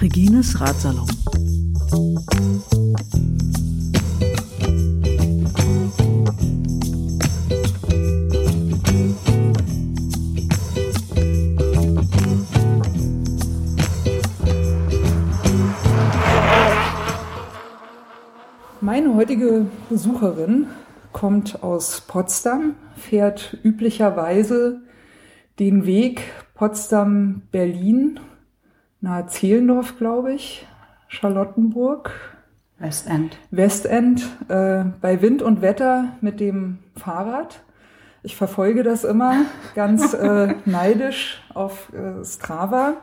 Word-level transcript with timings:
Regines 0.00 0.58
Ratsalon. 0.58 1.06
Meine 18.80 19.14
heutige 19.14 19.66
Besucherin 19.88 20.66
kommt 21.20 21.62
aus 21.62 22.00
Potsdam, 22.00 22.76
fährt 22.96 23.58
üblicherweise 23.62 24.80
den 25.58 25.84
Weg 25.84 26.22
Potsdam-Berlin 26.54 28.18
nahe 29.02 29.26
Zehlendorf, 29.26 29.98
glaube 29.98 30.32
ich, 30.32 30.66
Charlottenburg. 31.08 32.10
Westend. 32.78 33.36
Westend, 33.50 34.22
äh, 34.48 34.84
bei 35.02 35.20
Wind 35.20 35.42
und 35.42 35.60
Wetter 35.60 36.16
mit 36.22 36.40
dem 36.40 36.78
Fahrrad. 36.96 37.64
Ich 38.22 38.34
verfolge 38.34 38.82
das 38.82 39.04
immer 39.04 39.44
ganz 39.74 40.14
äh, 40.14 40.54
neidisch 40.64 41.42
auf 41.52 41.92
äh, 41.92 42.24
Strava. 42.24 42.94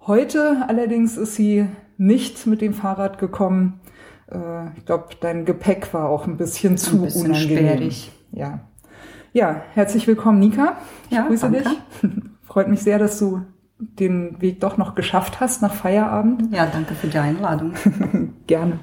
Heute 0.00 0.64
allerdings 0.66 1.16
ist 1.16 1.36
sie 1.36 1.68
nicht 1.96 2.48
mit 2.48 2.60
dem 2.60 2.74
Fahrrad 2.74 3.18
gekommen. 3.18 3.78
Äh, 4.30 4.76
ich 4.76 4.86
glaube, 4.86 5.08
dein 5.20 5.44
Gepäck 5.44 5.92
war 5.92 6.08
auch 6.08 6.26
ein 6.26 6.36
bisschen 6.36 6.76
zu 6.76 6.96
ein 6.96 7.02
bisschen 7.02 7.30
unangenehm. 7.30 7.76
Schwierig. 7.78 8.12
Ja. 8.32 8.60
Ja, 9.32 9.62
herzlich 9.74 10.06
willkommen, 10.06 10.40
Nika. 10.40 10.76
Ich 11.08 11.16
ja, 11.16 11.26
grüße 11.26 11.50
danke. 11.50 11.68
dich. 11.68 12.10
Freut 12.42 12.68
mich 12.68 12.82
sehr, 12.82 12.98
dass 12.98 13.18
du 13.18 13.42
den 13.78 14.40
Weg 14.40 14.60
doch 14.60 14.76
noch 14.76 14.94
geschafft 14.94 15.40
hast 15.40 15.62
nach 15.62 15.72
Feierabend. 15.72 16.54
Ja, 16.54 16.66
danke 16.66 16.94
für 16.94 17.06
die 17.06 17.18
Einladung. 17.18 17.72
Gerne. 18.46 18.80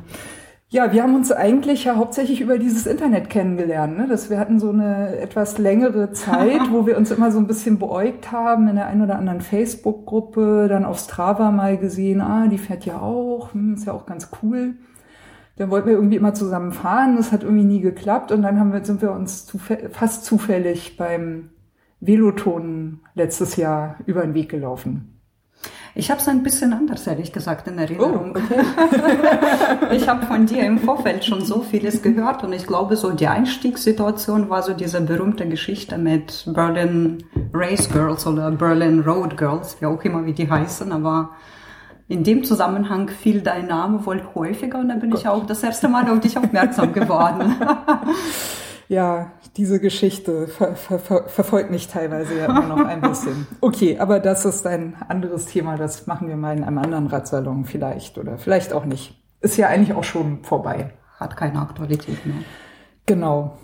Ja, 0.69 0.91
wir 0.91 1.01
haben 1.01 1.15
uns 1.15 1.31
eigentlich 1.31 1.85
ja 1.85 1.95
hauptsächlich 1.95 2.41
über 2.41 2.57
dieses 2.57 2.87
Internet 2.87 3.29
kennengelernt. 3.29 3.97
Ne? 3.97 4.07
Dass 4.07 4.29
wir 4.29 4.37
hatten 4.37 4.59
so 4.59 4.69
eine 4.69 5.17
etwas 5.17 5.57
längere 5.57 6.11
Zeit, 6.13 6.71
wo 6.71 6.85
wir 6.85 6.97
uns 6.97 7.11
immer 7.11 7.31
so 7.31 7.39
ein 7.39 7.47
bisschen 7.47 7.79
beäugt 7.79 8.31
haben 8.31 8.67
in 8.67 8.75
der 8.75 8.87
einen 8.87 9.01
oder 9.01 9.17
anderen 9.17 9.39
Facebook-Gruppe, 9.39 10.67
dann 10.67 10.83
auf 10.83 10.99
Strava 10.99 11.51
mal 11.51 11.77
gesehen, 11.77 12.19
ah, 12.19 12.47
die 12.47 12.57
fährt 12.57 12.85
ja 12.85 12.99
auch, 12.99 13.53
hm, 13.53 13.75
ist 13.75 13.85
ja 13.85 13.93
auch 13.93 14.05
ganz 14.05 14.29
cool. 14.41 14.75
Dann 15.57 15.71
wollten 15.71 15.87
wir 15.87 15.95
irgendwie 15.95 16.17
immer 16.17 16.33
zusammen 16.33 16.71
fahren, 16.71 17.17
das 17.17 17.31
hat 17.31 17.43
irgendwie 17.43 17.65
nie 17.65 17.81
geklappt 17.81 18.31
und 18.31 18.43
dann 18.43 18.59
haben 18.59 18.73
wir, 18.73 18.85
sind 18.85 19.01
wir 19.01 19.11
uns 19.11 19.51
fast 19.91 20.23
zufällig 20.23 20.97
beim 20.97 21.49
Veloton 21.99 22.99
letztes 23.15 23.55
Jahr 23.55 23.95
über 24.05 24.21
den 24.21 24.35
Weg 24.35 24.49
gelaufen? 24.49 25.17
Ich 25.95 26.11
habe 26.11 26.21
es 26.21 26.27
ein 26.27 26.43
bisschen 26.43 26.73
anders, 26.73 27.07
ehrlich 27.07 27.33
gesagt, 27.33 27.67
in 27.67 27.79
Erinnerung. 27.79 28.35
Oh, 28.35 28.39
okay. 28.39 28.61
ich 29.95 30.07
habe 30.07 30.27
von 30.27 30.45
dir 30.45 30.63
im 30.63 30.77
Vorfeld 30.77 31.25
schon 31.25 31.43
so 31.43 31.61
vieles 31.63 32.03
gehört 32.03 32.43
und 32.43 32.53
ich 32.53 32.67
glaube, 32.67 32.95
so 32.95 33.09
die 33.09 33.27
Einstiegssituation 33.27 34.47
war 34.47 34.61
so 34.61 34.73
diese 34.73 35.01
berühmte 35.01 35.49
Geschichte 35.49 35.97
mit 35.97 36.45
Berlin 36.53 37.23
Race 37.51 37.89
Girls 37.89 38.27
oder 38.27 38.51
Berlin 38.51 38.99
Road 38.99 39.37
Girls, 39.37 39.81
wie 39.81 39.87
auch 39.87 40.03
immer 40.03 40.23
wie 40.23 40.33
die 40.33 40.47
heißen, 40.47 40.91
aber 40.91 41.31
in 42.07 42.23
dem 42.23 42.43
Zusammenhang 42.43 43.09
fiel 43.09 43.41
dein 43.41 43.67
Name 43.67 44.05
wohl 44.05 44.21
häufiger 44.33 44.79
und 44.79 44.89
da 44.89 44.95
bin 44.95 45.11
Gott. 45.11 45.19
ich 45.19 45.27
auch 45.27 45.45
das 45.45 45.61
erste 45.61 45.89
Mal 45.89 46.09
auf 46.09 46.19
dich 46.19 46.37
aufmerksam 46.37 46.93
geworden. 46.93 47.55
ja, 48.87 49.31
diese 49.57 49.79
Geschichte 49.81 50.47
ver 50.47 50.75
ver 50.75 50.99
ver 50.99 51.27
verfolgt 51.27 51.69
mich 51.69 51.87
teilweise 51.87 52.37
ja 52.37 52.45
immer 52.45 52.67
noch 52.67 52.85
ein 52.85 53.01
bisschen. 53.01 53.47
Okay, 53.59 53.99
aber 53.99 54.19
das 54.19 54.45
ist 54.45 54.65
ein 54.65 54.95
anderes 55.07 55.47
Thema. 55.47 55.77
Das 55.77 56.07
machen 56.07 56.29
wir 56.29 56.37
mal 56.37 56.55
in 56.55 56.63
einem 56.63 56.77
anderen 56.77 57.07
Radsalon 57.07 57.65
vielleicht 57.65 58.17
oder 58.17 58.37
vielleicht 58.37 58.71
auch 58.71 58.85
nicht. 58.85 59.21
Ist 59.41 59.57
ja 59.57 59.67
eigentlich 59.67 59.95
auch 59.95 60.03
schon 60.03 60.43
vorbei. 60.43 60.93
Hat 61.19 61.35
keine 61.35 61.59
Aktualität 61.59 62.25
mehr. 62.25 62.37
Genau. 63.05 63.57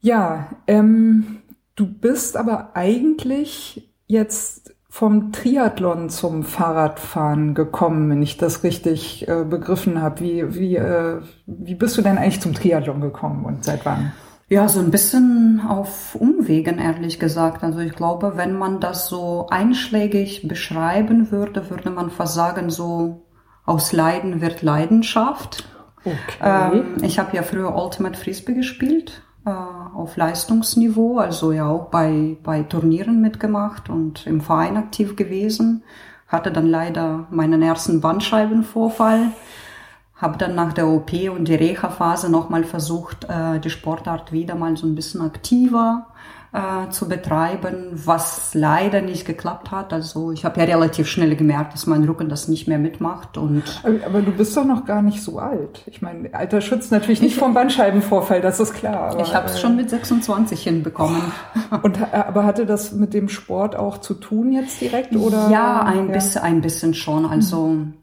Ja, 0.00 0.50
ähm, 0.66 1.42
du 1.74 1.86
bist 1.86 2.36
aber 2.36 2.70
eigentlich 2.74 3.92
jetzt 4.06 4.75
vom 4.96 5.30
Triathlon 5.30 6.08
zum 6.08 6.42
Fahrradfahren 6.42 7.52
gekommen, 7.52 8.08
wenn 8.08 8.22
ich 8.22 8.38
das 8.38 8.62
richtig 8.62 9.28
äh, 9.28 9.44
begriffen 9.44 10.00
habe. 10.00 10.20
Wie, 10.20 10.54
wie, 10.54 10.76
äh, 10.76 11.20
wie 11.44 11.74
bist 11.74 11.98
du 11.98 12.02
denn 12.02 12.16
eigentlich 12.16 12.40
zum 12.40 12.54
Triathlon 12.54 13.02
gekommen 13.02 13.44
und 13.44 13.62
seit 13.62 13.84
wann? 13.84 14.14
Ja, 14.48 14.68
so 14.68 14.80
ein 14.80 14.90
bisschen 14.90 15.60
auf 15.68 16.14
Umwegen, 16.14 16.78
ehrlich 16.78 17.20
gesagt. 17.20 17.62
Also 17.62 17.80
ich 17.80 17.92
glaube, 17.92 18.38
wenn 18.38 18.56
man 18.56 18.80
das 18.80 19.06
so 19.06 19.48
einschlägig 19.50 20.48
beschreiben 20.48 21.30
würde, 21.30 21.68
würde 21.68 21.90
man 21.90 22.08
fast 22.08 22.32
sagen, 22.32 22.70
so 22.70 23.26
aus 23.66 23.92
Leiden 23.92 24.40
wird 24.40 24.62
Leidenschaft. 24.62 25.68
Okay. 26.06 26.16
Ähm, 26.42 26.84
ich 27.02 27.18
habe 27.18 27.36
ja 27.36 27.42
früher 27.42 27.76
Ultimate 27.76 28.18
Frisbee 28.18 28.54
gespielt 28.54 29.25
auf 29.46 30.16
Leistungsniveau, 30.16 31.18
also 31.18 31.52
ja 31.52 31.68
auch 31.68 31.86
bei, 31.86 32.36
bei 32.42 32.62
Turnieren 32.62 33.20
mitgemacht 33.20 33.88
und 33.88 34.26
im 34.26 34.40
Verein 34.40 34.76
aktiv 34.76 35.16
gewesen. 35.16 35.82
Hatte 36.28 36.50
dann 36.50 36.66
leider 36.66 37.26
meinen 37.30 37.62
ersten 37.62 38.00
Bandscheibenvorfall. 38.00 39.32
Habe 40.16 40.38
dann 40.38 40.54
nach 40.54 40.72
der 40.72 40.88
OP 40.88 41.12
und 41.30 41.46
die 41.46 41.54
Reha-Phase 41.54 42.30
nochmal 42.30 42.64
versucht, 42.64 43.24
äh, 43.24 43.60
die 43.60 43.70
Sportart 43.70 44.32
wieder 44.32 44.54
mal 44.54 44.76
so 44.76 44.86
ein 44.86 44.94
bisschen 44.94 45.20
aktiver 45.20 46.06
äh, 46.56 46.88
zu 46.90 47.06
betreiben, 47.06 47.90
was 47.92 48.54
leider 48.54 49.02
nicht 49.02 49.26
geklappt 49.26 49.70
hat. 49.70 49.92
Also 49.92 50.32
ich 50.32 50.46
habe 50.46 50.58
ja 50.58 50.64
relativ 50.64 51.06
schnell 51.06 51.36
gemerkt, 51.36 51.74
dass 51.74 51.86
mein 51.86 52.02
Rücken 52.04 52.30
das 52.30 52.48
nicht 52.48 52.66
mehr 52.66 52.78
mitmacht. 52.78 53.36
Und 53.36 53.62
aber 53.84 54.22
du 54.22 54.32
bist 54.32 54.56
doch 54.56 54.64
noch 54.64 54.86
gar 54.86 55.02
nicht 55.02 55.22
so 55.22 55.38
alt. 55.38 55.82
Ich 55.84 56.00
meine, 56.00 56.32
Alter 56.32 56.62
schützt 56.62 56.90
natürlich 56.90 57.20
nicht 57.20 57.36
vom 57.36 57.52
Bandscheibenvorfall, 57.52 58.40
das 58.40 58.58
ist 58.58 58.72
klar. 58.72 59.10
Aber, 59.10 59.20
ich 59.20 59.34
habe 59.34 59.46
es 59.46 59.56
äh, 59.56 59.58
schon 59.58 59.76
mit 59.76 59.90
26 59.90 60.62
hinbekommen. 60.62 61.20
Und 61.82 62.00
äh, 62.00 62.06
aber 62.12 62.44
hatte 62.44 62.64
das 62.64 62.92
mit 62.92 63.12
dem 63.12 63.28
Sport 63.28 63.76
auch 63.76 63.98
zu 63.98 64.14
tun 64.14 64.52
jetzt 64.52 64.80
direkt 64.80 65.14
oder? 65.14 65.50
Ja, 65.50 65.82
ein 65.82 66.06
ja. 66.06 66.12
bisschen, 66.14 66.40
ein 66.40 66.62
bisschen 66.62 66.94
schon. 66.94 67.26
Also 67.26 67.66
mhm 67.66 67.94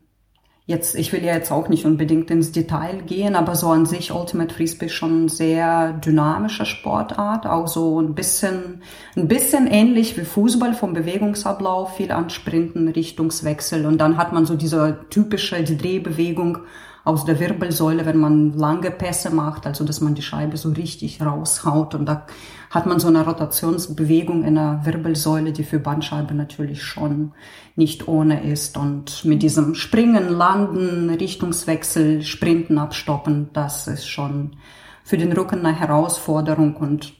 Jetzt, 0.66 0.96
ich 0.96 1.12
will 1.12 1.26
ja 1.26 1.34
jetzt 1.34 1.52
auch 1.52 1.68
nicht 1.68 1.86
unbedingt 1.86 2.32
ins 2.32 2.54
Detail 2.54 3.02
gehen, 3.06 3.36
aber 3.36 3.54
so 3.54 3.68
an 3.68 3.86
sich 3.86 4.14
Ultimate 4.14 4.56
Frisbee 4.56 4.88
schon 4.88 5.28
sehr 5.28 5.92
dynamische 5.92 6.66
Sportart, 6.66 7.46
auch 7.46 7.68
so 7.68 8.00
ein 8.00 8.16
bisschen, 8.16 8.82
ein 9.18 9.28
bisschen 9.28 9.68
ähnlich 9.68 10.16
wie 10.18 10.24
Fußball 10.24 10.74
vom 10.74 10.94
Bewegungsablauf, 10.94 11.98
viel 11.98 12.14
Ansprinten, 12.14 12.88
Richtungswechsel 12.88 13.86
und 13.86 13.98
dann 13.98 14.16
hat 14.16 14.32
man 14.32 14.46
so 14.46 14.56
diese 14.56 15.00
typische 15.10 15.62
Drehbewegung 15.66 16.60
aus 17.06 17.26
der 17.26 17.40
Wirbelsäule, 17.40 18.06
wenn 18.06 18.18
man 18.18 18.54
lange 18.54 18.90
Pässe 18.90 19.30
macht, 19.30 19.68
also 19.68 19.84
dass 19.84 20.00
man 20.00 20.16
die 20.16 20.22
Scheibe 20.22 20.56
so 20.56 20.70
richtig 20.70 21.22
raushaut. 21.22 21.96
Und 21.96 22.06
da 22.06 22.26
hat 22.70 22.86
man 22.86 23.00
so 23.00 23.10
eine 23.10 23.26
Rotationsbewegung 23.26 24.46
in 24.46 24.56
der 24.56 24.82
Wirbelsäule, 24.84 25.52
die 25.52 25.64
für 25.64 25.80
Bandscheibe 25.80 26.34
natürlich 26.34 26.82
schon 26.82 27.34
nicht 27.76 28.08
ohne 28.08 28.44
ist. 28.50 28.78
Und 28.78 29.26
mit 29.26 29.44
diesem 29.44 29.76
Springen, 29.76 30.30
Landen, 30.30 31.10
Richtungswechsel, 31.10 32.22
Sprinten, 32.22 32.78
Abstoppen, 32.78 33.50
das 33.52 33.88
ist 33.88 34.08
schon 34.08 34.56
für 35.04 35.18
den 35.18 35.34
Rücken 35.34 35.66
eine 35.66 35.78
Herausforderung. 35.78 36.78
Und 36.78 37.14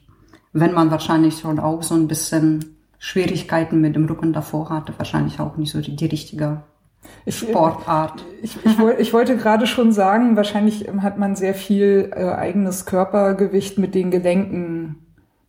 wenn 0.54 0.74
man 0.74 0.92
wahrscheinlich 0.92 1.40
schon 1.40 1.60
auch 1.60 1.84
so 1.84 1.96
ein 1.96 2.08
bisschen 2.08 2.78
Schwierigkeiten 3.00 3.82
mit 3.82 3.98
dem 3.98 4.06
Rücken 4.06 4.32
davor 4.32 4.70
hatte, 4.70 4.94
wahrscheinlich 4.96 5.42
auch 5.42 5.58
nicht 5.58 5.74
so 5.74 5.82
die, 5.82 5.94
die 5.94 6.06
richtige 6.06 6.64
ich, 7.26 7.38
Sportart. 7.38 8.26
Ich, 8.42 8.58
ich, 8.66 8.80
ich, 9.00 9.14
wollte 9.14 9.38
gerade 9.38 9.68
schon 9.68 9.92
sagen, 9.92 10.36
wahrscheinlich 10.36 10.90
hat 11.02 11.18
man 11.18 11.36
sehr 11.36 11.54
viel 11.54 12.12
äh, 12.16 12.30
eigenes 12.30 12.86
Körpergewicht 12.86 13.78
mit 13.78 13.96
den 13.96 14.12
Gelenken 14.12 14.98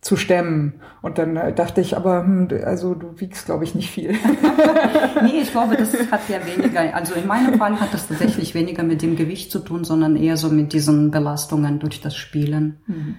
zu 0.05 0.17
stemmen. 0.17 0.73
Und 1.01 1.17
dann 1.17 1.35
äh, 1.35 1.51
dachte 1.51 1.81
ich, 1.81 1.97
aber 1.97 2.23
hm, 2.23 2.47
also 2.63 2.93
du 2.93 3.19
wiegst, 3.19 3.45
glaube 3.45 3.63
ich, 3.63 3.73
nicht 3.73 3.89
viel. 3.89 4.11
nee, 5.23 5.41
ich 5.41 5.51
glaube, 5.51 5.75
das 5.75 5.93
hat 6.11 6.21
ja 6.29 6.37
weniger, 6.45 6.95
also 6.95 7.15
in 7.15 7.25
meinem 7.25 7.55
Fall 7.55 7.79
hat 7.79 7.91
das 7.93 8.07
tatsächlich 8.07 8.53
weniger 8.53 8.83
mit 8.83 9.01
dem 9.01 9.15
Gewicht 9.15 9.51
zu 9.51 9.59
tun, 9.59 9.83
sondern 9.83 10.15
eher 10.15 10.37
so 10.37 10.49
mit 10.49 10.73
diesen 10.73 11.09
Belastungen 11.09 11.79
durch 11.79 12.01
das 12.01 12.15
Spielen. 12.15 12.77
Mhm. 12.85 13.15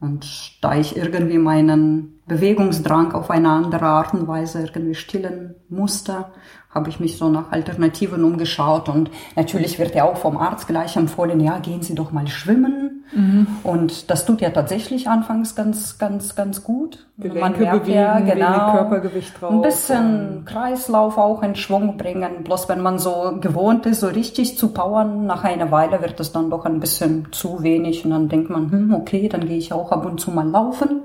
Und 0.00 0.58
da 0.62 0.74
ich 0.74 0.96
irgendwie 0.96 1.38
meinen 1.38 2.21
Bewegungsdrang 2.26 3.12
auf 3.12 3.30
eine 3.30 3.50
andere 3.50 3.84
Art 3.84 4.14
und 4.14 4.28
Weise 4.28 4.60
irgendwie 4.60 4.94
stillen 4.94 5.54
musste, 5.68 6.26
habe 6.70 6.88
ich 6.88 7.00
mich 7.00 7.18
so 7.18 7.28
nach 7.28 7.52
Alternativen 7.52 8.24
umgeschaut 8.24 8.88
und 8.88 9.10
natürlich 9.36 9.78
wird 9.78 9.94
ja 9.94 10.04
auch 10.04 10.16
vom 10.16 10.38
Arzt 10.38 10.68
gleich 10.68 10.96
empfohlen, 10.96 11.40
ja, 11.40 11.58
gehen 11.58 11.82
Sie 11.82 11.94
doch 11.94 12.12
mal 12.12 12.26
schwimmen. 12.28 13.04
Mhm. 13.14 13.46
Und 13.62 14.10
das 14.10 14.24
tut 14.24 14.40
ja 14.40 14.48
tatsächlich 14.50 15.08
anfangs 15.08 15.54
ganz, 15.54 15.98
ganz, 15.98 16.34
ganz 16.34 16.64
gut. 16.64 17.06
Gelenke 17.18 17.40
Man 17.40 17.58
merkt 17.58 17.82
bewegen, 17.82 17.98
ja, 17.98 18.20
genau, 18.20 18.72
Körpergewicht 18.72 19.38
drauf. 19.38 19.52
Ein 19.52 19.60
bisschen 19.60 20.44
Kreislauf 20.46 21.18
auch 21.18 21.42
in 21.42 21.54
Schwung 21.54 21.98
bringen. 21.98 22.42
Bloß 22.42 22.70
wenn 22.70 22.80
man 22.80 22.98
so 22.98 23.36
gewohnt 23.38 23.84
ist, 23.84 24.00
so 24.00 24.06
richtig 24.06 24.56
zu 24.56 24.68
powern, 24.68 25.26
nach 25.26 25.44
einer 25.44 25.70
Weile 25.70 26.00
wird 26.00 26.18
es 26.20 26.32
dann 26.32 26.48
doch 26.48 26.64
ein 26.64 26.80
bisschen 26.80 27.28
zu 27.32 27.62
wenig 27.62 28.06
und 28.06 28.12
dann 28.12 28.28
denkt 28.30 28.48
man, 28.48 28.70
hm, 28.70 28.94
okay, 28.94 29.28
dann 29.28 29.46
gehe 29.46 29.58
ich 29.58 29.74
auch 29.74 29.92
ab 29.92 30.06
und 30.06 30.18
zu 30.18 30.30
mal 30.30 30.48
laufen. 30.48 31.02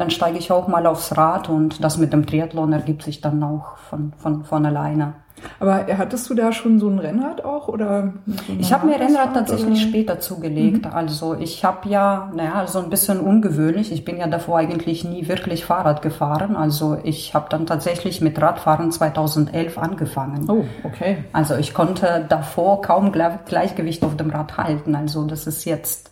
Dann 0.00 0.08
steige 0.08 0.38
ich 0.38 0.50
auch 0.50 0.66
mal 0.66 0.86
aufs 0.86 1.14
Rad 1.14 1.50
und 1.50 1.84
das 1.84 1.98
mit 1.98 2.14
dem 2.14 2.24
Triathlon 2.24 2.72
ergibt 2.72 3.02
sich 3.02 3.20
dann 3.20 3.42
auch 3.42 3.76
von, 3.76 4.14
von, 4.16 4.44
von 4.44 4.64
alleine. 4.64 5.12
Aber 5.58 5.86
hattest 5.98 6.30
du 6.30 6.34
da 6.34 6.52
schon 6.52 6.80
so 6.80 6.88
ein 6.88 6.98
Rennrad 6.98 7.44
auch 7.44 7.68
oder? 7.68 8.14
So 8.24 8.34
ich 8.58 8.72
habe 8.72 8.86
mir 8.86 8.98
Rennrad 8.98 9.34
tatsächlich 9.34 9.78
oder? 9.78 9.88
später 9.88 10.20
zugelegt. 10.20 10.86
Mhm. 10.86 10.92
Also 10.92 11.34
ich 11.34 11.66
habe 11.66 11.86
ja, 11.90 12.32
naja, 12.34 12.66
so 12.66 12.78
ein 12.78 12.88
bisschen 12.88 13.20
ungewöhnlich. 13.20 13.92
Ich 13.92 14.06
bin 14.06 14.16
ja 14.16 14.26
davor 14.26 14.56
eigentlich 14.56 15.04
nie 15.04 15.28
wirklich 15.28 15.66
Fahrrad 15.66 16.00
gefahren. 16.00 16.56
Also 16.56 16.96
ich 17.04 17.34
habe 17.34 17.46
dann 17.50 17.66
tatsächlich 17.66 18.22
mit 18.22 18.40
Radfahren 18.40 18.92
2011 18.92 19.76
angefangen. 19.76 20.48
Oh, 20.48 20.64
okay. 20.82 21.24
Also 21.34 21.56
ich 21.56 21.74
konnte 21.74 22.24
davor 22.26 22.80
kaum 22.80 23.12
Gleichgewicht 23.12 24.02
auf 24.02 24.16
dem 24.16 24.30
Rad 24.30 24.56
halten. 24.56 24.94
Also 24.94 25.26
das 25.26 25.46
ist 25.46 25.66
jetzt 25.66 26.09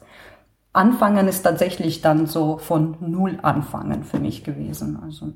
Anfangen 0.73 1.29
ist 1.29 1.43
tatsächlich 1.43 2.03
dann 2.03 2.27
so 2.27 2.59
von 2.59 2.97
null 3.01 3.39
anfangen 3.43 4.05
für 4.05 4.21
mich 4.21 4.45
gewesen. 4.45 4.99
Also 5.03 5.33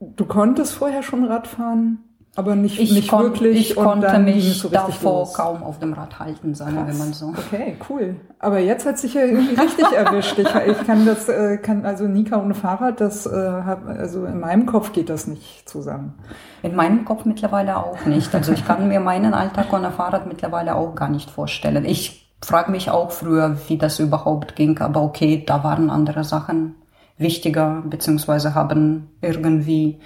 du 0.00 0.24
konntest 0.24 0.72
vorher 0.72 1.02
schon 1.02 1.24
Radfahren? 1.24 2.04
Aber 2.36 2.54
nicht, 2.54 2.78
ich 2.78 2.92
nicht 2.92 3.10
wirklich. 3.10 3.70
Ich 3.70 3.76
konnte 3.76 4.18
mich 4.20 4.60
so 4.60 4.68
davor 4.68 5.20
los. 5.20 5.34
kaum 5.34 5.64
auf 5.64 5.80
dem 5.80 5.92
Rad 5.92 6.20
halten, 6.20 6.54
sagen 6.54 6.76
wir 6.76 6.94
mal 6.94 7.12
so. 7.12 7.34
Okay, 7.36 7.76
cool. 7.88 8.16
Aber 8.38 8.60
jetzt 8.60 8.86
hat 8.86 8.98
sich 8.98 9.14
ja 9.14 9.22
irgendwie 9.22 9.60
richtig 9.60 9.90
erwischt. 9.92 10.38
Ich, 10.38 10.46
ich 10.46 10.86
kann 10.86 11.04
das, 11.04 11.28
äh, 11.28 11.58
kann 11.58 11.84
also 11.84 12.04
Nika 12.04 12.40
ohne 12.40 12.54
Fahrrad, 12.54 13.00
das 13.00 13.26
äh, 13.26 13.30
hab, 13.30 13.84
also 13.84 14.26
in 14.26 14.38
meinem 14.38 14.64
Kopf 14.64 14.92
geht 14.92 15.10
das 15.10 15.26
nicht 15.26 15.68
zusammen. 15.68 16.14
In 16.62 16.76
meinem 16.76 17.04
Kopf 17.04 17.24
mittlerweile 17.24 17.78
auch 17.78 18.06
nicht. 18.06 18.32
Also 18.32 18.52
ich 18.52 18.64
kann 18.64 18.86
mir 18.86 19.00
meinen 19.00 19.34
Alltag 19.34 19.72
ohne 19.72 19.90
Fahrrad 19.90 20.28
mittlerweile 20.28 20.76
auch 20.76 20.94
gar 20.94 21.08
nicht 21.08 21.30
vorstellen. 21.30 21.84
Ich 21.84 22.29
frage 22.42 22.70
mich 22.70 22.90
auch 22.90 23.10
früher, 23.10 23.56
wie 23.68 23.78
das 23.78 23.98
überhaupt 23.98 24.56
ging, 24.56 24.78
aber 24.78 25.02
okay, 25.02 25.42
da 25.46 25.62
waren 25.62 25.90
andere 25.90 26.24
Sachen 26.24 26.74
wichtiger, 27.18 27.82
beziehungsweise 27.86 28.54
haben 28.54 29.10
irgendwie 29.20 30.00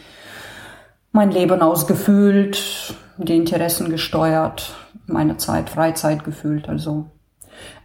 mein 1.12 1.30
Leben 1.30 1.62
ausgefüllt, 1.62 2.94
die 3.18 3.36
Interessen 3.36 3.88
gesteuert, 3.88 4.74
meine 5.06 5.36
Zeit, 5.36 5.70
Freizeit 5.70 6.24
gefühlt, 6.24 6.68
also. 6.68 7.06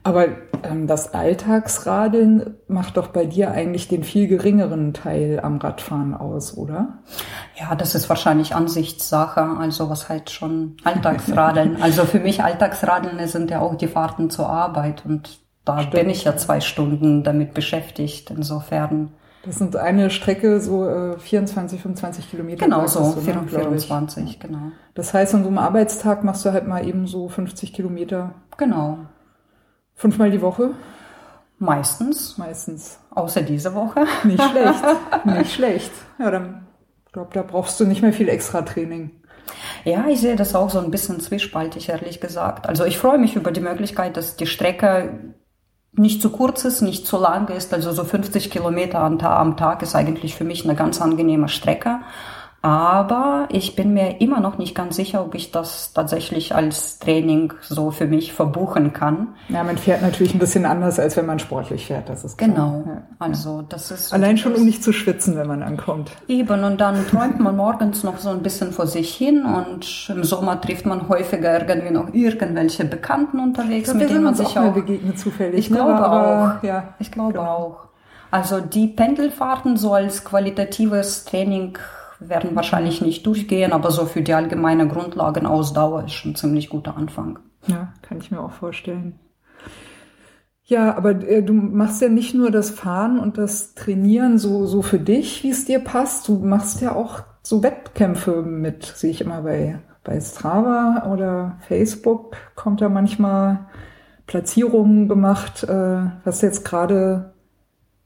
Aber 0.04 0.28
ähm, 0.64 0.88
das 0.88 1.14
Alltagsradeln 1.14 2.56
macht 2.68 2.98
doch 2.98 3.08
bei 3.08 3.26
dir 3.26 3.52
eigentlich 3.52 3.88
den 3.88 4.04
viel 4.04 4.28
geringeren 4.28 4.94
Teil 4.94 5.40
am 5.42 5.58
Radfahren 5.58 6.14
aus, 6.14 6.58
oder? 6.58 7.00
Ja, 7.60 7.76
das 7.76 7.96
ist 7.96 8.10
wahrscheinlich 8.10 8.56
Ansichtssache. 8.56 9.42
Also 9.42 9.90
was 9.90 10.10
halt 10.10 10.30
schon 10.30 10.78
Alltagsradeln. 10.84 11.78
also 11.82 12.06
für 12.06 12.20
mich 12.20 12.44
Alltagsradeln 12.44 13.26
sind 13.28 13.52
ja 13.52 13.60
auch 13.60 13.76
die 13.76 13.88
Fahrten 13.88 14.30
zur 14.30 14.50
Arbeit 14.50 15.06
und 15.06 15.40
da 15.66 15.80
Stimmt. 15.80 15.94
bin 15.94 16.10
ich 16.10 16.24
ja 16.24 16.36
zwei 16.38 16.62
Stunden 16.62 17.24
damit 17.24 17.54
beschäftigt. 17.54 18.32
Insofern 18.32 19.12
das 19.44 19.58
sind 19.58 19.76
eine 19.78 20.10
Strecke 20.10 20.60
so 20.60 20.88
äh, 20.88 21.18
24, 21.18 21.82
25 21.82 22.30
Kilometer. 22.30 22.66
Genau 22.66 22.86
so, 22.88 23.14
du, 23.14 23.22
24, 23.22 24.26
ne, 24.26 24.36
genau. 24.40 24.72
Das 24.96 25.14
heißt, 25.14 25.34
an 25.34 25.44
so 25.44 25.48
einem 25.48 25.60
Arbeitstag 25.60 26.24
machst 26.24 26.46
du 26.46 26.52
halt 26.52 26.68
mal 26.68 26.86
eben 26.86 27.08
so 27.08 27.30
50 27.30 27.74
Kilometer. 27.74 28.34
Genau. 28.58 28.98
Fünfmal 30.00 30.32
die 30.32 30.42
Woche? 30.42 30.72
Meistens. 31.58 32.38
Meistens. 32.38 33.00
Außer 33.12 33.42
diese 33.42 33.76
Woche. 33.76 34.06
Nicht 34.24 34.42
schlecht. 34.42 34.84
nicht 35.26 35.54
schlecht. 35.54 35.92
Ja, 36.18 36.32
dann 36.32 36.66
glaube 37.12 37.32
da 37.34 37.42
brauchst 37.42 37.78
du 37.82 37.86
nicht 37.86 38.02
mehr 38.02 38.14
viel 38.14 38.30
extra 38.30 38.62
Training. 38.62 39.12
Ja, 39.84 40.06
ich 40.08 40.22
sehe 40.22 40.38
das 40.38 40.56
auch 40.56 40.70
so 40.70 40.80
ein 40.80 40.90
bisschen 40.90 41.20
zwiespaltig, 41.20 41.90
ehrlich 41.90 42.22
gesagt. 42.22 42.70
Also 42.70 42.86
ich 42.86 42.98
freue 42.98 43.18
mich 43.18 43.36
über 43.36 43.52
die 43.52 43.60
Möglichkeit, 43.60 44.16
dass 44.16 44.38
die 44.38 44.48
Strecke 44.48 45.34
nicht 45.92 46.22
zu 46.22 46.30
kurz 46.30 46.64
ist, 46.64 46.80
nicht 46.82 47.06
zu 47.06 47.18
lang 47.18 47.50
ist. 47.50 47.74
Also 47.74 47.92
so 47.92 48.06
50 48.06 48.52
Kilometer 48.52 49.00
am 49.00 49.58
Tag 49.58 49.82
ist 49.82 49.96
eigentlich 49.96 50.34
für 50.34 50.46
mich 50.46 50.64
eine 50.64 50.76
ganz 50.76 51.02
angenehme 51.02 51.50
Strecke. 51.50 52.00
Aber 52.62 53.48
ich 53.52 53.76
bin 53.76 53.94
mir 53.94 54.20
immer 54.20 54.42
noch 54.42 54.58
nicht 54.58 54.76
ganz 54.76 54.98
sicher, 54.98 55.24
ob 55.24 55.34
ich 55.34 55.52
das 55.52 55.94
tatsächlich 55.94 56.54
als 56.54 57.00
Training 57.00 57.54
so 57.62 57.92
für 57.92 58.06
mich 58.06 58.34
verbuchen 58.34 58.92
kann. 58.92 59.30
Ja, 59.48 59.64
man 59.64 59.78
fährt 59.78 60.02
natürlich 60.02 60.34
ein 60.34 60.40
bisschen 60.40 60.66
anders, 60.66 61.00
als 61.00 61.16
wenn 61.16 61.26
man 61.26 61.40
sportlich 61.40 61.88
fährt. 61.88 62.10
Das 62.10 62.26
ist 62.26 62.38
klar. 62.38 62.50
Genau. 62.50 62.84
Ja. 62.86 63.02
Also 63.18 63.64
das 63.68 63.92
ist 63.92 64.14
allein 64.14 64.38
schon, 64.38 64.56
um 64.56 64.66
nicht 64.66 64.84
zu 64.84 64.92
schwitzen, 64.92 65.38
wenn 65.38 65.48
man 65.48 65.64
ankommt. 65.64 66.12
Eben. 66.28 66.64
Und 66.66 66.82
dann 66.82 67.08
träumt 67.08 67.40
man 67.40 67.56
morgens 67.56 68.04
noch 68.04 68.18
so 68.18 68.30
ein 68.30 68.42
bisschen 68.42 68.74
vor 68.74 68.88
sich 68.88 69.16
hin 69.16 69.46
und 69.46 70.10
im 70.10 70.24
Sommer 70.26 70.60
trifft 70.60 70.86
man 70.86 71.08
häufiger 71.08 71.66
irgendwie 71.66 71.92
noch 71.92 72.14
irgendwelche 72.14 72.84
Bekannten 72.84 73.40
unterwegs, 73.40 73.90
glaub, 73.90 74.02
mit 74.02 74.10
denen 74.10 74.24
man 74.24 74.36
sich 74.36 74.58
auch, 74.58 74.66
auch 74.66 74.74
begegnet 74.74 75.18
zufällig. 75.18 75.60
Ich 75.60 75.70
ne? 75.70 75.78
glaube 75.78 75.94
aber, 75.96 76.58
auch. 76.60 76.64
Ja, 76.64 76.94
ich 77.00 77.12
glaube 77.12 77.34
genau. 77.34 77.46
auch. 77.46 77.78
Also 78.32 78.60
die 78.60 78.88
Pendelfahrten 78.88 79.78
so 79.78 79.94
als 79.94 80.24
qualitatives 80.26 81.26
Training 81.26 81.78
werden 82.20 82.56
wahrscheinlich 82.56 83.02
nicht 83.02 83.26
durchgehen, 83.26 83.72
aber 83.72 83.92
so 83.92 84.06
für 84.06 84.22
die 84.22 84.34
allgemeine 84.34 84.88
Grundlagenausdauer 84.88 86.06
ist 86.06 86.14
schon 86.14 86.32
ein 86.32 86.36
ziemlich 86.36 86.70
guter 86.70 86.98
Anfang. 86.98 87.40
Ja, 87.68 87.94
kann 88.02 88.18
ich 88.20 88.32
mir 88.32 88.42
auch 88.42 88.52
vorstellen. 88.52 89.20
Ja, 90.64 90.96
aber 90.96 91.28
äh, 91.28 91.42
du 91.42 91.54
machst 91.54 92.02
ja 92.02 92.10
nicht 92.10 92.36
nur 92.36 92.52
das 92.52 92.70
Fahren 92.70 93.20
und 93.20 93.38
das 93.38 93.74
Trainieren 93.74 94.38
so, 94.38 94.68
so 94.68 94.84
für 94.84 95.00
dich, 95.00 95.44
wie 95.44 95.50
es 95.50 95.66
dir 95.66 95.80
passt. 95.80 96.28
Du 96.28 96.38
machst 96.38 96.82
ja 96.82 96.94
auch 96.94 97.24
so 97.42 97.64
Wettkämpfe 97.64 98.44
mit, 98.44 98.86
sehe 98.86 99.10
ich 99.10 99.22
immer 99.22 99.42
bei, 99.42 99.80
bei 100.04 100.20
Strava 100.22 101.12
oder 101.12 101.58
Facebook 101.68 102.36
kommt 102.56 102.82
da 102.82 102.90
manchmal 102.90 103.66
Platzierungen 104.28 105.08
gemacht. 105.08 105.64
Äh, 105.64 106.02
was 106.24 106.42
jetzt 106.42 106.66
gerade 106.66 107.34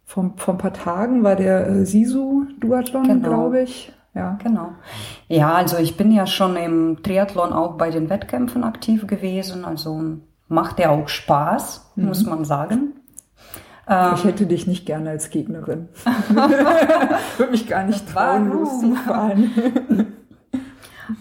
vor, 0.05 0.33
vor 0.37 0.53
ein 0.53 0.59
paar 0.59 0.73
Tagen 0.73 1.23
war 1.23 1.35
der 1.35 1.67
äh, 1.67 1.85
Sisu-Duathlon, 1.85 3.03
genau. 3.03 3.27
glaube 3.27 3.61
ich. 3.61 3.91
Ja, 4.15 4.37
genau. 4.43 4.73
Ja, 5.27 5.53
also 5.53 5.77
ich 5.77 5.97
bin 5.97 6.11
ja 6.11 6.27
schon 6.27 6.55
im 6.55 7.01
Triathlon 7.01 7.51
auch 7.51 7.77
bei 7.77 7.89
den 7.89 8.09
Wettkämpfen 8.09 8.63
aktiv 8.63 9.07
gewesen. 9.07 9.65
Also 9.65 10.01
macht 10.47 10.79
ja 10.79 10.91
auch 10.91 11.07
Spaß, 11.07 11.93
mhm. 11.95 12.05
muss 12.05 12.25
man 12.25 12.45
sagen. 12.45 12.93
Ich 14.15 14.23
hätte 14.23 14.45
dich 14.45 14.65
nicht 14.65 14.85
gerne 14.85 15.09
als 15.09 15.29
Gegnerin. 15.29 15.89
Würde 17.37 17.51
mich 17.51 17.67
gar 17.67 17.83
nicht 17.83 18.07
trauen, 18.09 18.49
loszufahren. 18.49 20.13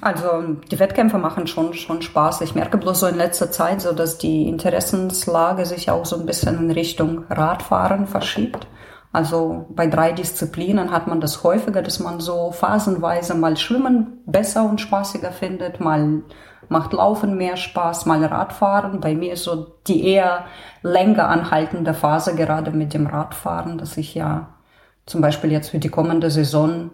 Also 0.01 0.57
die 0.71 0.79
Wettkämpfe 0.79 1.19
machen 1.19 1.49
schon, 1.49 1.75
schon 1.75 2.03
Spaß. 2.03 2.41
Ich 2.43 2.55
merke 2.55 2.79
bloß 2.79 3.01
so 3.01 3.07
in 3.07 3.17
letzter 3.17 3.51
Zeit 3.51 3.81
so, 3.81 3.93
dass 3.93 4.17
die 4.17 4.49
Interessenslage 4.49 5.67
sich 5.67 5.91
auch 5.91 6.07
so 6.07 6.17
ein 6.17 6.25
bisschen 6.25 6.59
in 6.59 6.71
Richtung 6.71 7.25
Radfahren 7.29 8.07
verschiebt. 8.07 8.67
Also 9.13 9.67
bei 9.69 9.87
drei 9.87 10.13
Disziplinen 10.13 10.91
hat 10.91 11.07
man 11.07 11.21
das 11.21 11.45
häufiger, 11.45 11.83
dass 11.83 12.01
man 12.01 12.21
so 12.21 12.51
phasenweise 12.51 13.35
mal 13.35 13.59
Schwimmen 13.59 14.23
besser 14.25 14.65
und 14.65 14.81
spaßiger 14.81 15.33
findet, 15.33 15.81
mal 15.81 16.23
macht 16.69 16.95
Laufen 16.95 17.37
mehr 17.37 17.59
Spaß, 17.59 18.07
mal 18.07 18.25
Radfahren. 18.25 19.01
Bei 19.01 19.15
mir 19.15 19.35
ist 19.35 19.45
so 19.45 19.67
die 19.87 20.07
eher 20.07 20.47
länger 20.83 21.29
anhaltende 21.29 21.93
Phase 21.93 22.35
gerade 22.35 22.71
mit 22.71 22.95
dem 22.95 23.07
Radfahren, 23.07 23.77
dass 23.77 23.99
ich 23.99 24.15
ja 24.15 24.49
zum 25.05 25.21
Beispiel 25.21 25.53
jetzt 25.53 25.71
für 25.71 25.79
die 25.79 25.91
kommende 25.91 26.31
Saison 26.31 26.91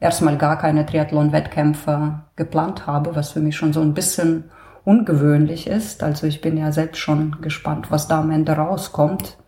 erstmal 0.00 0.36
gar 0.36 0.58
keine 0.58 0.84
Triathlon-Wettkämpfe 0.84 2.24
geplant 2.36 2.86
habe, 2.86 3.16
was 3.16 3.30
für 3.30 3.40
mich 3.40 3.56
schon 3.56 3.72
so 3.72 3.80
ein 3.80 3.94
bisschen 3.94 4.50
ungewöhnlich 4.84 5.68
ist. 5.68 6.02
Also 6.02 6.26
ich 6.26 6.40
bin 6.40 6.58
ja 6.58 6.72
selbst 6.72 6.98
schon 6.98 7.36
gespannt, 7.40 7.90
was 7.90 8.08
da 8.08 8.20
am 8.20 8.30
Ende 8.30 8.52
rauskommt 8.52 9.38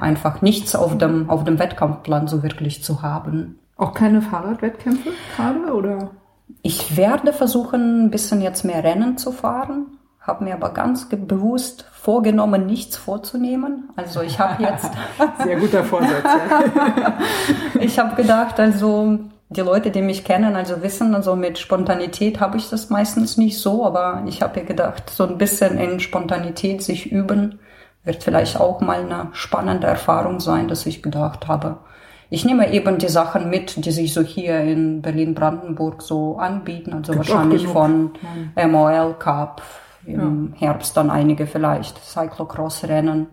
einfach 0.00 0.42
nichts 0.42 0.74
auf 0.74 0.96
dem, 0.98 1.28
auf 1.30 1.44
dem 1.44 1.58
Wettkampfplan 1.58 2.28
so 2.28 2.42
wirklich 2.42 2.82
zu 2.82 3.02
haben. 3.02 3.58
Auch 3.76 3.94
keine 3.94 4.22
Fahrradwettkämpfe 4.22 5.10
gerade 5.36 5.72
oder? 5.72 6.10
Ich 6.62 6.96
werde 6.96 7.32
versuchen, 7.32 8.06
ein 8.06 8.10
bisschen 8.10 8.42
jetzt 8.42 8.64
mehr 8.64 8.84
Rennen 8.84 9.16
zu 9.16 9.32
fahren, 9.32 9.86
habe 10.20 10.44
mir 10.44 10.54
aber 10.54 10.70
ganz 10.70 11.08
bewusst 11.08 11.86
vorgenommen, 11.92 12.66
nichts 12.66 12.96
vorzunehmen. 12.96 13.90
Also 13.96 14.20
ich 14.20 14.38
habe 14.38 14.62
jetzt 14.62 14.90
sehr 15.42 15.56
guter 15.56 15.84
Vorsatz. 15.84 16.24
Ja. 16.24 17.18
ich 17.80 17.98
habe 17.98 18.16
gedacht, 18.16 18.60
also 18.60 19.18
die 19.48 19.62
Leute, 19.62 19.90
die 19.90 20.02
mich 20.02 20.24
kennen, 20.24 20.54
also 20.54 20.82
wissen, 20.82 21.14
also 21.14 21.34
mit 21.34 21.58
Spontanität 21.58 22.40
habe 22.40 22.56
ich 22.56 22.68
das 22.70 22.90
meistens 22.90 23.36
nicht 23.36 23.58
so, 23.58 23.84
aber 23.84 24.22
ich 24.26 24.42
habe 24.42 24.60
mir 24.60 24.66
gedacht, 24.66 25.10
so 25.10 25.26
ein 25.26 25.38
bisschen 25.38 25.78
in 25.78 26.00
Spontanität 26.00 26.82
sich 26.82 27.10
üben 27.10 27.58
wird 28.04 28.22
vielleicht 28.22 28.58
auch 28.58 28.80
mal 28.80 29.00
eine 29.00 29.28
spannende 29.32 29.86
Erfahrung 29.86 30.40
sein, 30.40 30.68
dass 30.68 30.86
ich 30.86 31.02
gedacht 31.02 31.48
habe, 31.48 31.78
ich 32.32 32.44
nehme 32.44 32.72
eben 32.72 32.98
die 32.98 33.08
Sachen 33.08 33.50
mit, 33.50 33.84
die 33.84 33.90
sich 33.90 34.14
so 34.14 34.22
hier 34.22 34.60
in 34.60 35.02
Berlin-Brandenburg 35.02 36.00
so 36.00 36.38
anbieten, 36.38 36.92
also 36.92 37.12
Gibt 37.12 37.28
wahrscheinlich 37.28 37.66
von 37.66 38.12
MOL 38.54 39.14
Cup, 39.18 39.62
im 40.06 40.54
ja. 40.54 40.60
Herbst 40.68 40.96
dann 40.96 41.10
einige 41.10 41.48
vielleicht. 41.48 41.98
Cyclocross-Rennen, 41.98 43.26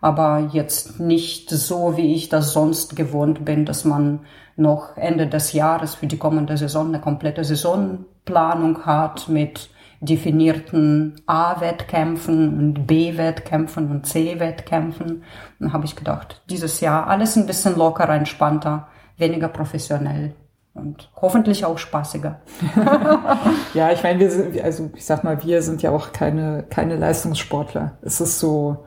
aber 0.00 0.50
jetzt 0.52 0.98
nicht 0.98 1.48
so, 1.50 1.96
wie 1.96 2.14
ich 2.14 2.28
das 2.28 2.52
sonst 2.52 2.96
gewohnt 2.96 3.44
bin, 3.44 3.64
dass 3.64 3.84
man 3.84 4.20
noch 4.56 4.96
Ende 4.96 5.28
des 5.28 5.52
Jahres 5.52 5.94
für 5.94 6.08
die 6.08 6.18
kommende 6.18 6.56
Saison 6.56 6.88
eine 6.88 7.00
komplette 7.00 7.44
Saisonplanung 7.44 8.84
hat 8.84 9.28
mit 9.28 9.70
definierten 10.00 11.20
A-Wettkämpfen 11.26 12.58
und 12.58 12.86
B-Wettkämpfen 12.86 13.90
und 13.90 14.06
C-Wettkämpfen. 14.06 15.22
Dann 15.58 15.72
habe 15.72 15.84
ich 15.84 15.94
gedacht, 15.94 16.42
dieses 16.48 16.80
Jahr 16.80 17.06
alles 17.06 17.36
ein 17.36 17.46
bisschen 17.46 17.76
lockerer, 17.76 18.14
entspannter, 18.14 18.88
weniger 19.18 19.48
professionell 19.48 20.34
und 20.72 21.10
hoffentlich 21.20 21.64
auch 21.64 21.78
spaßiger. 21.78 22.40
ja, 23.74 23.92
ich 23.92 24.02
meine, 24.02 24.20
wir 24.20 24.30
sind, 24.30 24.60
also 24.60 24.90
ich 24.94 25.04
sag 25.04 25.22
mal, 25.22 25.42
wir 25.42 25.62
sind 25.62 25.82
ja 25.82 25.90
auch 25.90 26.12
keine, 26.12 26.64
keine 26.70 26.96
Leistungssportler. 26.96 27.98
Es 28.02 28.20
ist 28.20 28.38
so, 28.38 28.86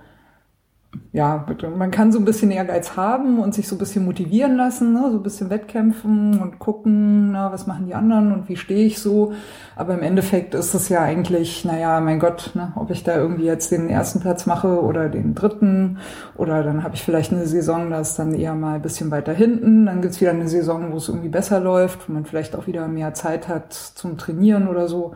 ja, 1.11 1.45
man 1.77 1.91
kann 1.91 2.11
so 2.11 2.19
ein 2.19 2.25
bisschen 2.25 2.51
Ehrgeiz 2.51 2.95
haben 2.97 3.39
und 3.39 3.53
sich 3.53 3.67
so 3.67 3.75
ein 3.75 3.79
bisschen 3.79 4.05
motivieren 4.05 4.55
lassen, 4.55 4.93
ne? 4.93 5.09
so 5.11 5.17
ein 5.17 5.23
bisschen 5.23 5.49
wettkämpfen 5.49 6.39
und 6.39 6.59
gucken, 6.59 7.31
na, 7.31 7.51
was 7.51 7.67
machen 7.67 7.85
die 7.85 7.93
anderen 7.93 8.31
und 8.31 8.49
wie 8.49 8.55
stehe 8.55 8.85
ich 8.85 8.99
so. 8.99 9.33
Aber 9.75 9.93
im 9.93 10.01
Endeffekt 10.01 10.55
ist 10.55 10.73
es 10.73 10.89
ja 10.89 11.01
eigentlich, 11.01 11.65
naja, 11.65 11.99
mein 11.99 12.19
Gott, 12.19 12.51
ne, 12.55 12.73
ob 12.75 12.91
ich 12.91 13.03
da 13.03 13.15
irgendwie 13.15 13.45
jetzt 13.45 13.71
den 13.71 13.89
ersten 13.89 14.19
Platz 14.19 14.45
mache 14.45 14.81
oder 14.81 15.09
den 15.09 15.35
dritten 15.35 15.97
oder 16.35 16.63
dann 16.63 16.83
habe 16.83 16.95
ich 16.95 17.03
vielleicht 17.03 17.31
eine 17.31 17.45
Saison, 17.45 17.89
da 17.89 17.99
ist 17.99 18.17
dann 18.17 18.33
eher 18.33 18.55
mal 18.55 18.75
ein 18.75 18.81
bisschen 18.81 19.11
weiter 19.11 19.33
hinten. 19.33 19.85
Dann 19.85 20.01
gibt's 20.01 20.21
wieder 20.21 20.31
eine 20.31 20.47
Saison, 20.47 20.91
wo 20.91 20.97
es 20.97 21.09
irgendwie 21.09 21.29
besser 21.29 21.59
läuft, 21.59 22.07
wo 22.07 22.13
man 22.13 22.25
vielleicht 22.25 22.55
auch 22.55 22.67
wieder 22.67 22.87
mehr 22.87 23.13
Zeit 23.13 23.47
hat 23.47 23.73
zum 23.73 24.17
Trainieren 24.17 24.67
oder 24.67 24.87
so. 24.87 25.13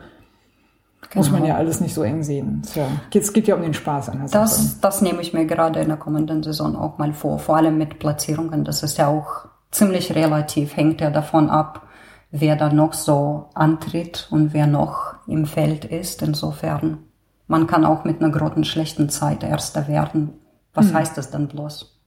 Genau. 1.10 1.24
Muss 1.24 1.30
man 1.30 1.44
ja 1.46 1.56
alles 1.56 1.80
nicht 1.80 1.94
so 1.94 2.02
eng 2.02 2.22
sehen. 2.22 2.62
Ja, 2.74 2.86
es 3.14 3.32
geht 3.32 3.48
ja 3.48 3.54
um 3.54 3.62
den 3.62 3.72
Spaß 3.72 4.10
an 4.10 4.18
der 4.18 4.28
das, 4.28 4.78
Das 4.80 5.00
nehme 5.00 5.22
ich 5.22 5.32
mir 5.32 5.46
gerade 5.46 5.80
in 5.80 5.88
der 5.88 5.96
kommenden 5.96 6.42
Saison 6.42 6.76
auch 6.76 6.98
mal 6.98 7.14
vor. 7.14 7.38
Vor 7.38 7.56
allem 7.56 7.78
mit 7.78 7.98
Platzierungen. 7.98 8.64
Das 8.64 8.82
ist 8.82 8.98
ja 8.98 9.08
auch 9.08 9.46
ziemlich 9.70 10.14
relativ. 10.14 10.76
Hängt 10.76 11.00
ja 11.00 11.10
davon 11.10 11.48
ab, 11.48 11.88
wer 12.30 12.56
da 12.56 12.70
noch 12.70 12.92
so 12.92 13.46
antritt 13.54 14.28
und 14.30 14.52
wer 14.52 14.66
noch 14.66 15.14
im 15.26 15.46
Feld 15.46 15.86
ist. 15.86 16.20
Insofern, 16.20 16.98
man 17.46 17.66
kann 17.66 17.86
auch 17.86 18.04
mit 18.04 18.22
einer 18.22 18.30
großen 18.30 18.64
schlechten 18.64 19.08
Zeit 19.08 19.42
Erster 19.42 19.88
werden. 19.88 20.34
Was 20.74 20.88
hm. 20.88 20.94
heißt 20.94 21.16
das 21.16 21.30
dann 21.30 21.48
bloß? 21.48 21.98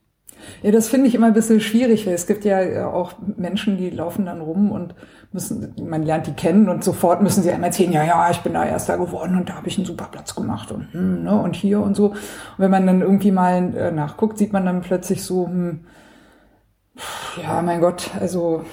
Ja, 0.62 0.72
das 0.72 0.90
finde 0.90 1.08
ich 1.08 1.16
immer 1.16 1.28
ein 1.28 1.34
bisschen 1.34 1.62
schwierig, 1.62 2.06
weil 2.06 2.14
es 2.14 2.28
gibt 2.28 2.46
ja 2.46 2.88
auch 2.88 3.14
Menschen, 3.38 3.78
die 3.78 3.90
laufen 3.90 4.26
dann 4.26 4.42
rum 4.42 4.72
und 4.72 4.96
müssen, 5.32 5.74
man 5.88 6.04
lernt 6.04 6.28
die 6.28 6.34
kennen 6.34 6.68
und 6.68 6.84
sofort 6.84 7.22
müssen 7.22 7.44
sie 7.44 7.52
einmal 7.52 7.70
erzählen, 7.70 7.94
ja, 7.94 8.04
ja, 8.04 8.30
ich 8.30 8.40
bin 8.40 8.54
da 8.54 8.66
Erster 8.66 8.98
geworden 8.98 9.38
und 9.38 9.50
da 9.50 9.56
habe 9.56 9.68
ich 9.68 9.78
einen 9.78 9.86
super 9.86 10.10
Platz 10.12 10.36
gemacht 10.36 10.72
und, 10.72 10.94
hm, 10.94 11.24
ne, 11.24 11.42
und 11.42 11.56
hier 11.56 11.82
und 11.82 11.96
so. 11.96 12.08
Und 12.10 12.18
wenn 12.58 12.72
man 12.72 12.86
dann 12.86 13.02
irgendwie 13.02 13.32
mal 13.32 13.76
äh, 13.76 13.92
nachguckt, 13.92 14.38
sieht 14.38 14.54
man 14.54 14.66
dann 14.66 14.82
plötzlich 14.82 15.24
so, 15.24 15.48
hm, 15.48 15.86
ja, 17.42 17.62
mein 17.62 17.80
Gott, 17.80 18.12
also 18.20 18.66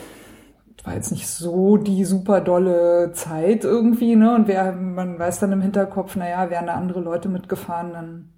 war 0.89 0.95
jetzt 0.95 1.13
nicht 1.13 1.29
so 1.29 1.77
die 1.77 2.05
super 2.07 2.41
dolle 2.41 3.13
Zeit 3.13 3.65
irgendwie, 3.65 4.17
ne? 4.17 4.35
Und 4.35 4.49
wer, 4.49 4.73
man 4.73 5.19
weiß 5.19 5.39
dann 5.39 5.53
im 5.53 5.61
Hinterkopf, 5.61 6.17
naja, 6.17 6.49
wären 6.49 6.67
da 6.67 6.75
andere 6.75 7.01
Leute 7.01 7.29
mitgefahren, 7.29 7.93
dann 7.93 8.33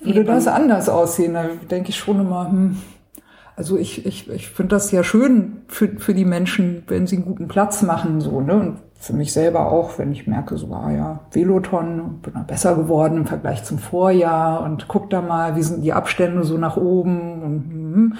würde 0.00 0.24
das 0.24 0.46
anders 0.46 0.88
aussehen. 0.88 1.34
Da 1.34 1.46
denke 1.68 1.90
ich 1.90 1.96
schon 1.96 2.20
immer, 2.20 2.48
hm, 2.48 2.76
also 3.56 3.78
ich, 3.78 4.04
ich, 4.04 4.28
ich 4.28 4.50
finde 4.50 4.76
das 4.76 4.92
ja 4.92 5.02
schön 5.02 5.62
für, 5.66 5.88
für 5.98 6.12
die 6.12 6.26
Menschen, 6.26 6.82
wenn 6.88 7.06
sie 7.06 7.16
einen 7.16 7.24
guten 7.24 7.48
Platz 7.48 7.82
machen, 7.82 8.20
so, 8.20 8.40
ne? 8.42 8.54
Und 8.54 8.76
für 8.98 9.14
mich 9.14 9.32
selber 9.32 9.72
auch, 9.72 9.98
wenn 9.98 10.12
ich 10.12 10.26
merke, 10.26 10.58
so, 10.58 10.72
ah 10.74 10.90
ja, 10.90 11.20
Veloton, 11.30 12.20
bin 12.20 12.34
da 12.34 12.40
besser 12.40 12.76
geworden 12.76 13.18
im 13.18 13.26
Vergleich 13.26 13.64
zum 13.64 13.78
Vorjahr 13.78 14.62
und 14.62 14.88
guck 14.88 15.08
da 15.08 15.22
mal, 15.22 15.56
wie 15.56 15.62
sind 15.62 15.82
die 15.82 15.94
Abstände 15.94 16.44
so 16.44 16.58
nach 16.58 16.76
oben 16.76 17.42
und 17.42 17.70
hm. 17.70 18.14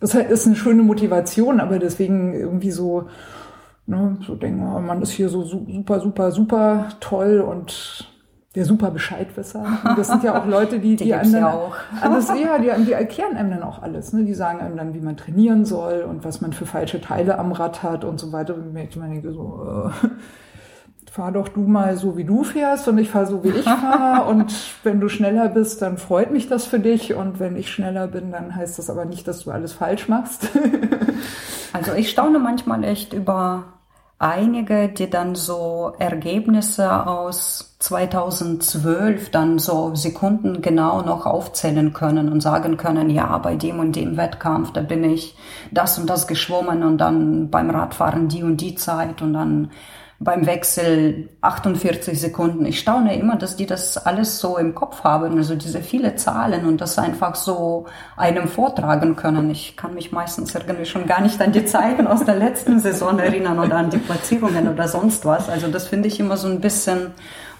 das 0.00 0.14
ist 0.14 0.46
eine 0.46 0.56
schöne 0.56 0.82
Motivation, 0.82 1.60
aber 1.60 1.78
deswegen 1.78 2.34
irgendwie 2.34 2.72
so, 2.72 3.08
ne, 3.86 4.18
so 4.26 4.34
denken, 4.34 4.62
oh, 4.62 4.80
man 4.80 5.02
ist 5.02 5.12
hier 5.12 5.28
so 5.28 5.44
super, 5.44 6.00
super, 6.00 6.32
super 6.32 6.88
toll 7.00 7.40
und 7.40 8.08
der 8.58 8.64
super 8.64 8.90
Bescheidwisser. 8.90 9.64
Und 9.88 9.96
das 9.96 10.08
sind 10.08 10.24
ja 10.24 10.36
auch 10.36 10.44
Leute, 10.44 10.80
die, 10.80 10.96
die, 10.96 11.04
die 11.04 11.14
einem 11.14 11.30
dann 11.30 11.42
ja 11.42 11.52
auch. 11.52 11.76
alles, 12.02 12.28
ja, 12.28 12.58
die, 12.58 12.84
die 12.84 12.92
erklären 12.92 13.36
einem 13.36 13.50
dann 13.50 13.62
auch 13.62 13.82
alles. 13.82 14.12
Ne? 14.12 14.24
Die 14.24 14.34
sagen 14.34 14.58
einem 14.58 14.76
dann, 14.76 14.94
wie 14.94 15.00
man 15.00 15.16
trainieren 15.16 15.64
soll 15.64 16.02
und 16.02 16.24
was 16.24 16.40
man 16.40 16.52
für 16.52 16.66
falsche 16.66 17.00
Teile 17.00 17.38
am 17.38 17.52
Rad 17.52 17.84
hat 17.84 18.04
und 18.04 18.18
so 18.18 18.32
weiter. 18.32 18.56
Und 18.56 18.76
ich 18.76 18.90
denke 18.90 19.32
so, 19.32 19.90
äh, 20.02 20.08
fahr 21.08 21.30
doch 21.30 21.46
du 21.48 21.60
mal 21.60 21.96
so, 21.96 22.16
wie 22.16 22.24
du 22.24 22.42
fährst 22.42 22.88
und 22.88 22.98
ich 22.98 23.10
fahr 23.10 23.26
so, 23.26 23.44
wie 23.44 23.50
ich 23.50 23.64
fahre. 23.64 24.24
und 24.28 24.52
wenn 24.82 24.98
du 24.98 25.08
schneller 25.08 25.48
bist, 25.48 25.80
dann 25.80 25.96
freut 25.96 26.32
mich 26.32 26.48
das 26.48 26.66
für 26.66 26.80
dich. 26.80 27.14
Und 27.14 27.38
wenn 27.38 27.54
ich 27.54 27.70
schneller 27.70 28.08
bin, 28.08 28.32
dann 28.32 28.56
heißt 28.56 28.76
das 28.80 28.90
aber 28.90 29.04
nicht, 29.04 29.28
dass 29.28 29.44
du 29.44 29.52
alles 29.52 29.72
falsch 29.72 30.08
machst. 30.08 30.48
also 31.72 31.92
ich 31.92 32.10
staune 32.10 32.40
manchmal 32.40 32.82
echt 32.82 33.12
über 33.12 33.66
einige, 34.18 34.88
die 34.88 35.08
dann 35.08 35.34
so 35.34 35.92
Ergebnisse 35.98 37.06
aus 37.06 37.76
2012 37.78 39.30
dann 39.30 39.58
so 39.60 39.94
Sekunden 39.94 40.60
genau 40.62 41.02
noch 41.02 41.26
aufzählen 41.26 41.92
können 41.92 42.32
und 42.32 42.40
sagen 42.40 42.76
können, 42.76 43.10
ja, 43.10 43.38
bei 43.38 43.54
dem 43.54 43.78
und 43.78 43.94
dem 43.94 44.16
Wettkampf, 44.16 44.72
da 44.72 44.80
bin 44.80 45.04
ich 45.04 45.36
das 45.70 45.98
und 45.98 46.10
das 46.10 46.26
geschwommen 46.26 46.82
und 46.82 46.98
dann 46.98 47.50
beim 47.50 47.70
Radfahren 47.70 48.28
die 48.28 48.42
und 48.42 48.60
die 48.60 48.74
Zeit 48.74 49.22
und 49.22 49.34
dann 49.34 49.70
beim 50.20 50.46
Wechsel 50.46 51.28
48 51.42 52.20
Sekunden. 52.20 52.66
Ich 52.66 52.80
staune 52.80 53.16
immer, 53.16 53.36
dass 53.36 53.54
die 53.54 53.66
das 53.66 53.96
alles 53.96 54.40
so 54.40 54.58
im 54.58 54.74
Kopf 54.74 55.04
haben, 55.04 55.36
also 55.36 55.54
diese 55.54 55.80
viele 55.80 56.16
Zahlen 56.16 56.66
und 56.66 56.80
das 56.80 56.98
einfach 56.98 57.36
so 57.36 57.86
einem 58.16 58.48
vortragen 58.48 59.14
können. 59.14 59.48
Ich 59.50 59.76
kann 59.76 59.94
mich 59.94 60.10
meistens 60.10 60.52
irgendwie 60.54 60.86
schon 60.86 61.06
gar 61.06 61.20
nicht 61.20 61.40
an 61.40 61.52
die 61.52 61.64
Zeiten 61.64 62.08
aus 62.08 62.24
der 62.24 62.34
letzten 62.34 62.80
Saison 62.80 63.20
erinnern 63.20 63.60
oder 63.60 63.76
an 63.76 63.90
die 63.90 63.98
Platzierungen 63.98 64.68
oder 64.68 64.88
sonst 64.88 65.24
was. 65.24 65.48
Also 65.48 65.68
das 65.68 65.86
finde 65.86 66.08
ich 66.08 66.18
immer 66.18 66.36
so 66.36 66.48
ein 66.48 66.60
bisschen 66.60 67.12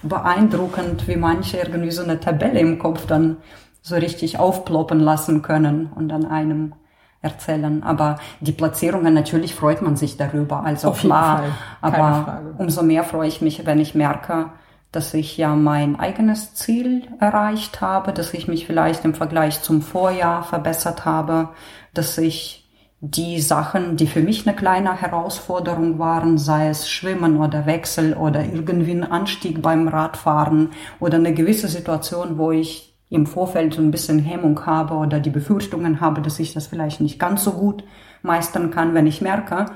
beeindruckend, 0.03 1.07
wie 1.07 1.17
manche 1.17 1.59
irgendwie 1.59 1.93
so 1.93 2.03
eine 2.03 2.19
Tabelle 2.19 2.59
im 2.59 2.81
Kopf 2.81 3.07
dann 3.07 3.37
so 3.83 3.95
richtig 3.95 4.41
aufploppen 4.41 4.99
lassen 4.99 5.43
können 5.43 5.93
und 5.95 6.13
an 6.13 6.27
einem 6.27 6.73
erzählen. 7.23 7.83
Aber 7.83 8.19
die 8.41 8.53
Platzierungen, 8.53 9.15
natürlich 9.15 9.55
freut 9.55 9.83
man 9.83 9.97
sich 9.97 10.17
darüber. 10.17 10.63
Also 10.65 10.89
Auf 10.89 11.01
klar, 11.01 11.43
aber 11.81 12.43
umso 12.59 12.83
mehr 12.83 13.05
freue 13.05 13.29
ich 13.29 13.41
mich, 13.41 13.67
wenn 13.67 13.81
ich 13.81 13.95
merke, 13.95 14.47
dass 14.93 15.13
ich 15.13 15.37
ja 15.37 15.55
mein 15.55 16.01
eigenes 16.01 16.55
Ziel 16.55 17.07
erreicht 17.21 17.81
habe, 17.81 18.13
dass 18.13 18.33
ich 18.33 18.49
mich 18.49 18.67
vielleicht 18.67 19.05
im 19.05 19.15
Vergleich 19.15 19.63
zum 19.63 19.83
Vorjahr 19.83 20.43
verbessert 20.45 21.05
habe, 21.05 21.51
dass 21.93 22.17
ich 22.17 22.65
die 23.01 23.41
Sachen, 23.41 23.97
die 23.97 24.09
für 24.09 24.21
mich 24.21 24.47
eine 24.47 24.57
kleine 24.57 25.01
Herausforderung 25.01 25.99
waren, 25.99 26.37
sei 26.37 26.69
es 26.69 26.91
Schwimmen 26.91 27.39
oder 27.39 27.65
Wechsel 27.65 28.15
oder 28.15 28.45
irgendwie 28.45 28.91
ein 28.93 29.05
Anstieg 29.05 29.63
beim 29.63 29.87
Radfahren 29.87 30.71
oder 30.99 31.19
eine 31.19 31.33
gewisse 31.33 31.69
Situation, 31.69 32.39
wo 32.39 32.51
ich 32.51 32.88
im 33.11 33.27
Vorfeld 33.27 33.75
so 33.75 33.83
ein 33.83 33.91
bisschen 33.91 34.19
Hemmung 34.19 34.67
habe 34.67 34.95
oder 34.95 35.21
die 35.21 35.31
Befürchtungen 35.31 36.01
habe, 36.01 36.21
dass 36.21 36.39
ich 36.39 36.53
das 36.53 36.67
vielleicht 36.67 37.01
nicht 37.01 37.19
ganz 37.19 37.45
so 37.45 37.53
gut 37.53 37.85
meistern 38.23 38.71
kann, 38.71 38.95
wenn 38.95 39.07
ich 39.07 39.21
merke, 39.21 39.67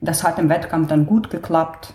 das 0.00 0.22
hat 0.22 0.38
im 0.38 0.48
Wettkampf 0.48 0.88
dann 0.88 1.06
gut 1.06 1.30
geklappt, 1.30 1.94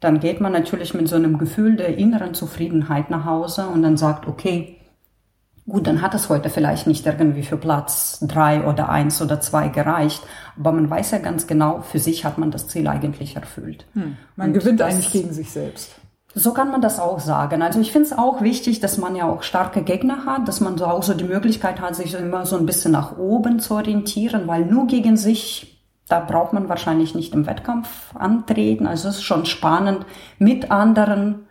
dann 0.00 0.20
geht 0.20 0.40
man 0.40 0.52
natürlich 0.52 0.94
mit 0.94 1.08
so 1.08 1.16
einem 1.16 1.38
Gefühl 1.38 1.76
der 1.76 1.96
inneren 1.96 2.34
Zufriedenheit 2.34 3.10
nach 3.10 3.24
Hause 3.24 3.66
und 3.66 3.82
dann 3.82 3.96
sagt, 3.96 4.26
okay, 4.26 4.78
gut, 5.66 5.86
dann 5.86 6.02
hat 6.02 6.14
es 6.14 6.28
heute 6.28 6.50
vielleicht 6.50 6.86
nicht 6.86 7.06
irgendwie 7.06 7.42
für 7.42 7.56
Platz 7.56 8.18
drei 8.20 8.66
oder 8.66 8.88
eins 8.88 9.22
oder 9.22 9.40
zwei 9.40 9.68
gereicht, 9.68 10.22
aber 10.58 10.72
man 10.72 10.90
weiß 10.90 11.12
ja 11.12 11.18
ganz 11.18 11.46
genau, 11.46 11.82
für 11.82 11.98
sich 11.98 12.24
hat 12.24 12.38
man 12.38 12.50
das 12.50 12.68
Ziel 12.68 12.88
eigentlich 12.88 13.36
erfüllt. 13.36 13.86
Hm. 13.94 14.16
Man 14.36 14.48
und 14.48 14.54
gewinnt 14.54 14.82
eigentlich 14.82 15.12
gegen 15.12 15.32
sich 15.32 15.50
selbst. 15.50 15.94
So 16.34 16.54
kann 16.54 16.70
man 16.70 16.80
das 16.80 16.98
auch 16.98 17.20
sagen. 17.20 17.60
Also 17.60 17.78
ich 17.80 17.92
finde 17.92 18.06
es 18.06 18.16
auch 18.16 18.40
wichtig, 18.40 18.80
dass 18.80 18.96
man 18.96 19.14
ja 19.14 19.28
auch 19.28 19.42
starke 19.42 19.82
Gegner 19.82 20.24
hat, 20.24 20.48
dass 20.48 20.60
man 20.60 20.78
so 20.78 20.86
auch 20.86 21.02
so 21.02 21.12
die 21.12 21.24
Möglichkeit 21.24 21.80
hat, 21.80 21.94
sich 21.94 22.14
immer 22.14 22.46
so 22.46 22.56
ein 22.56 22.64
bisschen 22.64 22.92
nach 22.92 23.18
oben 23.18 23.60
zu 23.60 23.74
orientieren, 23.74 24.46
weil 24.46 24.64
nur 24.64 24.86
gegen 24.86 25.18
sich, 25.18 25.84
da 26.08 26.20
braucht 26.20 26.54
man 26.54 26.70
wahrscheinlich 26.70 27.14
nicht 27.14 27.34
im 27.34 27.46
Wettkampf 27.46 28.16
antreten. 28.16 28.86
Also 28.86 29.08
es 29.08 29.16
ist 29.16 29.24
schon 29.24 29.44
spannend, 29.44 30.06
mit 30.38 30.70
anderen 30.70 31.46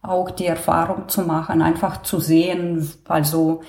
auch 0.00 0.30
die 0.30 0.46
Erfahrung 0.46 1.08
zu 1.08 1.22
machen, 1.22 1.60
einfach 1.60 2.02
zu 2.02 2.18
sehen, 2.18 2.90
also 3.06 3.60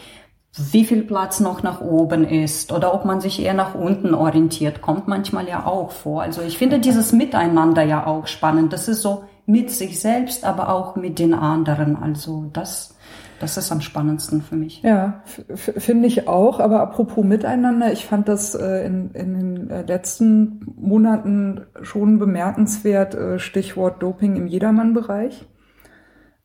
wie 0.72 0.86
viel 0.86 1.04
Platz 1.04 1.40
noch 1.40 1.64
nach 1.64 1.82
oben 1.82 2.26
ist 2.26 2.72
oder 2.72 2.94
ob 2.94 3.06
man 3.06 3.22
sich 3.22 3.42
eher 3.42 3.54
nach 3.54 3.76
unten 3.76 4.14
orientiert, 4.14 4.82
kommt 4.82 5.08
manchmal 5.08 5.48
ja 5.48 5.66
auch 5.66 5.92
vor. 5.92 6.22
Also 6.22 6.42
ich 6.42 6.58
finde 6.58 6.80
dieses 6.80 7.12
Miteinander 7.12 7.84
ja 7.84 8.06
auch 8.06 8.28
spannend. 8.28 8.72
Das 8.72 8.88
ist 8.88 9.02
so, 9.02 9.26
mit 9.46 9.72
sich 9.72 10.00
selbst, 10.00 10.46
aber 10.46 10.70
auch 10.70 10.96
mit 10.96 11.20
den 11.20 11.34
anderen. 11.34 11.96
Also 11.96 12.50
das, 12.54 12.96
Das 13.40 13.58
ist 13.58 13.72
am 13.72 13.82
spannendsten 13.82 14.42
für 14.42 14.56
mich. 14.56 14.82
Ja, 14.84 15.22
finde 15.56 16.08
ich 16.08 16.28
auch. 16.30 16.62
Aber 16.62 16.80
apropos 16.80 17.26
Miteinander, 17.26 17.92
ich 17.92 18.06
fand 18.06 18.30
das 18.30 18.56
äh, 18.56 18.86
in, 18.86 19.12
in 19.12 19.34
den 19.34 19.70
äh, 19.70 19.82
letzten 19.82 20.62
Monaten 20.78 21.66
schon 21.82 22.20
bemerkenswert, 22.20 23.16
äh, 23.16 23.40
Stichwort 23.40 24.02
Doping 24.02 24.38
im 24.38 24.48
Jedermann-Bereich. 24.48 25.46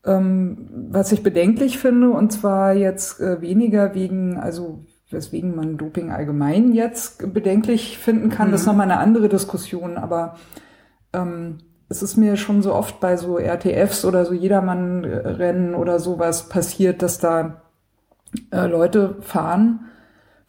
Ähm, 0.04 0.88
was 0.90 1.12
ich 1.12 1.22
bedenklich 1.22 1.78
finde, 1.78 2.10
und 2.10 2.32
zwar 2.32 2.72
jetzt 2.74 3.20
äh, 3.20 3.40
weniger 3.40 3.94
wegen, 3.94 4.36
also 4.36 4.84
weswegen 5.10 5.54
man 5.54 5.76
Doping 5.76 6.10
allgemein 6.10 6.72
jetzt 6.72 7.32
bedenklich 7.32 7.98
finden 7.98 8.28
kann, 8.28 8.48
mhm. 8.48 8.52
das 8.52 8.62
ist 8.62 8.66
nochmal 8.66 8.90
eine 8.90 9.00
andere 9.00 9.28
Diskussion, 9.28 9.96
aber 9.96 10.36
ähm, 11.12 11.58
es 11.88 12.02
ist 12.02 12.16
mir 12.16 12.36
schon 12.36 12.62
so 12.62 12.74
oft 12.74 13.00
bei 13.00 13.16
so 13.16 13.38
RTFs 13.38 14.04
oder 14.04 14.24
so 14.24 14.34
Jedermann-Rennen 14.34 15.74
oder 15.74 16.00
sowas 16.00 16.48
passiert, 16.48 17.02
dass 17.02 17.18
da 17.18 17.62
äh, 18.50 18.66
Leute 18.66 19.16
fahren, 19.20 19.86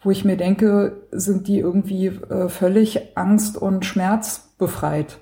wo 0.02 0.10
ich 0.10 0.24
mir 0.24 0.36
denke, 0.36 1.02
sind 1.12 1.48
die 1.48 1.58
irgendwie 1.58 2.06
äh, 2.06 2.48
völlig 2.48 3.16
angst- 3.16 3.56
und 3.56 3.84
schmerzbefreit. 3.84 5.18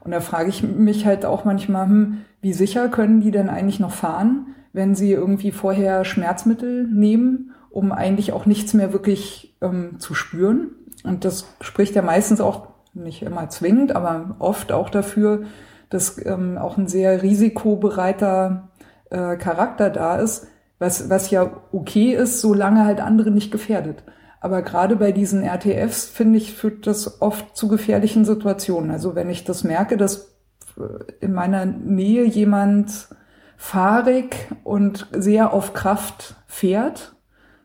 Und 0.00 0.12
da 0.12 0.20
frage 0.20 0.48
ich 0.48 0.62
mich 0.62 1.04
halt 1.06 1.26
auch 1.26 1.44
manchmal, 1.44 1.86
hm, 1.86 2.18
wie 2.40 2.52
sicher 2.52 2.88
können 2.88 3.20
die 3.20 3.30
denn 3.30 3.50
eigentlich 3.50 3.80
noch 3.80 3.92
fahren, 3.92 4.54
wenn 4.72 4.94
sie 4.94 5.12
irgendwie 5.12 5.50
vorher 5.50 6.04
Schmerzmittel 6.04 6.86
nehmen, 6.86 7.52
um 7.70 7.92
eigentlich 7.92 8.32
auch 8.32 8.46
nichts 8.46 8.74
mehr 8.74 8.92
wirklich 8.92 9.56
ähm, 9.60 9.98
zu 9.98 10.14
spüren? 10.14 10.70
Und 11.04 11.24
das 11.24 11.46
spricht 11.60 11.94
ja 11.94 12.02
meistens 12.02 12.40
auch 12.40 12.68
nicht 12.98 13.22
immer 13.22 13.48
zwingend, 13.48 13.94
aber 13.94 14.36
oft 14.38 14.72
auch 14.72 14.90
dafür, 14.90 15.44
dass 15.90 16.24
ähm, 16.24 16.58
auch 16.58 16.76
ein 16.76 16.88
sehr 16.88 17.22
risikobereiter 17.22 18.68
äh, 19.10 19.36
Charakter 19.36 19.90
da 19.90 20.16
ist, 20.16 20.46
was, 20.78 21.10
was 21.10 21.30
ja 21.30 21.50
okay 21.72 22.14
ist, 22.14 22.40
solange 22.40 22.84
halt 22.84 23.00
andere 23.00 23.30
nicht 23.30 23.50
gefährdet. 23.50 24.04
Aber 24.40 24.62
gerade 24.62 24.96
bei 24.96 25.12
diesen 25.12 25.42
RTFs, 25.42 26.06
finde 26.06 26.38
ich, 26.38 26.54
führt 26.54 26.86
das 26.86 27.20
oft 27.20 27.56
zu 27.56 27.68
gefährlichen 27.68 28.24
Situationen. 28.24 28.90
Also 28.90 29.14
wenn 29.14 29.30
ich 29.30 29.44
das 29.44 29.64
merke, 29.64 29.96
dass 29.96 30.36
äh, 30.76 30.82
in 31.20 31.32
meiner 31.32 31.64
Nähe 31.66 32.24
jemand 32.24 33.08
fahrig 33.56 34.48
und 34.62 35.08
sehr 35.12 35.52
auf 35.52 35.74
Kraft 35.74 36.36
fährt, 36.46 37.16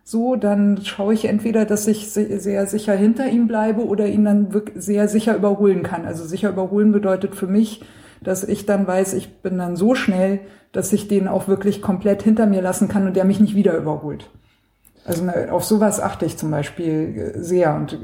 so, 0.03 0.35
dann 0.35 0.81
schaue 0.83 1.13
ich 1.13 1.25
entweder, 1.25 1.65
dass 1.65 1.87
ich 1.87 2.11
sehr 2.11 2.67
sicher 2.67 2.93
hinter 2.93 3.27
ihm 3.29 3.47
bleibe 3.47 3.85
oder 3.85 4.05
ihn 4.07 4.25
dann 4.25 4.53
wirklich 4.53 4.83
sehr 4.83 5.07
sicher 5.07 5.35
überholen 5.35 5.81
kann. 5.83 6.05
Also 6.05 6.25
sicher 6.25 6.49
überholen 6.49 6.91
bedeutet 6.91 7.35
für 7.35 7.47
mich, 7.47 7.83
dass 8.21 8.43
ich 8.43 8.65
dann 8.65 8.85
weiß, 8.85 9.13
ich 9.13 9.41
bin 9.41 9.57
dann 9.57 9.75
so 9.77 9.95
schnell, 9.95 10.41
dass 10.73 10.91
ich 10.91 11.07
den 11.07 11.27
auch 11.27 11.47
wirklich 11.47 11.81
komplett 11.81 12.21
hinter 12.21 12.47
mir 12.47 12.61
lassen 12.61 12.89
kann 12.89 13.07
und 13.07 13.15
der 13.15 13.23
mich 13.23 13.39
nicht 13.39 13.55
wieder 13.55 13.77
überholt. 13.77 14.29
Also 15.05 15.27
auf 15.51 15.63
sowas 15.65 15.99
achte 15.99 16.25
ich 16.25 16.37
zum 16.37 16.49
Beispiel 16.51 17.33
sehr 17.35 17.75
und 17.75 17.99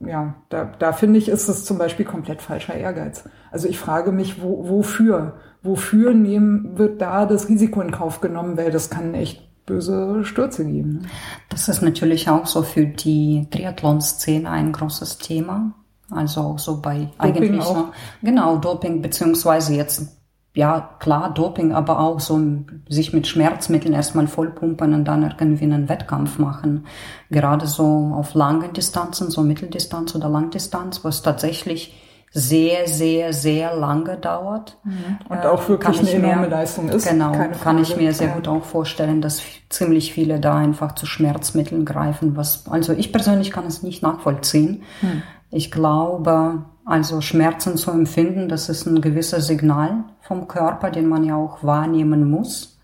ja, 0.00 0.34
da, 0.48 0.72
da 0.78 0.92
finde 0.92 1.18
ich, 1.18 1.28
ist 1.28 1.48
es 1.48 1.64
zum 1.64 1.78
Beispiel 1.78 2.04
komplett 2.06 2.40
falscher 2.40 2.74
Ehrgeiz. 2.74 3.24
Also 3.50 3.68
ich 3.68 3.78
frage 3.78 4.12
mich, 4.12 4.42
wo, 4.42 4.68
wofür? 4.68 5.34
Wofür 5.62 6.14
nehmen, 6.14 6.78
wird 6.78 7.00
da 7.02 7.26
das 7.26 7.48
Risiko 7.48 7.80
in 7.80 7.90
Kauf 7.90 8.20
genommen? 8.20 8.56
Weil 8.56 8.70
das 8.70 8.90
kann 8.90 9.14
echt 9.14 9.42
böse 9.66 10.24
Stürze 10.24 10.64
geben. 10.64 11.00
Ne? 11.02 11.08
Das 11.48 11.68
ist 11.68 11.82
natürlich 11.82 12.30
auch 12.30 12.46
so 12.46 12.62
für 12.62 12.86
die 12.86 13.48
Triathlon-Szene 13.50 14.48
ein 14.48 14.72
großes 14.72 15.18
Thema. 15.18 15.72
Also 16.10 16.40
auch 16.40 16.58
so 16.58 16.80
bei 16.80 17.10
Doping 17.18 17.18
eigentlich 17.18 17.60
auch. 17.60 17.76
So, 17.76 17.88
genau 18.22 18.58
Doping 18.58 19.02
beziehungsweise 19.02 19.74
jetzt 19.74 20.16
ja 20.54 20.96
klar 21.00 21.34
Doping, 21.34 21.72
aber 21.72 22.00
auch 22.00 22.18
so 22.20 22.40
sich 22.88 23.12
mit 23.12 23.26
Schmerzmitteln 23.26 23.92
erstmal 23.92 24.26
vollpumpen 24.26 24.94
und 24.94 25.04
dann 25.04 25.22
irgendwie 25.38 25.64
einen 25.64 25.88
Wettkampf 25.88 26.38
machen. 26.38 26.86
Gerade 27.30 27.66
so 27.66 28.12
auf 28.14 28.34
langen 28.34 28.72
Distanzen, 28.72 29.30
so 29.30 29.42
Mitteldistanz 29.42 30.14
oder 30.14 30.28
Langdistanz, 30.28 31.04
wo 31.04 31.08
es 31.08 31.20
tatsächlich 31.22 31.94
sehr, 32.32 32.86
sehr, 32.86 33.32
sehr 33.32 33.74
lange 33.74 34.16
dauert. 34.18 34.78
Mhm. 34.84 35.18
Und 35.28 35.46
auch 35.46 35.68
wirklich 35.68 36.00
eine 36.00 36.10
enorme 36.10 36.42
mir, 36.42 36.48
Leistung 36.48 36.88
ist. 36.88 37.08
Genau, 37.08 37.32
kann 37.62 37.78
ich 37.78 37.96
mir 37.96 38.12
sehr 38.12 38.28
gut 38.28 38.46
auch 38.46 38.64
vorstellen, 38.64 39.22
dass 39.22 39.40
ziemlich 39.68 40.12
viele 40.12 40.38
da 40.38 40.56
einfach 40.56 40.94
zu 40.94 41.06
Schmerzmitteln 41.06 41.84
greifen. 41.84 42.36
Was, 42.36 42.68
also 42.68 42.92
ich 42.92 43.12
persönlich 43.12 43.50
kann 43.50 43.66
es 43.66 43.82
nicht 43.82 44.02
nachvollziehen. 44.02 44.82
Mhm. 45.00 45.22
Ich 45.50 45.70
glaube, 45.70 46.64
also 46.84 47.20
Schmerzen 47.20 47.76
zu 47.76 47.90
empfinden, 47.90 48.48
das 48.48 48.68
ist 48.68 48.86
ein 48.86 49.00
gewisses 49.00 49.46
Signal 49.46 50.04
vom 50.20 50.46
Körper, 50.46 50.90
den 50.90 51.08
man 51.08 51.24
ja 51.24 51.36
auch 51.36 51.64
wahrnehmen 51.64 52.30
muss. 52.30 52.78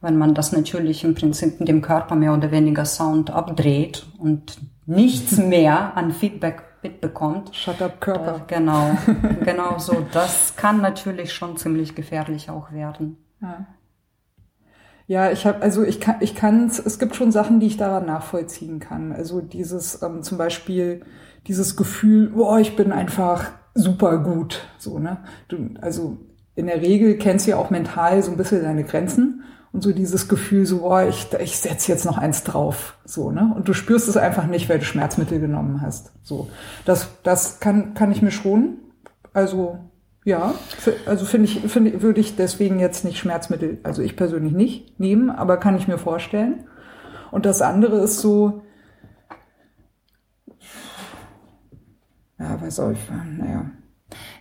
Wenn 0.00 0.18
man 0.18 0.34
das 0.34 0.52
natürlich 0.52 1.04
im 1.04 1.14
Prinzip 1.14 1.64
dem 1.64 1.82
Körper 1.82 2.14
mehr 2.14 2.34
oder 2.34 2.50
weniger 2.50 2.84
Sound 2.84 3.30
abdreht 3.30 4.06
und 4.18 4.58
nichts 4.86 5.38
mehr 5.38 5.96
an 5.96 6.12
Feedback 6.12 6.62
mitbekommt. 6.84 7.54
Shut 7.56 7.82
up 7.82 8.00
Körper. 8.00 8.36
Äh, 8.36 8.54
genau, 8.54 8.96
genau 9.44 9.78
so. 9.78 10.06
Das 10.12 10.54
kann 10.54 10.80
natürlich 10.80 11.32
schon 11.32 11.56
ziemlich 11.56 11.96
gefährlich 11.96 12.50
auch 12.50 12.70
werden. 12.70 13.16
Ja. 13.42 13.66
Ja, 15.06 15.30
ich 15.30 15.44
habe, 15.44 15.60
also 15.60 15.82
ich 15.82 16.00
kann, 16.00 16.16
ich 16.20 16.34
kann, 16.34 16.66
es 16.66 16.98
gibt 16.98 17.14
schon 17.14 17.30
Sachen, 17.30 17.60
die 17.60 17.66
ich 17.66 17.76
daran 17.76 18.06
nachvollziehen 18.06 18.78
kann. 18.78 19.12
Also 19.12 19.42
dieses 19.42 20.02
ähm, 20.02 20.22
zum 20.22 20.38
Beispiel 20.38 21.02
dieses 21.46 21.76
Gefühl, 21.76 22.30
boah, 22.30 22.58
ich 22.58 22.74
bin 22.74 22.90
einfach 22.90 23.50
super 23.74 24.18
gut, 24.18 24.66
so 24.78 24.98
ne. 24.98 25.18
Du, 25.48 25.58
also 25.82 26.16
in 26.54 26.68
der 26.68 26.80
Regel 26.80 27.18
kennst 27.18 27.46
du 27.46 27.50
ja 27.50 27.56
auch 27.58 27.68
mental 27.68 28.22
so 28.22 28.30
ein 28.30 28.38
bisschen 28.38 28.62
deine 28.62 28.84
Grenzen 28.84 29.42
und 29.74 29.82
so 29.82 29.92
dieses 29.92 30.28
Gefühl, 30.28 30.64
so, 30.66 30.78
boah, 30.78 31.02
ich, 31.02 31.26
ich 31.40 31.58
setze 31.58 31.90
jetzt 31.90 32.04
noch 32.04 32.16
eins 32.16 32.44
drauf, 32.44 32.96
so, 33.04 33.32
ne? 33.32 33.52
Und 33.56 33.66
du 33.66 33.72
spürst 33.72 34.06
es 34.06 34.16
einfach 34.16 34.46
nicht, 34.46 34.68
weil 34.68 34.78
du 34.78 34.84
Schmerzmittel 34.84 35.40
genommen 35.40 35.82
hast, 35.82 36.12
so. 36.22 36.48
Das, 36.84 37.08
das 37.24 37.58
kann, 37.58 37.92
kann 37.92 38.12
ich 38.12 38.22
mir 38.22 38.30
schon, 38.30 38.78
also, 39.32 39.80
ja, 40.24 40.54
also 41.06 41.24
finde 41.24 41.48
ich, 41.48 41.60
finde, 41.62 42.02
würde 42.02 42.20
ich 42.20 42.36
deswegen 42.36 42.78
jetzt 42.78 43.04
nicht 43.04 43.18
Schmerzmittel, 43.18 43.78
also 43.82 44.00
ich 44.00 44.14
persönlich 44.14 44.52
nicht 44.52 45.00
nehmen, 45.00 45.28
aber 45.28 45.56
kann 45.56 45.76
ich 45.76 45.88
mir 45.88 45.98
vorstellen. 45.98 46.68
Und 47.32 47.44
das 47.44 47.60
andere 47.60 47.98
ist 47.98 48.20
so, 48.20 48.62
ja, 52.38 52.60
weiß 52.60 52.78
auch, 52.78 52.92
naja, 53.38 53.72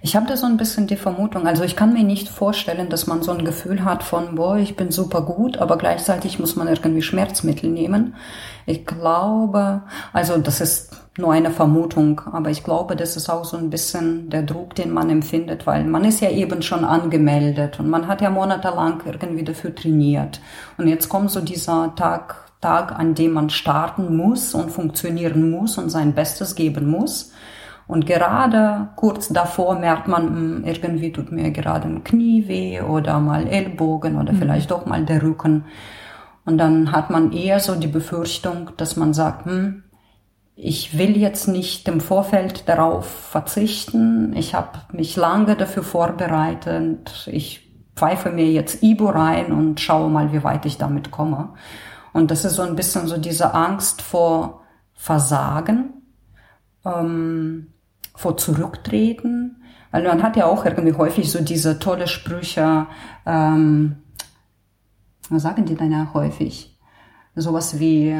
ich 0.01 0.17
habe 0.17 0.27
da 0.27 0.35
so 0.35 0.45
ein 0.45 0.57
bisschen 0.57 0.87
die 0.87 0.97
Vermutung, 0.97 1.47
also 1.47 1.63
ich 1.63 1.77
kann 1.77 1.93
mir 1.93 2.03
nicht 2.03 2.27
vorstellen, 2.27 2.89
dass 2.89 3.07
man 3.07 3.23
so 3.23 3.31
ein 3.31 3.45
Gefühl 3.45 3.85
hat 3.85 4.03
von, 4.03 4.35
boah, 4.35 4.57
ich 4.57 4.75
bin 4.75 4.91
super 4.91 5.21
gut, 5.21 5.57
aber 5.57 5.77
gleichzeitig 5.77 6.39
muss 6.39 6.57
man 6.57 6.67
irgendwie 6.67 7.01
Schmerzmittel 7.01 7.69
nehmen. 7.69 8.15
Ich 8.65 8.85
glaube, 8.85 9.83
also 10.11 10.37
das 10.37 10.59
ist 10.59 10.91
nur 11.17 11.31
eine 11.31 11.51
Vermutung, 11.51 12.19
aber 12.31 12.49
ich 12.49 12.63
glaube, 12.63 12.97
das 12.97 13.15
ist 13.15 13.29
auch 13.29 13.45
so 13.45 13.55
ein 13.55 13.69
bisschen 13.69 14.29
der 14.29 14.43
Druck, 14.43 14.75
den 14.75 14.91
man 14.91 15.09
empfindet, 15.09 15.65
weil 15.65 15.85
man 15.85 16.03
ist 16.03 16.19
ja 16.19 16.29
eben 16.29 16.61
schon 16.61 16.83
angemeldet 16.83 17.79
und 17.79 17.89
man 17.89 18.07
hat 18.07 18.21
ja 18.21 18.29
monatelang 18.29 19.01
irgendwie 19.05 19.43
dafür 19.45 19.73
trainiert. 19.73 20.41
Und 20.77 20.87
jetzt 20.87 21.07
kommt 21.07 21.31
so 21.31 21.39
dieser 21.39 21.93
Tag, 21.95 22.51
Tag, 22.59 22.97
an 22.97 23.15
dem 23.15 23.31
man 23.31 23.49
starten 23.49 24.17
muss 24.17 24.53
und 24.53 24.71
funktionieren 24.71 25.49
muss 25.51 25.77
und 25.77 25.89
sein 25.89 26.13
Bestes 26.13 26.55
geben 26.55 26.89
muss. 26.89 27.31
Und 27.87 28.05
gerade 28.05 28.89
kurz 28.95 29.29
davor 29.29 29.75
merkt 29.75 30.07
man, 30.07 30.27
hm, 30.27 30.63
irgendwie 30.65 31.11
tut 31.11 31.31
mir 31.31 31.51
gerade 31.51 31.87
ein 31.87 32.03
Knie 32.03 32.47
weh 32.47 32.81
oder 32.81 33.19
mal 33.19 33.47
Ellbogen 33.47 34.17
oder 34.17 34.33
mhm. 34.33 34.37
vielleicht 34.37 34.71
doch 34.71 34.85
mal 34.85 35.05
der 35.05 35.21
Rücken. 35.21 35.65
Und 36.45 36.57
dann 36.57 36.91
hat 36.91 37.09
man 37.09 37.31
eher 37.31 37.59
so 37.59 37.75
die 37.75 37.87
Befürchtung, 37.87 38.71
dass 38.77 38.95
man 38.95 39.13
sagt, 39.13 39.45
hm, 39.45 39.83
ich 40.55 40.97
will 40.97 41.17
jetzt 41.17 41.47
nicht 41.47 41.87
im 41.87 41.99
Vorfeld 41.99 42.69
darauf 42.69 43.05
verzichten. 43.05 44.33
Ich 44.35 44.53
habe 44.53 44.79
mich 44.91 45.15
lange 45.15 45.55
dafür 45.55 45.83
vorbereitet. 45.83 47.27
Ich 47.31 47.71
pfeife 47.95 48.29
mir 48.29 48.51
jetzt 48.51 48.83
Ibo 48.83 49.09
rein 49.09 49.51
und 49.51 49.79
schaue 49.79 50.09
mal, 50.09 50.31
wie 50.31 50.43
weit 50.43 50.65
ich 50.65 50.77
damit 50.77 51.11
komme. 51.11 51.53
Und 52.11 52.29
das 52.29 52.45
ist 52.45 52.55
so 52.55 52.61
ein 52.61 52.75
bisschen 52.75 53.07
so 53.07 53.17
diese 53.17 53.53
Angst 53.53 54.01
vor 54.01 54.61
Versagen. 54.93 55.93
Ähm, 56.85 57.72
vor 58.13 58.37
Zurücktreten. 58.37 59.63
Weil 59.91 60.03
man 60.03 60.23
hat 60.23 60.35
ja 60.35 60.45
auch 60.45 60.65
irgendwie 60.65 60.93
häufig 60.93 61.31
so 61.31 61.41
diese 61.41 61.77
tolle 61.77 62.07
Sprüche, 62.07 62.87
ähm, 63.25 63.97
was 65.29 65.43
sagen 65.43 65.65
die 65.65 65.75
dann 65.75 65.91
ja 65.91 66.09
häufig? 66.13 66.72
Sowas 67.35 67.79
wie 67.79 68.15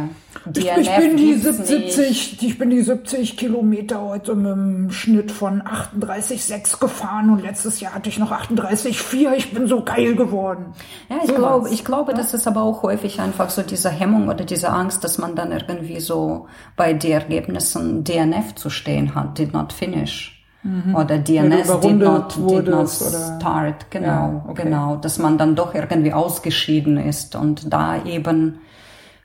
DNF 0.48 0.78
ich, 0.80 0.90
bin 0.98 1.18
die 1.18 1.36
70, 1.36 2.42
ich 2.42 2.58
bin 2.58 2.72
die 2.72 2.82
70 2.82 3.38
Kilometer 3.38 4.02
heute 4.02 4.34
mit 4.34 4.52
einem 4.52 4.90
Schnitt 4.90 5.32
von 5.32 5.62
38,6 5.62 6.80
gefahren 6.80 7.30
und 7.30 7.44
letztes 7.44 7.80
Jahr 7.80 7.94
hatte 7.94 8.10
ich 8.10 8.18
noch 8.18 8.32
38,4. 8.32 9.34
Ich 9.38 9.54
bin 9.54 9.68
so 9.68 9.84
geil 9.84 10.16
geworden. 10.16 10.74
Ja, 11.10 11.18
ich 11.22 11.30
so 11.30 11.36
glaube, 11.36 11.70
ich 11.70 11.86
glaube, 11.86 12.14
ja? 12.14 12.18
das 12.18 12.34
ist 12.34 12.48
aber 12.48 12.64
auch 12.64 12.82
häufig 12.82 13.22
einfach 13.22 13.52
so 13.52 13.62
diese 13.62 13.92
Hemmung 13.92 14.30
oder 14.30 14.46
diese 14.46 14.70
Angst, 14.70 15.04
dass 15.04 15.20
man 15.20 15.36
dann 15.36 15.52
irgendwie 15.52 16.00
so 16.00 16.48
bei 16.76 16.94
den 16.94 17.12
Ergebnissen 17.12 18.04
DNF 18.04 18.56
zu 18.56 18.72
stehen 18.72 19.14
hat, 19.14 19.38
did 19.38 19.54
not 19.54 19.74
finish. 19.74 20.44
Mhm. 20.64 20.96
Oder 20.96 21.20
DNS 21.20 21.82
did 21.82 22.00
not, 22.00 22.36
did 22.50 22.68
not 22.68 22.90
start, 22.90 23.92
genau, 23.92 24.08
ja, 24.08 24.46
okay. 24.48 24.64
genau, 24.64 24.96
dass 24.96 25.20
man 25.20 25.38
dann 25.38 25.56
doch 25.56 25.76
irgendwie 25.76 26.14
ausgeschieden 26.14 26.98
ist 26.98 27.36
und 27.36 27.72
da 27.72 28.04
eben 28.04 28.60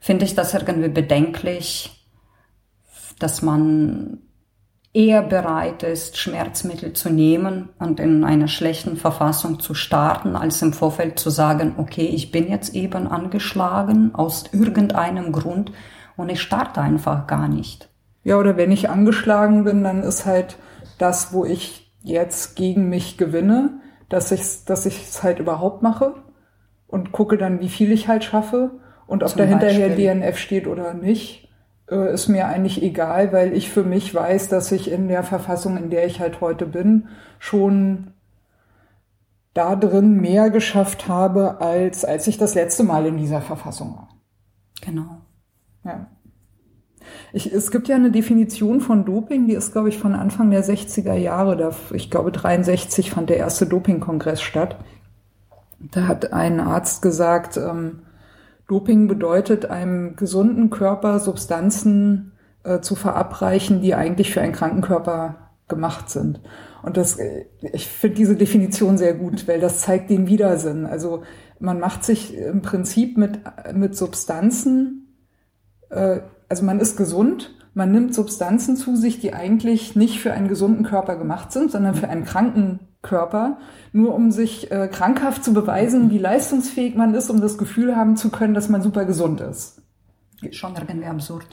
finde 0.01 0.25
ich 0.25 0.35
das 0.35 0.55
irgendwie 0.55 0.89
bedenklich, 0.89 2.07
dass 3.19 3.43
man 3.43 4.21
eher 4.95 5.23
bereit 5.23 5.83
ist, 5.83 6.17
Schmerzmittel 6.17 6.93
zu 6.93 7.11
nehmen 7.11 7.69
und 7.79 8.01
in 8.01 8.25
einer 8.25 8.49
schlechten 8.49 8.97
Verfassung 8.97 9.61
zu 9.61 9.75
starten, 9.75 10.35
als 10.35 10.63
im 10.63 10.73
Vorfeld 10.73 11.19
zu 11.19 11.31
sagen, 11.31 11.75
okay, 11.77 12.07
ich 12.07 12.33
bin 12.33 12.49
jetzt 12.49 12.75
eben 12.75 13.07
angeschlagen 13.07 14.15
aus 14.15 14.45
irgendeinem 14.53 15.33
Grund 15.33 15.73
und 16.17 16.31
ich 16.31 16.41
starte 16.41 16.81
einfach 16.81 17.27
gar 17.27 17.49
nicht. 17.49 17.91
Ja, 18.25 18.39
oder 18.39 18.57
wenn 18.57 18.73
ich 18.73 18.91
angeschlagen 18.91 19.65
bin, 19.65 19.85
dann 19.85 20.03
ist 20.03 20.27
halt 20.27 20.57
das, 20.99 21.33
wo 21.33 21.45
ich 21.45 21.93
jetzt 22.03 22.57
gegen 22.57 22.89
mich 22.89 23.19
gewinne, 23.19 23.81
dass 24.09 24.33
ich 24.33 24.65
dass 24.65 24.87
es 24.87 25.23
halt 25.23 25.39
überhaupt 25.39 25.83
mache 25.83 26.15
und 26.87 27.13
gucke 27.13 27.37
dann, 27.37 27.61
wie 27.61 27.69
viel 27.69 27.93
ich 27.93 28.09
halt 28.09 28.25
schaffe 28.25 28.81
und 29.09 29.25
ob 29.25 29.35
da 29.35 29.45
hinterher 29.45 29.89
DNF 29.89 30.39
steht 30.39 30.67
oder 30.69 30.95
nicht 30.95 31.49
äh, 31.91 32.13
ist 32.13 32.29
mir 32.29 32.47
eigentlich 32.47 32.83
egal, 32.83 33.33
weil 33.33 33.55
ich 33.55 33.71
für 33.71 33.83
mich 33.83 34.15
weiß, 34.15 34.49
dass 34.49 34.71
ich 34.71 34.91
in 34.91 35.09
der 35.09 35.23
Verfassung, 35.23 35.77
in 35.77 35.91
der 35.91 36.07
ich 36.07 36.21
halt 36.21 36.41
heute 36.41 36.67
bin, 36.67 37.09
schon 37.39 38.13
da 39.55 39.75
drin 39.75 40.21
mehr 40.21 40.51
geschafft 40.51 41.09
habe, 41.09 41.61
als 41.61 42.05
als 42.05 42.27
ich 42.27 42.37
das 42.37 42.55
letzte 42.55 42.85
Mal 42.85 43.07
in 43.07 43.17
dieser 43.17 43.41
Verfassung 43.41 43.97
war. 43.97 44.09
Genau. 44.83 45.23
Ja. 45.85 46.07
Ich, 47.33 47.51
es 47.51 47.71
gibt 47.71 47.89
ja 47.89 47.97
eine 47.97 48.11
Definition 48.11 48.83
von 48.83 49.07
Doping, 49.07 49.47
die 49.47 49.55
ist, 49.55 49.73
glaube 49.73 49.89
ich, 49.89 49.97
von 49.97 50.15
Anfang 50.15 50.51
der 50.51 50.63
60er 50.63 51.15
Jahre. 51.15 51.57
Da, 51.57 51.73
ich 51.95 52.11
glaube, 52.11 52.31
63 52.31 53.11
fand 53.11 53.31
der 53.31 53.39
erste 53.39 53.65
Dopingkongress 53.65 54.43
statt. 54.43 54.77
Da 55.79 56.07
hat 56.07 56.35
ein 56.35 56.61
Arzt 56.61 57.01
gesagt, 57.01 57.57
ähm, 57.57 58.01
Doping 58.69 59.09
bedeutet, 59.09 59.67
einem 59.67 60.15
gesunden 60.15 60.71
Körper 60.71 61.19
Substanzen 61.19 62.33
äh, 62.63 62.81
zu 62.81 62.95
verabreichen, 62.95 63.81
die 63.81 63.95
eigentlich 63.95 64.33
für 64.33 64.41
einen 64.41 64.53
kranken 64.53 64.83
Körper 64.83 65.51
gemacht 65.69 66.11
sind. 66.11 66.41
Und 66.83 66.97
das, 66.97 67.19
ich 67.73 67.89
finde 67.89 68.17
diese 68.17 68.37
Definition 68.37 68.97
sehr 68.99 69.15
gut, 69.15 69.49
weil 69.49 69.61
das 69.61 69.81
zeigt 69.81 70.11
den 70.11 70.29
Widersinn. 70.29 70.87
Also 70.87 71.23
man 71.59 71.81
macht 71.81 72.05
sich 72.05 72.37
im 72.37 72.63
Prinzip 72.63 73.17
mit, 73.17 73.41
mit 73.75 73.97
Substanzen, 73.97 75.17
äh, 75.91 76.21
also 76.49 76.65
man 76.65 76.81
ist 76.81 76.97
gesund, 76.97 77.55
man 77.75 77.93
nimmt 77.93 78.15
Substanzen 78.15 78.77
zu 78.77 78.97
sich, 78.97 79.21
die 79.21 79.35
eigentlich 79.35 79.97
nicht 79.97 80.21
für 80.21 80.33
einen 80.33 80.49
gesunden 80.49 80.85
Körper 80.85 81.17
gemacht 81.17 81.53
sind, 81.53 81.71
sondern 81.71 81.95
für 81.95 82.09
einen 82.09 82.25
kranken 82.25 82.81
Körper, 83.03 83.59
nur 83.93 84.15
um 84.15 84.31
sich 84.31 84.71
äh, 84.71 84.89
krankhaft 84.89 85.45
zu 85.45 85.53
beweisen, 85.53 86.11
wie 86.11 86.19
leistungsfähig 86.19 86.95
man 86.97 87.15
ist, 87.15 87.31
um 87.31 87.41
das 87.41 87.57
Gefühl 87.57 87.95
haben 87.97 88.17
zu 88.17 88.31
können, 88.31 88.55
dass 88.55 88.69
man 88.69 88.83
super 88.83 89.05
gesund 89.05 89.41
ist. 89.41 89.83
Schon 90.51 90.75
irgendwie 90.75 91.07
absurd. 91.07 91.47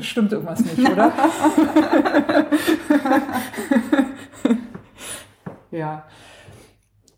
Stimmt 0.00 0.32
irgendwas 0.32 0.60
nicht, 0.60 0.78
oder? 0.78 1.12
ja. 5.70 6.04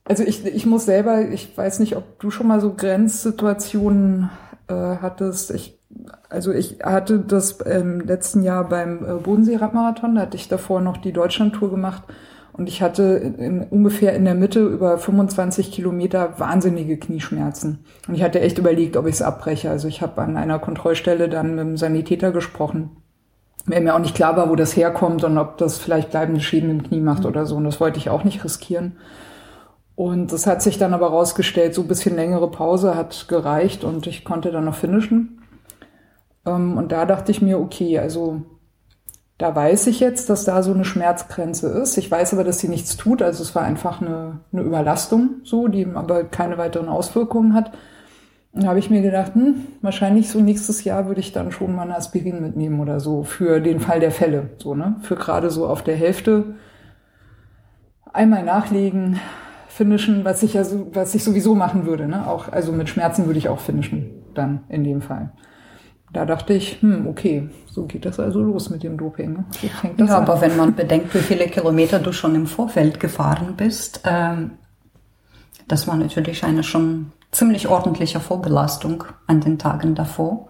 Also 0.04 0.24
ich, 0.24 0.44
ich 0.44 0.66
muss 0.66 0.84
selber, 0.84 1.28
ich 1.30 1.56
weiß 1.56 1.78
nicht, 1.80 1.96
ob 1.96 2.18
du 2.20 2.30
schon 2.30 2.46
mal 2.48 2.60
so 2.60 2.74
Grenzsituationen 2.74 4.30
äh, 4.68 4.74
hattest. 4.74 5.52
Ich, 5.52 5.80
also 6.28 6.52
ich 6.52 6.80
hatte 6.82 7.18
das 7.20 7.60
im 7.60 8.00
letzten 8.00 8.42
Jahr 8.42 8.68
beim 8.68 9.04
äh, 9.04 9.14
Bodensee-Radmarathon, 9.14 10.16
da 10.16 10.22
hatte 10.22 10.36
ich 10.36 10.48
davor 10.48 10.80
noch 10.80 10.96
die 10.96 11.12
Deutschlandtour 11.12 11.70
gemacht 11.70 12.02
und 12.54 12.68
ich 12.68 12.82
hatte 12.82 13.02
in, 13.02 13.62
ungefähr 13.62 14.14
in 14.14 14.24
der 14.24 14.34
Mitte 14.34 14.60
über 14.60 14.98
25 14.98 15.72
Kilometer 15.72 16.38
wahnsinnige 16.38 16.98
Knieschmerzen. 16.98 17.84
Und 18.06 18.14
ich 18.14 18.22
hatte 18.22 18.40
echt 18.40 18.58
überlegt, 18.58 18.96
ob 18.96 19.06
ich 19.06 19.14
es 19.14 19.22
abbreche. 19.22 19.70
Also 19.70 19.88
ich 19.88 20.02
habe 20.02 20.20
an 20.20 20.36
einer 20.36 20.58
Kontrollstelle 20.58 21.30
dann 21.30 21.54
mit 21.54 21.60
dem 21.60 21.76
Sanitäter 21.78 22.30
gesprochen. 22.30 22.90
Weil 23.64 23.80
mir 23.80 23.94
auch 23.94 24.00
nicht 24.00 24.14
klar 24.14 24.36
war, 24.36 24.50
wo 24.50 24.56
das 24.56 24.76
herkommt 24.76 25.24
und 25.24 25.38
ob 25.38 25.56
das 25.56 25.78
vielleicht 25.78 26.10
bleibende 26.10 26.40
Schäden 26.40 26.70
im 26.70 26.82
Knie 26.82 27.00
macht 27.00 27.24
oder 27.24 27.46
so. 27.46 27.56
Und 27.56 27.64
das 27.64 27.80
wollte 27.80 27.98
ich 27.98 28.10
auch 28.10 28.24
nicht 28.24 28.44
riskieren. 28.44 28.96
Und 29.94 30.32
das 30.32 30.46
hat 30.46 30.62
sich 30.62 30.78
dann 30.78 30.94
aber 30.94 31.08
rausgestellt, 31.08 31.74
so 31.74 31.82
ein 31.82 31.88
bisschen 31.88 32.16
längere 32.16 32.50
Pause 32.50 32.96
hat 32.96 33.28
gereicht 33.28 33.84
und 33.84 34.06
ich 34.06 34.24
konnte 34.24 34.50
dann 34.50 34.64
noch 34.64 34.74
finishen. 34.74 35.42
Ähm, 36.44 36.76
und 36.76 36.92
da 36.92 37.06
dachte 37.06 37.30
ich 37.30 37.40
mir, 37.40 37.58
okay, 37.60 37.98
also 37.98 38.42
da 39.42 39.56
weiß 39.56 39.88
ich 39.88 39.98
jetzt, 39.98 40.30
dass 40.30 40.44
da 40.44 40.62
so 40.62 40.72
eine 40.72 40.84
Schmerzgrenze 40.84 41.66
ist. 41.66 41.98
Ich 41.98 42.08
weiß 42.08 42.32
aber, 42.32 42.44
dass 42.44 42.60
sie 42.60 42.68
nichts 42.68 42.96
tut. 42.96 43.22
Also 43.22 43.42
es 43.42 43.56
war 43.56 43.64
einfach 43.64 44.00
eine, 44.00 44.38
eine 44.52 44.62
Überlastung, 44.62 45.40
so, 45.42 45.66
die 45.66 45.84
aber 45.84 46.22
keine 46.22 46.58
weiteren 46.58 46.88
Auswirkungen 46.88 47.52
hat. 47.52 47.72
Und 48.52 48.62
da 48.62 48.68
habe 48.68 48.78
ich 48.78 48.88
mir 48.88 49.02
gedacht, 49.02 49.34
hm, 49.34 49.66
wahrscheinlich 49.80 50.28
so 50.28 50.40
nächstes 50.40 50.84
Jahr 50.84 51.08
würde 51.08 51.18
ich 51.18 51.32
dann 51.32 51.50
schon 51.50 51.74
mal 51.74 51.82
eine 51.82 51.96
Aspirin 51.96 52.40
mitnehmen 52.40 52.78
oder 52.78 53.00
so 53.00 53.24
für 53.24 53.60
den 53.60 53.80
Fall 53.80 53.98
der 53.98 54.12
Fälle, 54.12 54.50
so 54.58 54.76
ne, 54.76 54.94
für 55.02 55.16
gerade 55.16 55.50
so 55.50 55.66
auf 55.66 55.82
der 55.82 55.96
Hälfte 55.96 56.54
einmal 58.12 58.44
nachlegen, 58.44 59.18
finishen, 59.66 60.24
was 60.24 60.44
ich 60.44 60.54
ja 60.54 60.62
so, 60.62 60.86
was 60.92 61.16
ich 61.16 61.24
sowieso 61.24 61.56
machen 61.56 61.84
würde, 61.84 62.06
ne, 62.06 62.28
auch 62.28 62.52
also 62.52 62.70
mit 62.70 62.88
Schmerzen 62.88 63.26
würde 63.26 63.38
ich 63.38 63.48
auch 63.48 63.58
finishen 63.58 64.10
dann 64.34 64.60
in 64.68 64.84
dem 64.84 65.02
Fall 65.02 65.32
da 66.12 66.26
dachte 66.26 66.52
ich, 66.52 66.82
hm, 66.82 67.06
okay, 67.06 67.48
so 67.66 67.84
geht 67.84 68.04
das 68.04 68.20
also 68.20 68.40
los 68.42 68.68
mit 68.70 68.82
dem 68.82 68.98
Doping. 68.98 69.32
Ne? 69.32 69.44
Ja, 69.62 70.06
an. 70.06 70.10
aber 70.10 70.40
wenn 70.40 70.56
man 70.56 70.74
bedenkt, 70.74 71.14
wie 71.14 71.20
viele 71.20 71.46
Kilometer 71.46 71.98
du 71.98 72.12
schon 72.12 72.34
im 72.34 72.46
Vorfeld 72.46 73.00
gefahren 73.00 73.54
bist, 73.56 74.02
ähm, 74.04 74.52
das 75.68 75.88
war 75.88 75.96
natürlich 75.96 76.44
eine 76.44 76.62
schon 76.62 77.12
ziemlich 77.30 77.68
ordentliche 77.68 78.20
Vorbelastung 78.20 79.04
an 79.26 79.40
den 79.40 79.58
Tagen 79.58 79.94
davor. 79.94 80.48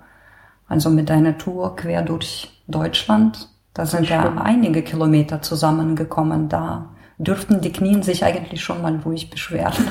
Also 0.67 0.91
mit 0.91 1.11
deiner 1.11 1.39
Tour 1.39 1.77
quer 1.77 2.03
durch 2.03 2.63
Deutschland, 2.67 3.49
da 3.75 3.87
sind 3.87 4.09
ja 4.09 4.35
einige 4.43 4.83
Kilometer 4.83 5.43
zusammengekommen. 5.43 6.49
Da 6.49 6.91
dürften 7.23 7.61
die 7.61 7.73
Knien 7.73 8.03
sich 8.03 8.25
eigentlich 8.25 8.63
schon 8.63 8.83
mal 8.83 8.97
ruhig 9.05 9.31
beschweren. 9.31 9.73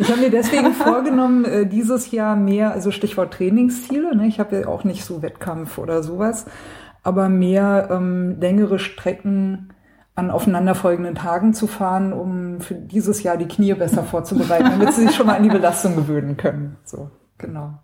Ich 0.00 0.08
habe 0.10 0.20
mir 0.20 0.30
deswegen 0.30 0.74
vorgenommen, 0.74 1.44
äh, 1.44 1.66
dieses 1.66 2.12
Jahr 2.12 2.36
mehr, 2.36 2.70
also 2.70 2.92
Stichwort 2.92 3.34
Trainingsziele, 3.34 4.16
ne? 4.16 4.28
ich 4.28 4.38
habe 4.38 4.60
ja 4.60 4.68
auch 4.68 4.84
nicht 4.84 5.04
so 5.04 5.22
Wettkampf 5.22 5.76
oder 5.76 6.04
sowas, 6.04 6.46
aber 7.02 7.28
mehr 7.28 7.88
ähm, 7.90 8.38
längere 8.40 8.78
Strecken 8.78 9.72
an 10.14 10.30
aufeinanderfolgenden 10.30 11.16
Tagen 11.16 11.52
zu 11.52 11.66
fahren, 11.66 12.12
um 12.12 12.60
für 12.60 12.74
dieses 12.74 13.22
Jahr 13.24 13.36
die 13.36 13.48
Knie 13.48 13.74
besser 13.74 14.04
vorzubereiten, 14.04 14.70
damit 14.70 14.94
sie 14.94 15.06
sich 15.06 15.16
schon 15.16 15.26
mal 15.26 15.36
an 15.36 15.42
die 15.42 15.48
Belastung 15.48 15.96
gewöhnen 15.96 16.36
können. 16.36 16.76
So, 16.84 17.10
genau. 17.36 17.80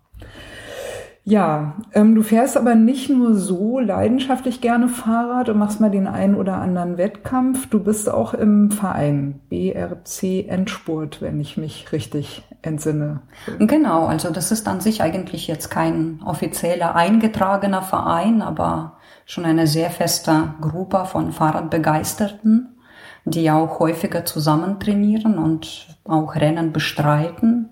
Ja, 1.27 1.73
ähm, 1.93 2.13
du 2.13 2.21
fährst 2.21 2.55
aber 2.55 2.75
nicht 2.75 3.09
nur 3.09 3.33
so 3.33 3.79
leidenschaftlich 3.79 4.61
gerne 4.61 4.87
Fahrrad 4.87 5.49
und 5.49 5.57
machst 5.57 5.81
mal 5.81 5.89
den 5.89 6.05
einen 6.05 6.35
oder 6.35 6.57
anderen 6.57 6.99
Wettkampf. 6.99 7.67
Du 7.67 7.79
bist 7.79 8.07
auch 8.07 8.35
im 8.35 8.69
Verein 8.69 9.39
BRC 9.49 10.47
Endspurt, 10.47 11.23
wenn 11.23 11.39
ich 11.39 11.57
mich 11.57 11.91
richtig 11.91 12.43
entsinne. 12.61 13.21
Genau, 13.57 14.05
also 14.05 14.29
das 14.29 14.51
ist 14.51 14.67
an 14.67 14.81
sich 14.81 15.01
eigentlich 15.01 15.47
jetzt 15.47 15.69
kein 15.69 16.19
offizieller 16.23 16.93
eingetragener 16.95 17.81
Verein, 17.81 18.43
aber 18.43 18.97
schon 19.25 19.45
eine 19.45 19.65
sehr 19.65 19.89
feste 19.89 20.53
Gruppe 20.61 21.05
von 21.05 21.31
Fahrradbegeisterten, 21.31 22.77
die 23.25 23.49
auch 23.49 23.79
häufiger 23.79 24.25
zusammen 24.25 24.79
trainieren 24.79 25.39
und 25.39 25.87
auch 26.03 26.35
Rennen 26.35 26.71
bestreiten 26.71 27.71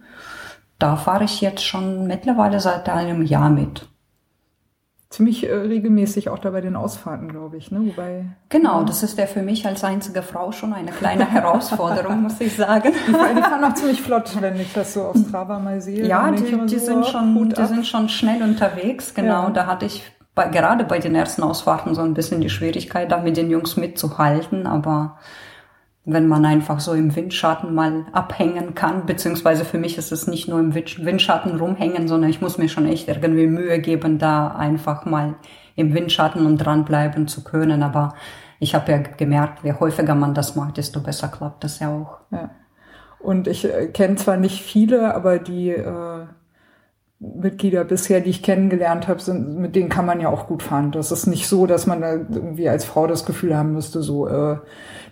da 0.84 0.98
fahre 0.98 1.24
ich 1.24 1.40
jetzt 1.40 1.64
schon 1.64 2.08
mittlerweile 2.08 2.60
seit 2.60 2.90
einem 2.90 3.22
Jahr 3.22 3.50
mit. 3.50 3.88
Ziemlich 5.10 5.48
äh, 5.48 5.54
regelmäßig 5.54 6.28
auch 6.28 6.40
da 6.40 6.50
bei 6.50 6.60
den 6.60 6.76
Ausfahrten, 6.76 7.30
glaube 7.30 7.56
ich. 7.56 7.72
Ne? 7.72 7.80
Wobei, 7.86 8.26
genau, 8.50 8.80
ja. 8.80 8.84
das 8.84 9.02
ist 9.02 9.18
ja 9.18 9.26
für 9.26 9.44
mich 9.44 9.66
als 9.66 9.86
einzige 9.86 10.22
Frau 10.24 10.52
schon 10.52 10.74
eine 10.74 10.92
kleine 10.92 11.32
Herausforderung, 11.32 12.24
muss 12.24 12.42
ich 12.42 12.58
sagen. 12.58 12.92
Die 13.08 13.14
fahren, 13.14 13.64
auch 13.64 13.74
ziemlich 13.76 14.02
flott, 14.02 14.36
wenn 14.42 14.60
ich 14.60 14.74
das 14.74 14.96
so 14.96 15.04
auf 15.04 15.16
Strava 15.16 15.58
mal 15.60 15.80
sehe. 15.80 16.06
Ja, 16.06 16.30
die, 16.32 16.44
die, 16.44 16.80
so, 16.80 16.86
sind 16.86 17.06
schon, 17.06 17.50
die 17.50 17.66
sind 17.66 17.88
schon 17.88 18.10
schnell 18.10 18.44
unterwegs. 18.44 19.14
Genau, 19.14 19.44
ja. 19.44 19.50
da 19.52 19.68
hatte 19.68 19.86
ich 19.86 20.04
bei, 20.36 20.50
gerade 20.50 20.84
bei 20.84 21.00
den 21.00 21.16
ersten 21.16 21.44
Ausfahrten 21.44 21.96
so 21.96 22.02
ein 22.02 22.14
bisschen 22.14 22.42
die 22.42 22.50
Schwierigkeit, 22.50 23.10
da 23.10 23.20
mit 23.20 23.38
den 23.38 23.50
Jungs 23.50 23.78
mitzuhalten, 23.78 24.68
aber 24.68 25.18
wenn 26.06 26.28
man 26.28 26.46
einfach 26.46 26.82
so 26.82 26.94
im 26.94 27.16
Windschatten 27.16 27.74
mal 27.74 28.06
abhängen 28.12 28.76
kann, 28.76 29.06
beziehungsweise 29.06 29.64
für 29.64 29.78
mich 29.78 29.98
ist 29.98 30.12
es 30.12 30.28
nicht 30.28 30.50
nur 30.50 30.60
im 30.60 30.76
Windschatten 30.76 31.58
rumhängen, 31.58 32.10
sondern 32.10 32.30
ich 32.30 32.42
muss 32.42 32.58
mir 32.58 32.68
schon 32.68 32.88
echt 32.88 33.08
irgendwie 33.08 33.48
Mühe 33.48 33.80
geben, 33.80 34.20
da 34.20 34.50
einfach 34.50 35.06
mal 35.06 35.36
im 35.76 35.94
Windschatten 35.94 36.46
und 36.46 36.58
dranbleiben 36.58 37.28
zu 37.28 37.44
können. 37.44 37.84
Aber 37.84 38.16
ich 38.60 38.76
habe 38.76 38.92
ja 38.92 38.98
gemerkt, 38.98 39.64
je 39.64 39.74
häufiger 39.80 40.16
man 40.16 40.34
das 40.34 40.56
macht, 40.56 40.78
desto 40.78 41.00
besser 41.00 41.30
klappt 41.30 41.64
das 41.64 41.80
ja 41.80 41.90
auch. 41.90 42.20
Ja. 42.32 42.50
Und 43.20 43.48
ich 43.48 43.64
äh, 43.64 43.88
kenne 43.88 44.16
zwar 44.16 44.36
nicht 44.36 44.62
viele, 44.62 45.16
aber 45.16 45.40
die 45.40 45.70
äh, 45.70 46.26
Mitglieder 47.36 47.86
bisher, 47.86 48.20
die 48.20 48.30
ich 48.30 48.44
kennengelernt 48.44 49.08
habe, 49.08 49.22
sind, 49.22 49.58
mit 49.58 49.76
denen 49.76 49.90
kann 49.90 50.06
man 50.06 50.20
ja 50.20 50.30
auch 50.30 50.48
gut 50.48 50.62
fahren. 50.62 50.92
Das 50.92 51.12
ist 51.12 51.26
nicht 51.26 51.48
so, 51.48 51.66
dass 51.66 51.88
man 51.88 52.02
da 52.02 52.14
irgendwie 52.14 52.68
als 52.68 52.84
Frau 52.84 53.08
das 53.08 53.26
Gefühl 53.26 53.56
haben 53.56 53.74
müsste, 53.74 54.02
so 54.02 54.28
äh, 54.28 54.58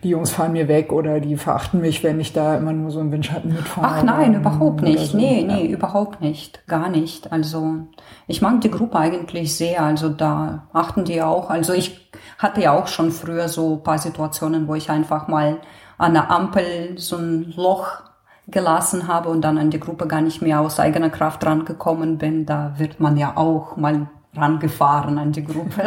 die 0.04 0.10
Jungs 0.10 0.32
fahren 0.32 0.52
mir 0.52 0.68
weg 0.68 0.92
oder 0.92 1.20
die 1.20 1.38
verachten 1.38 1.80
mich, 1.80 2.04
wenn 2.04 2.20
ich 2.20 2.34
da 2.34 2.58
immer 2.58 2.74
nur 2.74 2.92
so 2.92 3.00
im 3.00 3.12
Windschatten 3.12 3.54
mitfahre. 3.54 3.88
Ach 3.88 4.04
nein, 4.04 4.34
überhaupt 4.34 4.82
nicht. 4.82 5.12
So. 5.12 5.18
Nee, 5.18 5.44
nee, 5.48 5.68
ja. 5.68 5.72
überhaupt 5.72 6.22
nicht. 6.22 6.68
Gar 6.68 6.90
nicht. 6.90 7.32
Also 7.32 7.88
ich 8.28 8.42
mag 8.42 8.60
die 8.62 8.72
Gruppe 8.72 8.98
eigentlich 8.98 9.56
sehr. 9.56 9.84
Also 9.84 10.10
da 10.10 10.68
achten 10.74 11.06
die 11.06 11.22
auch. 11.22 11.50
Also 11.50 11.74
ich 11.74 12.12
hatte 12.38 12.62
ja 12.62 12.74
auch 12.74 12.88
schon 12.88 13.12
früher 13.12 13.48
so 13.48 13.78
paar 13.78 14.00
Situationen, 14.00 14.68
wo 14.68 14.76
ich 14.76 14.90
einfach 14.90 15.28
mal 15.28 15.60
an 15.98 16.14
der 16.14 16.30
Ampel 16.30 16.98
so 16.98 17.18
ein 17.18 17.54
Loch 17.56 18.11
gelassen 18.48 19.08
habe 19.08 19.30
und 19.30 19.42
dann 19.42 19.58
an 19.58 19.70
die 19.70 19.80
Gruppe 19.80 20.08
gar 20.08 20.22
nicht 20.22 20.42
mehr 20.42 20.62
aus 20.62 20.80
eigener 20.80 21.10
Kraft 21.10 21.46
rangekommen 21.46 22.18
bin, 22.18 22.46
da 22.46 22.74
wird 22.78 23.00
man 23.00 23.18
ja 23.18 23.38
auch 23.38 23.78
mal 23.78 24.08
rangefahren 24.36 25.18
an 25.18 25.32
die 25.32 25.44
Gruppe. 25.44 25.84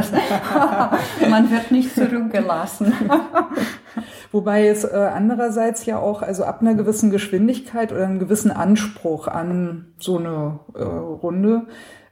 man 1.30 1.50
wird 1.50 1.70
nicht 1.70 1.94
zurückgelassen. 1.94 2.92
Wobei 4.32 4.66
es 4.66 4.84
äh, 4.84 5.10
andererseits 5.14 5.86
ja 5.86 5.98
auch, 5.98 6.20
also 6.22 6.44
ab 6.44 6.60
einer 6.60 6.74
gewissen 6.74 7.10
Geschwindigkeit 7.10 7.92
oder 7.92 8.04
einem 8.04 8.18
gewissen 8.18 8.50
Anspruch 8.50 9.28
an 9.28 9.94
so 9.98 10.18
eine 10.18 10.58
äh, 10.74 10.82
Runde, 10.82 11.66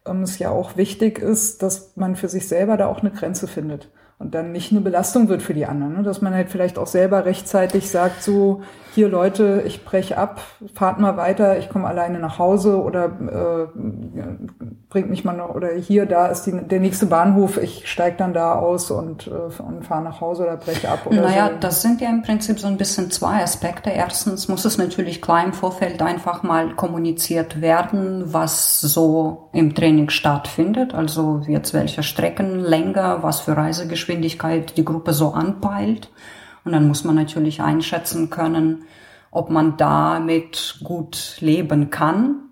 ähm, 0.06 0.22
es 0.22 0.38
ja 0.38 0.50
auch 0.50 0.76
wichtig 0.76 1.18
ist, 1.18 1.62
dass 1.62 1.96
man 1.96 2.16
für 2.16 2.28
sich 2.28 2.48
selber 2.48 2.76
da 2.76 2.86
auch 2.86 3.00
eine 3.00 3.10
Grenze 3.10 3.46
findet 3.46 3.90
und 4.22 4.34
dann 4.34 4.52
nicht 4.52 4.70
eine 4.70 4.80
Belastung 4.80 5.28
wird 5.28 5.42
für 5.42 5.52
die 5.52 5.66
anderen. 5.66 5.96
Ne? 5.96 6.02
Dass 6.04 6.22
man 6.22 6.32
halt 6.32 6.48
vielleicht 6.48 6.78
auch 6.78 6.86
selber 6.86 7.24
rechtzeitig 7.24 7.90
sagt, 7.90 8.22
so, 8.22 8.62
hier 8.94 9.08
Leute, 9.08 9.64
ich 9.66 9.84
breche 9.84 10.16
ab, 10.16 10.40
fahrt 10.74 11.00
mal 11.00 11.16
weiter, 11.16 11.58
ich 11.58 11.68
komme 11.68 11.88
alleine 11.88 12.20
nach 12.20 12.38
Hause 12.38 12.80
oder 12.80 13.06
äh, 13.06 14.22
bringt 14.92 15.08
mich 15.08 15.24
mal 15.24 15.32
noch, 15.32 15.54
oder 15.54 15.70
hier, 15.70 16.04
da 16.04 16.26
ist 16.26 16.42
die, 16.42 16.52
der 16.52 16.78
nächste 16.78 17.06
Bahnhof, 17.06 17.56
ich 17.56 17.90
steige 17.90 18.18
dann 18.18 18.34
da 18.34 18.56
aus 18.56 18.90
und, 18.90 19.26
äh, 19.26 19.62
und 19.62 19.86
fahre 19.86 20.02
nach 20.02 20.20
Hause 20.20 20.42
oder 20.42 20.58
breche 20.58 20.90
ab. 20.90 21.06
Oder 21.06 21.22
naja, 21.22 21.48
so. 21.48 21.60
das 21.60 21.80
sind 21.80 22.02
ja 22.02 22.10
im 22.10 22.20
Prinzip 22.20 22.60
so 22.60 22.66
ein 22.66 22.76
bisschen 22.76 23.10
zwei 23.10 23.42
Aspekte. 23.42 23.88
Erstens 23.88 24.48
muss 24.48 24.66
es 24.66 24.76
natürlich 24.76 25.22
klar 25.22 25.42
im 25.44 25.54
Vorfeld 25.54 26.02
einfach 26.02 26.42
mal 26.42 26.74
kommuniziert 26.74 27.62
werden, 27.62 28.34
was 28.34 28.82
so 28.82 29.48
im 29.54 29.74
Training 29.74 30.10
stattfindet, 30.10 30.94
also 30.94 31.40
jetzt 31.48 31.72
welche 31.72 32.02
Streckenlänge, 32.02 33.18
was 33.22 33.40
für 33.40 33.56
Reisegeschwindigkeit 33.56 34.76
die 34.76 34.84
Gruppe 34.84 35.14
so 35.14 35.32
anpeilt. 35.32 36.10
Und 36.66 36.72
dann 36.72 36.86
muss 36.86 37.02
man 37.02 37.14
natürlich 37.14 37.62
einschätzen 37.62 38.28
können, 38.28 38.84
ob 39.30 39.48
man 39.48 39.78
damit 39.78 40.80
gut 40.84 41.38
leben 41.40 41.88
kann 41.88 42.51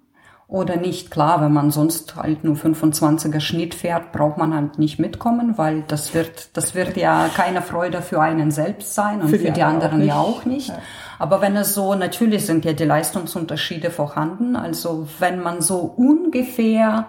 oder 0.50 0.76
nicht. 0.76 1.10
Klar, 1.10 1.40
wenn 1.40 1.52
man 1.52 1.70
sonst 1.70 2.16
halt 2.16 2.42
nur 2.44 2.56
25er 2.56 3.40
Schnitt 3.40 3.74
fährt, 3.74 4.12
braucht 4.12 4.36
man 4.36 4.54
halt 4.54 4.78
nicht 4.78 4.98
mitkommen, 4.98 5.56
weil 5.56 5.84
das 5.86 6.12
wird, 6.12 6.56
das 6.56 6.74
wird 6.74 6.96
ja 6.96 7.28
keine 7.34 7.62
Freude 7.62 8.02
für 8.02 8.20
einen 8.20 8.50
selbst 8.50 8.94
sein 8.94 9.22
und 9.22 9.28
für 9.28 9.38
die, 9.38 9.46
für 9.46 9.52
die 9.52 9.62
anderen 9.62 10.02
auch 10.02 10.06
ja 10.06 10.18
auch 10.18 10.44
nicht. 10.44 10.68
Ja. 10.68 10.78
Aber 11.18 11.40
wenn 11.40 11.56
es 11.56 11.74
so, 11.74 11.94
natürlich 11.94 12.46
sind 12.46 12.64
ja 12.64 12.72
die 12.72 12.84
Leistungsunterschiede 12.84 13.90
vorhanden. 13.90 14.56
Also 14.56 15.06
wenn 15.20 15.40
man 15.40 15.62
so 15.62 15.78
ungefähr 15.78 17.06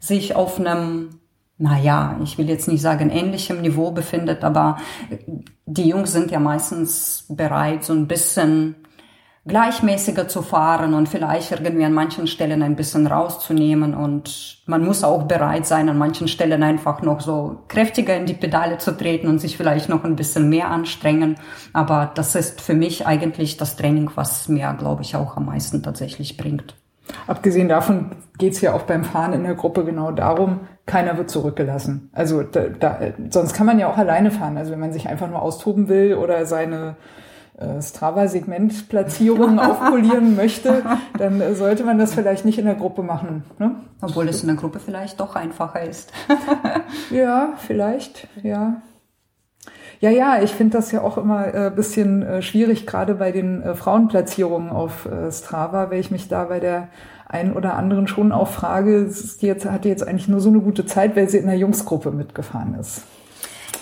sich 0.00 0.34
auf 0.34 0.58
einem 0.58 1.10
naja, 1.60 2.16
ich 2.22 2.38
will 2.38 2.48
jetzt 2.48 2.68
nicht 2.68 2.80
sagen 2.80 3.10
ähnlichem 3.10 3.60
Niveau 3.62 3.90
befindet, 3.90 4.44
aber 4.44 4.78
die 5.66 5.88
Jungs 5.88 6.12
sind 6.12 6.30
ja 6.30 6.38
meistens 6.38 7.24
bereit, 7.28 7.82
so 7.82 7.92
ein 7.92 8.06
bisschen 8.06 8.76
gleichmäßiger 9.48 10.28
zu 10.28 10.42
fahren 10.42 10.94
und 10.94 11.08
vielleicht 11.08 11.50
irgendwie 11.50 11.84
an 11.84 11.92
manchen 11.92 12.26
Stellen 12.26 12.62
ein 12.62 12.76
bisschen 12.76 13.06
rauszunehmen. 13.06 13.94
Und 13.94 14.58
man 14.66 14.84
muss 14.84 15.02
auch 15.02 15.24
bereit 15.24 15.66
sein, 15.66 15.88
an 15.88 15.98
manchen 15.98 16.28
Stellen 16.28 16.62
einfach 16.62 17.02
noch 17.02 17.20
so 17.20 17.58
kräftiger 17.68 18.16
in 18.16 18.26
die 18.26 18.34
Pedale 18.34 18.78
zu 18.78 18.92
treten 18.92 19.26
und 19.26 19.40
sich 19.40 19.56
vielleicht 19.56 19.88
noch 19.88 20.04
ein 20.04 20.16
bisschen 20.16 20.48
mehr 20.48 20.70
anstrengen. 20.70 21.36
Aber 21.72 22.12
das 22.14 22.34
ist 22.34 22.60
für 22.60 22.74
mich 22.74 23.06
eigentlich 23.06 23.56
das 23.56 23.76
Training, 23.76 24.10
was 24.14 24.48
mir, 24.48 24.74
glaube 24.78 25.02
ich, 25.02 25.16
auch 25.16 25.36
am 25.36 25.46
meisten 25.46 25.82
tatsächlich 25.82 26.36
bringt. 26.36 26.76
Abgesehen 27.26 27.68
davon 27.68 28.10
geht 28.36 28.52
es 28.52 28.60
ja 28.60 28.74
auch 28.74 28.82
beim 28.82 29.02
Fahren 29.02 29.32
in 29.32 29.44
der 29.44 29.54
Gruppe 29.54 29.84
genau 29.84 30.12
darum, 30.12 30.60
keiner 30.86 31.16
wird 31.16 31.30
zurückgelassen. 31.30 32.10
Also 32.12 32.42
da, 32.42 32.68
da, 32.68 32.98
sonst 33.30 33.54
kann 33.54 33.66
man 33.66 33.78
ja 33.78 33.90
auch 33.90 33.96
alleine 33.96 34.30
fahren. 34.30 34.58
Also 34.58 34.72
wenn 34.72 34.80
man 34.80 34.92
sich 34.92 35.08
einfach 35.08 35.28
nur 35.28 35.40
austoben 35.40 35.88
will 35.88 36.14
oder 36.14 36.44
seine 36.46 36.96
Strava-Segmentplatzierungen 37.80 39.58
aufpolieren 39.58 40.36
möchte, 40.36 40.82
dann 41.18 41.40
äh, 41.40 41.54
sollte 41.54 41.84
man 41.84 41.98
das 41.98 42.14
vielleicht 42.14 42.44
nicht 42.44 42.58
in 42.58 42.66
der 42.66 42.74
Gruppe 42.74 43.02
machen. 43.02 43.44
Ne? 43.58 43.74
Obwohl 44.00 44.28
es 44.28 44.42
in 44.42 44.48
der 44.48 44.56
Gruppe 44.56 44.78
vielleicht 44.78 45.18
doch 45.20 45.34
einfacher 45.34 45.82
ist. 45.82 46.12
ja, 47.10 47.54
vielleicht, 47.66 48.28
ja. 48.42 48.80
Ja, 50.00 50.10
ja, 50.10 50.40
ich 50.40 50.52
finde 50.52 50.76
das 50.76 50.92
ja 50.92 51.02
auch 51.02 51.18
immer 51.18 51.52
äh, 51.52 51.72
bisschen 51.74 52.22
äh, 52.22 52.42
schwierig, 52.42 52.86
gerade 52.86 53.16
bei 53.16 53.32
den 53.32 53.62
äh, 53.62 53.74
Frauenplatzierungen 53.74 54.70
auf 54.70 55.06
äh, 55.06 55.32
Strava, 55.32 55.90
weil 55.90 55.98
ich 55.98 56.12
mich 56.12 56.28
da 56.28 56.44
bei 56.44 56.60
der 56.60 56.88
einen 57.26 57.52
oder 57.52 57.74
anderen 57.74 58.06
schon 58.06 58.30
auch 58.30 58.48
frage, 58.48 59.10
die 59.40 59.46
jetzt, 59.46 59.66
hat 59.66 59.84
die 59.84 59.88
jetzt 59.88 60.06
eigentlich 60.06 60.28
nur 60.28 60.40
so 60.40 60.48
eine 60.50 60.60
gute 60.60 60.86
Zeit, 60.86 61.16
weil 61.16 61.28
sie 61.28 61.38
in 61.38 61.46
der 61.46 61.58
Jungsgruppe 61.58 62.12
mitgefahren 62.12 62.74
ist. 62.78 63.02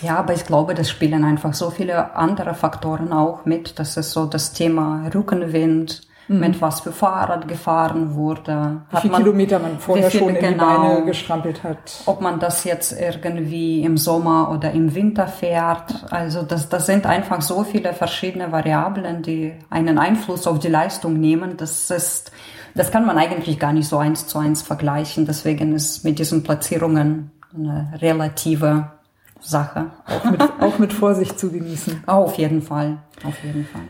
Ja, 0.01 0.17
aber 0.17 0.33
ich 0.33 0.45
glaube, 0.45 0.73
das 0.73 0.89
spielen 0.89 1.23
einfach 1.23 1.53
so 1.53 1.69
viele 1.69 2.15
andere 2.15 2.53
Faktoren 2.53 3.11
auch 3.13 3.45
mit. 3.45 3.79
Das 3.79 3.97
ist 3.97 4.11
so 4.11 4.25
das 4.25 4.53
Thema 4.53 5.09
Rückenwind, 5.13 6.01
mhm. 6.27 6.39
mit 6.39 6.61
was 6.61 6.81
für 6.81 6.91
Fahrrad 6.91 7.47
gefahren 7.47 8.15
wurde. 8.15 8.81
Wie 8.91 8.97
viele 8.97 9.17
Kilometer 9.17 9.59
man 9.59 9.79
vorher 9.79 10.11
viel, 10.11 10.19
schon 10.19 10.35
in 10.35 10.41
genau, 10.41 10.51
die 10.51 10.87
Beine 10.87 11.05
gestrampelt 11.05 11.63
hat. 11.63 12.01
Ob 12.05 12.21
man 12.21 12.39
das 12.39 12.63
jetzt 12.63 12.99
irgendwie 12.99 13.83
im 13.83 13.97
Sommer 13.97 14.51
oder 14.51 14.71
im 14.71 14.93
Winter 14.93 15.27
fährt. 15.27 16.05
Also 16.11 16.43
das, 16.43 16.69
das 16.69 16.85
sind 16.85 17.05
einfach 17.05 17.41
so 17.41 17.63
viele 17.63 17.93
verschiedene 17.93 18.51
Variablen, 18.51 19.23
die 19.23 19.53
einen 19.69 19.97
Einfluss 19.97 20.47
auf 20.47 20.59
die 20.59 20.69
Leistung 20.69 21.19
nehmen. 21.19 21.57
Das 21.57 21.89
ist, 21.89 22.31
das 22.75 22.91
kann 22.91 23.05
man 23.05 23.17
eigentlich 23.17 23.59
gar 23.59 23.73
nicht 23.73 23.87
so 23.87 23.97
eins 23.97 24.27
zu 24.27 24.37
eins 24.37 24.61
vergleichen. 24.61 25.25
Deswegen 25.25 25.73
ist 25.73 26.03
mit 26.03 26.19
diesen 26.19 26.43
Platzierungen 26.43 27.31
eine 27.55 27.93
relative 27.99 28.96
Sache. 29.41 29.91
Auch 30.05 30.23
mit, 30.25 30.41
auch 30.41 30.79
mit 30.79 30.93
Vorsicht 30.93 31.39
zu 31.39 31.51
genießen. 31.51 32.03
Auf 32.05 32.37
jeden 32.37 32.61
Fall, 32.61 32.99
auf 33.23 33.43
jeden 33.43 33.65
Fall. 33.65 33.87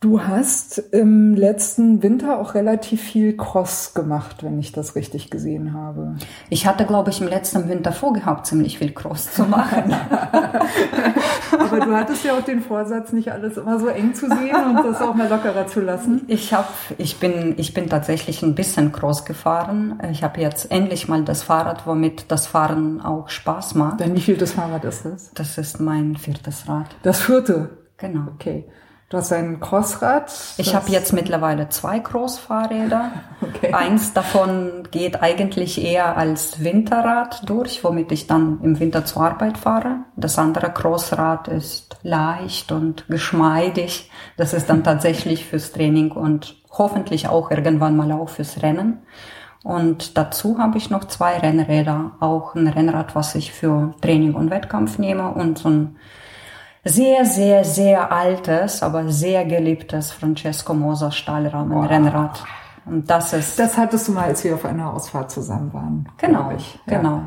Du 0.00 0.22
hast 0.22 0.78
im 0.78 1.34
letzten 1.34 2.04
Winter 2.04 2.38
auch 2.38 2.54
relativ 2.54 3.02
viel 3.02 3.36
Cross 3.36 3.94
gemacht, 3.94 4.44
wenn 4.44 4.56
ich 4.60 4.70
das 4.70 4.94
richtig 4.94 5.28
gesehen 5.28 5.72
habe. 5.74 6.14
Ich 6.50 6.68
hatte, 6.68 6.86
glaube 6.86 7.10
ich, 7.10 7.20
im 7.20 7.26
letzten 7.26 7.68
Winter 7.68 7.90
vorgehabt, 7.90 8.46
ziemlich 8.46 8.78
viel 8.78 8.92
Cross 8.92 9.32
zu 9.32 9.42
machen. 9.42 9.92
Aber 11.58 11.80
du 11.80 11.96
hattest 11.96 12.24
ja 12.24 12.38
auch 12.38 12.44
den 12.44 12.60
Vorsatz, 12.60 13.12
nicht 13.12 13.32
alles 13.32 13.56
immer 13.56 13.80
so 13.80 13.88
eng 13.88 14.14
zu 14.14 14.28
sehen 14.28 14.54
und 14.70 14.84
das 14.84 15.02
auch 15.02 15.16
mal 15.16 15.28
lockerer 15.28 15.66
zu 15.66 15.80
lassen. 15.80 16.22
Ich 16.28 16.54
habe, 16.54 16.68
ich 16.98 17.18
bin, 17.18 17.54
ich 17.56 17.74
bin 17.74 17.88
tatsächlich 17.88 18.44
ein 18.44 18.54
bisschen 18.54 18.92
Cross 18.92 19.24
gefahren. 19.24 20.00
Ich 20.12 20.22
habe 20.22 20.40
jetzt 20.40 20.70
endlich 20.70 21.08
mal 21.08 21.24
das 21.24 21.42
Fahrrad, 21.42 21.88
womit 21.88 22.30
das 22.30 22.46
Fahren 22.46 23.00
auch 23.00 23.30
Spaß 23.30 23.74
macht. 23.74 24.00
Dann 24.00 24.14
wie 24.14 24.20
viel 24.20 24.36
das 24.36 24.52
Fahrrad 24.52 24.84
ist 24.84 25.04
das? 25.04 25.32
Das 25.34 25.58
ist 25.58 25.80
mein 25.80 26.14
viertes 26.14 26.68
Rad. 26.68 26.86
Das 27.02 27.20
vierte? 27.20 27.70
Genau. 27.96 28.28
Okay. 28.34 28.64
Du 29.10 29.16
hast 29.16 29.32
ein 29.32 29.58
Crossrad. 29.58 30.30
Ich 30.58 30.74
habe 30.74 30.90
jetzt 30.90 31.14
mittlerweile 31.14 31.70
zwei 31.70 32.00
Crossfahrräder. 32.00 33.12
Okay. 33.40 33.72
Eins 33.72 34.12
davon 34.12 34.88
geht 34.90 35.22
eigentlich 35.22 35.82
eher 35.82 36.16
als 36.16 36.62
Winterrad 36.62 37.48
durch, 37.48 37.82
womit 37.82 38.10
ich 38.12 38.26
dann 38.26 38.60
im 38.62 38.78
Winter 38.78 39.04
zur 39.04 39.22
Arbeit 39.22 39.58
fahre. 39.58 40.00
Das 40.16 40.38
andere 40.38 40.72
Crossrad 40.72 41.48
ist 41.48 41.96
leicht 42.02 42.72
und 42.72 43.06
geschmeidig. 43.08 44.10
Das 44.36 44.54
ist 44.54 44.68
dann 44.68 44.84
tatsächlich 44.84 45.44
fürs 45.44 45.72
Training 45.72 46.10
und 46.10 46.56
hoffentlich 46.70 47.28
auch 47.28 47.50
irgendwann 47.50 47.96
mal 47.96 48.10
auch 48.12 48.28
fürs 48.28 48.60
Rennen. 48.62 48.98
Und 49.62 50.16
dazu 50.18 50.58
habe 50.58 50.78
ich 50.78 50.90
noch 50.90 51.04
zwei 51.04 51.38
Rennräder, 51.38 52.12
auch 52.20 52.54
ein 52.54 52.66
Rennrad, 52.66 53.14
was 53.14 53.34
ich 53.34 53.52
für 53.52 53.94
Training 54.00 54.34
und 54.34 54.50
Wettkampf 54.50 54.98
nehme 54.98 55.32
und 55.32 55.58
so 55.58 55.70
ein 55.70 55.96
sehr, 56.88 57.24
sehr, 57.24 57.64
sehr 57.64 58.10
altes, 58.12 58.82
aber 58.82 59.08
sehr 59.10 59.44
geliebtes 59.44 60.10
Francesco 60.12 60.74
Moser 60.74 61.12
Stahlrahmen 61.12 61.84
Rennrad. 61.84 62.44
Und 62.86 63.08
das 63.10 63.32
ist. 63.32 63.58
Das 63.58 63.76
hattest 63.76 64.08
du 64.08 64.12
mal, 64.12 64.24
als 64.24 64.44
wir 64.44 64.54
auf 64.54 64.64
einer 64.64 64.92
Ausfahrt 64.92 65.30
zusammen 65.30 65.72
waren. 65.72 66.08
Genau, 66.16 66.50
ich. 66.56 66.78
Ja. 66.86 66.96
genau. 66.98 67.22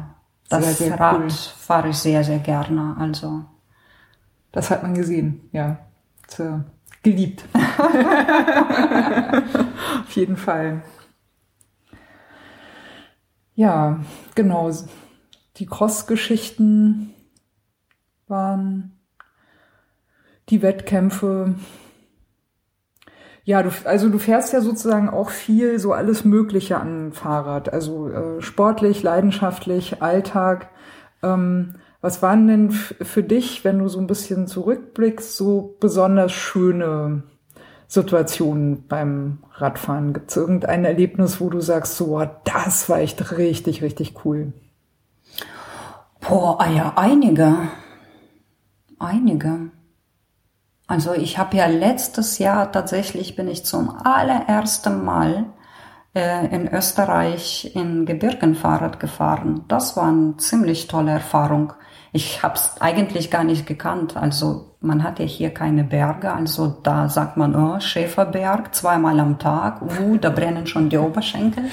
Das 0.50 0.65
sehr, 0.78 0.89
sehr 0.89 1.00
Rad 1.00 1.21
cool. 1.21 1.30
fahre 1.30 1.89
ich 1.89 1.97
sehr, 1.97 2.24
sehr 2.24 2.39
gerne. 2.39 2.95
Also. 3.00 3.45
Das 4.52 4.69
hat 4.69 4.84
man 4.84 4.93
gesehen, 4.93 5.47
ja. 5.54 5.78
So, 6.28 6.62
geliebt. 7.04 7.45
auf 10.04 10.12
jeden 10.12 10.36
Fall. 10.36 10.82
Ja, 13.56 14.00
genau. 14.36 14.71
Die 15.58 15.65
Cross-Geschichten 15.65 17.13
waren 18.28 19.00
die 20.51 20.61
Wettkämpfe. 20.61 21.55
Ja, 23.43 23.63
du, 23.63 23.71
also 23.85 24.09
du 24.09 24.19
fährst 24.19 24.53
ja 24.53 24.61
sozusagen 24.61 25.09
auch 25.09 25.31
viel 25.31 25.79
so 25.79 25.93
alles 25.93 26.23
Mögliche 26.23 26.77
an 26.77 27.11
Fahrrad, 27.11 27.73
also 27.73 28.09
äh, 28.09 28.41
sportlich, 28.41 29.01
leidenschaftlich, 29.01 30.01
Alltag. 30.01 30.69
Ähm, 31.23 31.75
was 32.01 32.21
waren 32.21 32.47
denn 32.47 32.71
für 32.71 33.23
dich, 33.23 33.63
wenn 33.63 33.79
du 33.79 33.87
so 33.87 33.99
ein 33.99 34.07
bisschen 34.07 34.47
zurückblickst, 34.47 35.35
so 35.35 35.77
besonders 35.79 36.31
schöne 36.31 37.23
Situationen 37.87 38.87
beim 38.87 39.39
Radfahren? 39.53 40.13
Gibt 40.13 40.31
es 40.31 40.37
irgendein 40.37 40.85
Erlebnis, 40.85 41.41
wo 41.41 41.49
du 41.49 41.61
sagst, 41.61 41.97
so, 41.97 42.23
das 42.43 42.89
war 42.89 42.99
echt 42.99 43.37
richtig, 43.37 43.81
richtig 43.81 44.25
cool? 44.25 44.53
Boah, 46.19 46.59
ah 46.59 46.69
ja, 46.69 46.93
einige. 46.95 47.57
Einige. 48.99 49.71
Also 50.91 51.13
ich 51.13 51.38
habe 51.38 51.56
ja 51.56 51.67
letztes 51.67 52.38
Jahr 52.38 52.69
tatsächlich 52.69 53.38
bin 53.38 53.47
ich 53.47 53.63
zum 53.63 53.95
allerersten 54.04 55.06
Mal 55.06 55.45
äh, 56.13 56.54
in 56.54 56.67
Österreich 56.67 57.73
in 57.75 58.06
Gebirgen 58.06 58.56
Fahrrad 58.56 58.99
gefahren. 58.99 59.63
Das 59.69 59.95
war 59.95 60.10
eine 60.10 60.36
ziemlich 60.36 60.88
tolle 60.88 61.12
Erfahrung. 61.12 61.71
Ich 62.12 62.43
habe 62.43 62.56
es 62.56 62.75
eigentlich 62.82 63.32
gar 63.32 63.45
nicht 63.45 63.65
gekannt. 63.65 64.17
Also 64.17 64.75
man 64.82 65.01
hat 65.01 65.19
ja 65.19 65.25
hier 65.25 65.54
keine 65.54 65.86
Berge. 65.86 66.34
Also 66.34 66.67
da 66.84 67.08
sagt 67.08 67.38
man, 67.38 67.56
oh, 67.56 67.80
Schäferberg 67.80 68.75
zweimal 68.75 69.17
am 69.21 69.39
Tag. 69.39 69.82
Uh, 69.82 70.17
da 70.17 70.30
brennen 70.30 70.67
schon 70.67 70.89
die 70.89 70.97
Oberschenkel. 70.97 71.63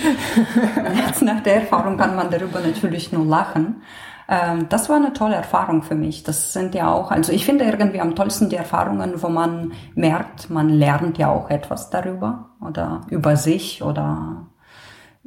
Jetzt 1.06 1.22
nach 1.22 1.42
der 1.42 1.56
Erfahrung 1.56 1.96
kann 1.96 2.14
man 2.14 2.30
darüber 2.30 2.60
natürlich 2.60 3.10
nur 3.10 3.26
lachen. 3.26 3.82
Ähm, 4.28 4.68
das 4.68 4.88
war 4.88 4.96
eine 4.96 5.14
tolle 5.14 5.34
Erfahrung 5.34 5.82
für 5.82 5.94
mich. 5.94 6.22
Das 6.22 6.52
sind 6.52 6.74
ja 6.74 6.92
auch, 6.92 7.10
also 7.10 7.32
ich 7.32 7.44
finde 7.44 7.64
irgendwie 7.64 8.00
am 8.00 8.14
tollsten 8.14 8.50
die 8.50 8.56
Erfahrungen, 8.56 9.22
wo 9.22 9.28
man 9.28 9.72
merkt, 9.94 10.50
man 10.50 10.68
lernt 10.68 11.18
ja 11.18 11.30
auch 11.30 11.48
etwas 11.50 11.90
darüber 11.90 12.50
oder 12.60 13.00
über 13.08 13.36
sich 13.36 13.82
oder 13.82 14.46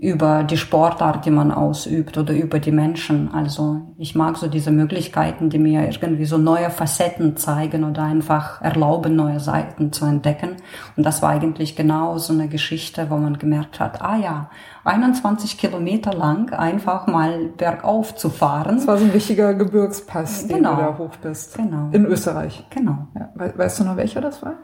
über 0.01 0.43
die 0.43 0.57
Sportart, 0.57 1.27
die 1.27 1.31
man 1.31 1.51
ausübt 1.51 2.17
oder 2.17 2.33
über 2.33 2.57
die 2.57 2.71
Menschen. 2.71 3.31
Also 3.31 3.93
ich 3.99 4.15
mag 4.15 4.35
so 4.35 4.47
diese 4.47 4.71
Möglichkeiten, 4.71 5.51
die 5.51 5.59
mir 5.59 5.87
irgendwie 5.87 6.25
so 6.25 6.39
neue 6.39 6.71
Facetten 6.71 7.37
zeigen 7.37 7.83
oder 7.83 8.01
einfach 8.01 8.63
erlauben, 8.63 9.15
neue 9.15 9.39
Seiten 9.39 9.93
zu 9.93 10.05
entdecken. 10.05 10.55
Und 10.97 11.05
das 11.05 11.21
war 11.21 11.29
eigentlich 11.29 11.75
genau 11.75 12.17
so 12.17 12.33
eine 12.33 12.47
Geschichte, 12.47 13.11
wo 13.11 13.17
man 13.17 13.37
gemerkt 13.37 13.79
hat, 13.79 14.01
ah 14.01 14.17
ja, 14.17 14.49
21 14.85 15.59
Kilometer 15.59 16.13
lang 16.13 16.51
einfach 16.51 17.05
mal 17.05 17.49
bergauf 17.55 18.15
zu 18.15 18.29
fahren. 18.29 18.77
Das 18.77 18.87
war 18.87 18.97
so 18.97 19.05
ein 19.05 19.11
richtiger 19.11 19.53
Gebirgspass, 19.53 20.47
den 20.47 20.57
genau. 20.57 20.75
du 20.77 20.81
da 20.81 20.97
hoch 20.97 21.15
bist. 21.21 21.55
Genau. 21.55 21.89
In 21.91 22.07
Österreich. 22.07 22.65
Genau. 22.71 23.07
Ja. 23.13 23.29
Weißt 23.55 23.79
du 23.79 23.83
noch, 23.83 23.97
welcher 23.97 24.21
das 24.21 24.41
war? 24.41 24.55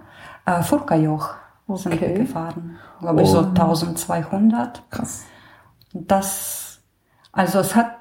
Äh, 0.47 0.63
Furkajoch 0.63 1.35
okay. 1.67 1.81
sind 1.81 2.01
wir 2.01 2.13
gefahren. 2.13 2.77
Glaube 2.99 3.21
ich 3.21 3.29
so 3.29 3.39
1200. 3.39 4.83
Krass. 4.89 5.25
Das, 5.93 6.79
also 7.31 7.59
es 7.59 7.75
hat 7.75 7.97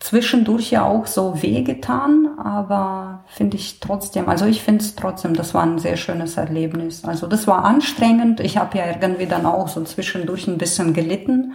zwischendurch 0.00 0.70
ja 0.70 0.84
auch 0.84 1.06
so 1.06 1.42
wehgetan, 1.42 2.38
aber 2.38 3.24
finde 3.26 3.56
ich 3.56 3.80
trotzdem, 3.80 4.28
also 4.28 4.46
ich 4.46 4.62
finde 4.62 4.84
es 4.84 4.94
trotzdem, 4.94 5.34
das 5.34 5.54
war 5.54 5.64
ein 5.64 5.78
sehr 5.78 5.96
schönes 5.96 6.36
Erlebnis. 6.36 7.04
Also 7.04 7.26
das 7.26 7.46
war 7.46 7.64
anstrengend. 7.64 8.40
Ich 8.40 8.56
habe 8.56 8.78
ja 8.78 8.86
irgendwie 8.86 9.26
dann 9.26 9.44
auch 9.44 9.68
so 9.68 9.82
zwischendurch 9.82 10.46
ein 10.46 10.58
bisschen 10.58 10.94
gelitten, 10.94 11.54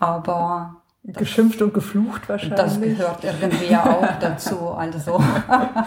aber 0.00 0.82
Geschimpft 1.06 1.60
und 1.60 1.74
geflucht 1.74 2.30
wahrscheinlich. 2.30 2.58
Das 2.58 2.80
gehört 2.80 3.22
irgendwie 3.22 3.70
ja 3.70 3.84
auch 3.84 4.08
dazu. 4.20 4.70
Also 4.70 5.22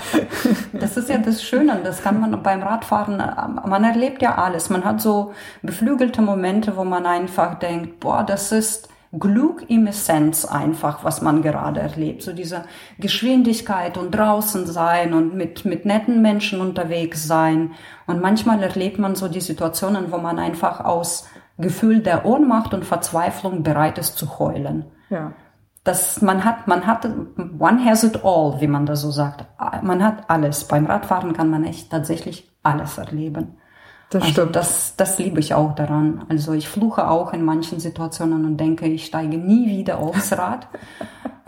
das 0.73 0.95
ist 0.95 1.09
ja 1.09 1.17
das 1.17 1.41
Schöne. 1.41 1.79
Das 1.83 2.03
kann 2.03 2.19
man 2.19 2.43
beim 2.43 2.61
Radfahren. 2.61 3.17
Man 3.17 3.83
erlebt 3.83 4.21
ja 4.21 4.35
alles. 4.35 4.69
Man 4.69 4.85
hat 4.85 5.01
so 5.01 5.33
beflügelte 5.63 6.21
Momente, 6.21 6.77
wo 6.77 6.83
man 6.83 7.07
einfach 7.07 7.57
denkt, 7.57 7.99
boah, 7.99 8.23
das 8.23 8.51
ist 8.51 8.89
Glück 9.11 9.65
im 9.69 9.87
Essenz 9.87 10.45
einfach, 10.45 11.03
was 11.03 11.23
man 11.23 11.41
gerade 11.41 11.79
erlebt. 11.79 12.21
So 12.21 12.31
diese 12.31 12.65
Geschwindigkeit 12.99 13.97
und 13.97 14.11
draußen 14.11 14.67
sein 14.67 15.15
und 15.15 15.33
mit, 15.33 15.65
mit 15.65 15.83
netten 15.85 16.21
Menschen 16.21 16.61
unterwegs 16.61 17.25
sein. 17.25 17.71
Und 18.05 18.21
manchmal 18.21 18.61
erlebt 18.61 18.99
man 18.99 19.15
so 19.15 19.29
die 19.29 19.41
Situationen, 19.41 20.11
wo 20.11 20.19
man 20.19 20.37
einfach 20.37 20.81
aus 20.81 21.27
Gefühl 21.57 22.01
der 22.01 22.23
Ohnmacht 22.23 22.75
und 22.75 22.85
Verzweiflung 22.85 23.63
bereit 23.63 23.97
ist 23.97 24.15
zu 24.15 24.37
heulen. 24.37 24.85
Ja. 25.09 25.33
Das, 25.83 26.21
man 26.21 26.43
hat, 26.43 26.67
man 26.67 26.85
hat, 26.85 27.05
one 27.05 27.83
has 27.85 28.03
it 28.03 28.23
all, 28.25 28.59
wie 28.59 28.67
man 28.67 28.85
da 28.85 28.95
so 28.95 29.09
sagt. 29.09 29.45
Man 29.83 30.03
hat 30.03 30.29
alles. 30.29 30.65
Beim 30.65 30.85
Radfahren 30.85 31.31
kann 31.33 31.49
man 31.49 31.63
echt 31.63 31.89
tatsächlich 31.89 32.51
alles 32.61 32.97
erleben. 32.97 33.57
Das 34.09 34.21
also 34.21 34.33
stimmt. 34.33 34.55
Das, 34.55 34.95
das 34.95 35.19
liebe 35.19 35.39
ich 35.39 35.53
auch 35.53 35.75
daran. 35.75 36.25
Also 36.29 36.53
ich 36.53 36.69
fluche 36.69 37.09
auch 37.09 37.33
in 37.33 37.43
manchen 37.43 37.79
Situationen 37.79 38.45
und 38.45 38.57
denke, 38.57 38.87
ich 38.87 39.05
steige 39.05 39.37
nie 39.37 39.67
wieder 39.67 39.99
aufs 39.99 40.31
Rad. 40.37 40.67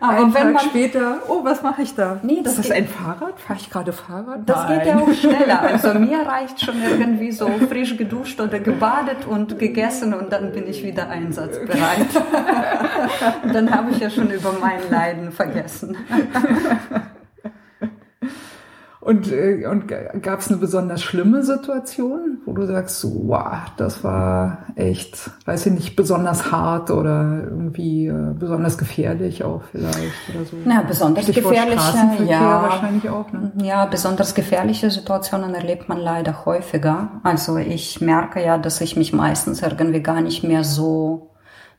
Aber 0.00 0.18
ein 0.18 0.34
wenn 0.34 0.42
Tag 0.42 0.52
man, 0.52 0.62
später, 0.62 1.22
oh, 1.28 1.42
was 1.42 1.62
mache 1.62 1.82
ich 1.82 1.94
da? 1.94 2.20
Nee, 2.22 2.40
das 2.42 2.58
ist 2.58 2.70
das 2.70 2.76
ein 2.76 2.86
Fahrrad? 2.86 3.40
Fahre 3.40 3.58
ich 3.58 3.70
gerade 3.70 3.92
Fahrrad? 3.92 4.40
Das 4.46 4.64
Nein. 4.64 4.78
geht 4.78 4.88
ja 4.88 4.98
auch 4.98 5.12
schneller. 5.12 5.62
Also 5.62 5.94
mir 5.98 6.20
reicht 6.20 6.60
schon 6.60 6.76
irgendwie 6.82 7.32
so 7.32 7.48
frisch 7.68 7.96
geduscht 7.96 8.40
oder 8.40 8.60
gebadet 8.60 9.26
und 9.28 9.58
gegessen 9.58 10.14
und 10.14 10.32
dann 10.32 10.52
bin 10.52 10.68
ich 10.68 10.84
wieder 10.84 11.08
einsatzbereit. 11.08 12.06
dann 13.52 13.74
habe 13.74 13.90
ich 13.90 13.98
ja 13.98 14.10
schon 14.10 14.30
über 14.30 14.54
mein 14.60 14.80
Leiden 14.90 15.32
vergessen. 15.32 15.96
Und, 19.06 19.30
äh, 19.30 19.64
und 19.66 19.86
gab 19.86 20.40
es 20.40 20.48
eine 20.48 20.56
besonders 20.56 21.00
schlimme 21.00 21.44
Situation, 21.44 22.38
wo 22.44 22.52
du 22.52 22.66
sagst, 22.66 22.98
so, 22.98 23.28
wow, 23.28 23.58
das 23.76 24.02
war 24.02 24.64
echt, 24.74 25.30
weiß 25.44 25.66
ich 25.66 25.72
nicht, 25.74 25.94
besonders 25.94 26.50
hart 26.50 26.90
oder 26.90 27.44
irgendwie 27.44 28.08
äh, 28.08 28.34
besonders 28.36 28.76
gefährlich 28.76 29.44
auch 29.44 29.62
vielleicht 29.70 30.12
oder 30.34 30.44
so? 30.44 30.56
Na, 30.64 30.82
besonders 30.82 31.22
Stichwort 31.22 31.54
gefährliche, 31.54 32.24
ja, 32.24 32.62
wahrscheinlich 32.62 33.08
auch. 33.08 33.30
Ne? 33.30 33.52
Ja, 33.62 33.86
besonders 33.86 34.34
gefährliche 34.34 34.90
Situationen 34.90 35.54
erlebt 35.54 35.88
man 35.88 35.98
leider 35.98 36.44
häufiger. 36.44 37.20
Also 37.22 37.58
ich 37.58 38.00
merke 38.00 38.44
ja, 38.44 38.58
dass 38.58 38.80
ich 38.80 38.96
mich 38.96 39.12
meistens 39.12 39.62
irgendwie 39.62 40.02
gar 40.02 40.20
nicht 40.20 40.42
mehr 40.42 40.64
so 40.64 41.30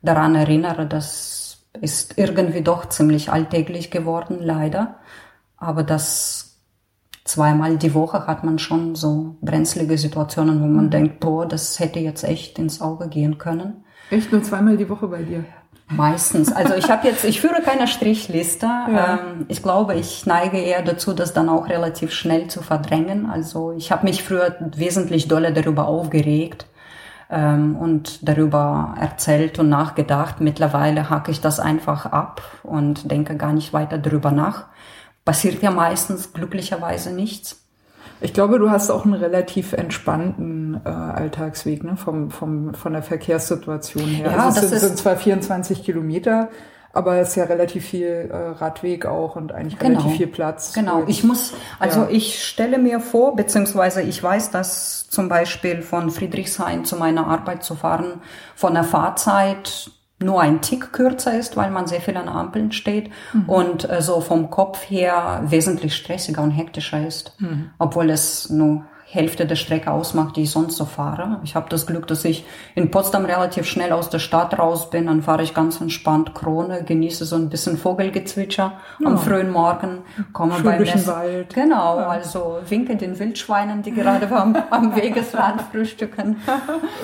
daran 0.01 0.33
erinnere. 0.33 0.85
Das 0.85 1.57
ist 1.81 2.17
irgendwie 2.17 2.61
doch 2.61 2.87
ziemlich 2.87 3.33
alltäglich 3.33 3.91
geworden, 3.91 4.37
leider. 4.39 4.95
Aber 5.57 5.83
das 5.83 6.46
zweimal 7.27 7.77
die 7.77 7.93
Woche 7.93 8.25
hat 8.25 8.43
man 8.43 8.57
schon 8.57 8.95
so 8.95 9.35
brenzlige 9.41 9.97
Situationen, 9.97 10.61
wo 10.61 10.65
man 10.65 10.85
mhm. 10.85 10.89
denkt, 10.91 11.19
boah, 11.19 11.45
das 11.45 11.79
hätte 11.79 11.99
jetzt 11.99 12.23
echt 12.23 12.57
ins 12.57 12.81
Auge 12.81 13.09
gehen 13.09 13.37
können. 13.37 13.83
Echt 14.09 14.31
nur 14.31 14.41
zweimal 14.41 14.77
die 14.77 14.89
Woche 14.89 15.07
bei 15.07 15.21
dir? 15.21 15.43
Meistens. 15.89 16.51
Also 16.51 16.73
ich 16.75 16.89
habe 16.89 17.07
jetzt, 17.07 17.23
ich 17.23 17.39
führe 17.39 17.61
keine 17.61 17.87
Strichliste. 17.87 18.67
Ja. 18.87 19.19
Ähm, 19.19 19.45
ich 19.49 19.61
glaube, 19.61 19.95
ich 19.95 20.25
neige 20.25 20.57
eher 20.57 20.81
dazu, 20.81 21.13
das 21.13 21.33
dann 21.33 21.49
auch 21.49 21.67
relativ 21.67 22.13
schnell 22.13 22.47
zu 22.47 22.61
verdrängen. 22.61 23.25
Also 23.25 23.73
ich 23.73 23.91
habe 23.91 24.05
mich 24.05 24.23
früher 24.23 24.55
wesentlich 24.75 25.27
doller 25.27 25.51
darüber 25.51 25.87
aufgeregt 25.87 26.67
ähm, 27.29 27.75
und 27.75 28.27
darüber 28.27 28.95
erzählt 28.99 29.59
und 29.59 29.67
nachgedacht. 29.67 30.39
Mittlerweile 30.39 31.09
hacke 31.09 31.31
ich 31.31 31.41
das 31.41 31.59
einfach 31.59 32.05
ab 32.05 32.41
und 32.63 33.11
denke 33.11 33.35
gar 33.35 33.51
nicht 33.51 33.73
weiter 33.73 33.97
darüber 33.97 34.31
nach 34.31 34.65
passiert 35.27 35.61
ja 35.61 35.71
meistens 35.71 36.31
glücklicherweise 36.31 37.11
nichts. 37.11 37.61
Ich 38.21 38.33
glaube, 38.33 38.59
du 38.59 38.71
hast 38.71 38.89
auch 38.89 39.03
einen 39.03 39.13
relativ 39.13 39.73
entspannten 39.73 40.79
äh, 40.85 40.89
Alltagsweg 40.89 41.83
ne? 41.83 41.97
vom, 41.97 42.31
vom, 42.31 42.73
von 42.73 42.93
der 42.93 43.03
Verkehrssituation 43.03 44.05
her. 44.05 44.31
Ja, 44.31 44.45
also 44.45 44.61
es 44.61 44.69
sind, 44.69 44.79
sind 44.79 44.97
zwar 44.97 45.17
24 45.17 45.83
Kilometer, 45.83 46.47
aber 46.93 47.17
es 47.17 47.31
ist 47.31 47.35
ja 47.35 47.43
relativ 47.43 47.85
viel 47.87 48.29
äh, 48.31 48.35
Radweg 48.57 49.05
auch 49.05 49.35
und 49.35 49.51
eigentlich 49.51 49.77
genau. 49.77 49.99
relativ 49.99 50.17
viel 50.17 50.27
Platz. 50.27 50.71
Genau, 50.71 51.03
ich 51.07 51.25
muss, 51.25 51.53
also 51.77 52.03
ja. 52.03 52.09
ich 52.09 52.41
stelle 52.45 52.77
mir 52.77 53.01
vor, 53.01 53.35
beziehungsweise 53.35 54.01
ich 54.01 54.23
weiß, 54.23 54.51
dass 54.51 55.09
zum 55.09 55.27
Beispiel 55.27 55.81
von 55.81 56.09
Friedrichshain 56.09 56.85
zu 56.85 56.95
meiner 56.95 57.27
Arbeit 57.27 57.65
zu 57.65 57.75
fahren, 57.75 58.21
von 58.55 58.73
der 58.73 58.85
Fahrzeit 58.85 59.91
nur 60.19 60.41
ein 60.41 60.61
Tick 60.61 60.93
kürzer 60.93 61.37
ist, 61.37 61.57
weil 61.57 61.69
man 61.69 61.87
sehr 61.87 62.01
viel 62.01 62.17
an 62.17 62.27
Ampeln 62.27 62.71
steht 62.71 63.11
mhm. 63.33 63.49
und 63.49 63.89
äh, 63.89 64.01
so 64.01 64.19
vom 64.21 64.49
Kopf 64.49 64.89
her 64.89 65.43
wesentlich 65.45 65.95
stressiger 65.95 66.41
und 66.41 66.51
hektischer 66.51 67.05
ist, 67.05 67.35
mhm. 67.39 67.69
obwohl 67.77 68.09
es 68.09 68.49
nur 68.49 68.85
Hälfte 69.09 69.45
der 69.45 69.55
Strecke 69.55 69.89
ausmacht, 69.89 70.35
die 70.35 70.43
ich 70.43 70.51
sonst 70.51 70.75
so 70.75 70.83
fahre. 70.83 71.39
Ich 71.45 71.55
habe 71.55 71.69
das 71.69 71.87
Glück, 71.87 72.07
dass 72.07 72.25
ich 72.25 72.45
in 72.75 72.91
Potsdam 72.91 73.23
relativ 73.23 73.65
schnell 73.65 73.93
aus 73.93 74.09
der 74.09 74.19
Stadt 74.19 74.59
raus 74.59 74.89
bin. 74.89 75.07
Dann 75.07 75.23
fahre 75.23 75.43
ich 75.43 75.53
ganz 75.53 75.79
entspannt 75.79 76.35
Krone, 76.35 76.83
genieße 76.83 77.23
so 77.23 77.37
ein 77.37 77.47
bisschen 77.47 77.77
Vogelgezwitscher 77.77 78.73
ja. 78.99 79.07
am 79.07 79.17
frühen 79.17 79.49
Morgen, 79.49 79.99
komme 80.33 80.55
Schön 80.55 80.63
bei 80.65 80.77
den 80.79 81.07
Wald. 81.07 81.55
Genau, 81.55 81.99
ja. 81.99 82.07
also 82.07 82.59
winke 82.67 82.97
den 82.97 83.17
Wildschweinen, 83.17 83.81
die 83.81 83.93
gerade 83.93 84.29
am, 84.29 84.57
am 84.71 84.93
Wegesrand 84.93 85.61
frühstücken. 85.71 86.35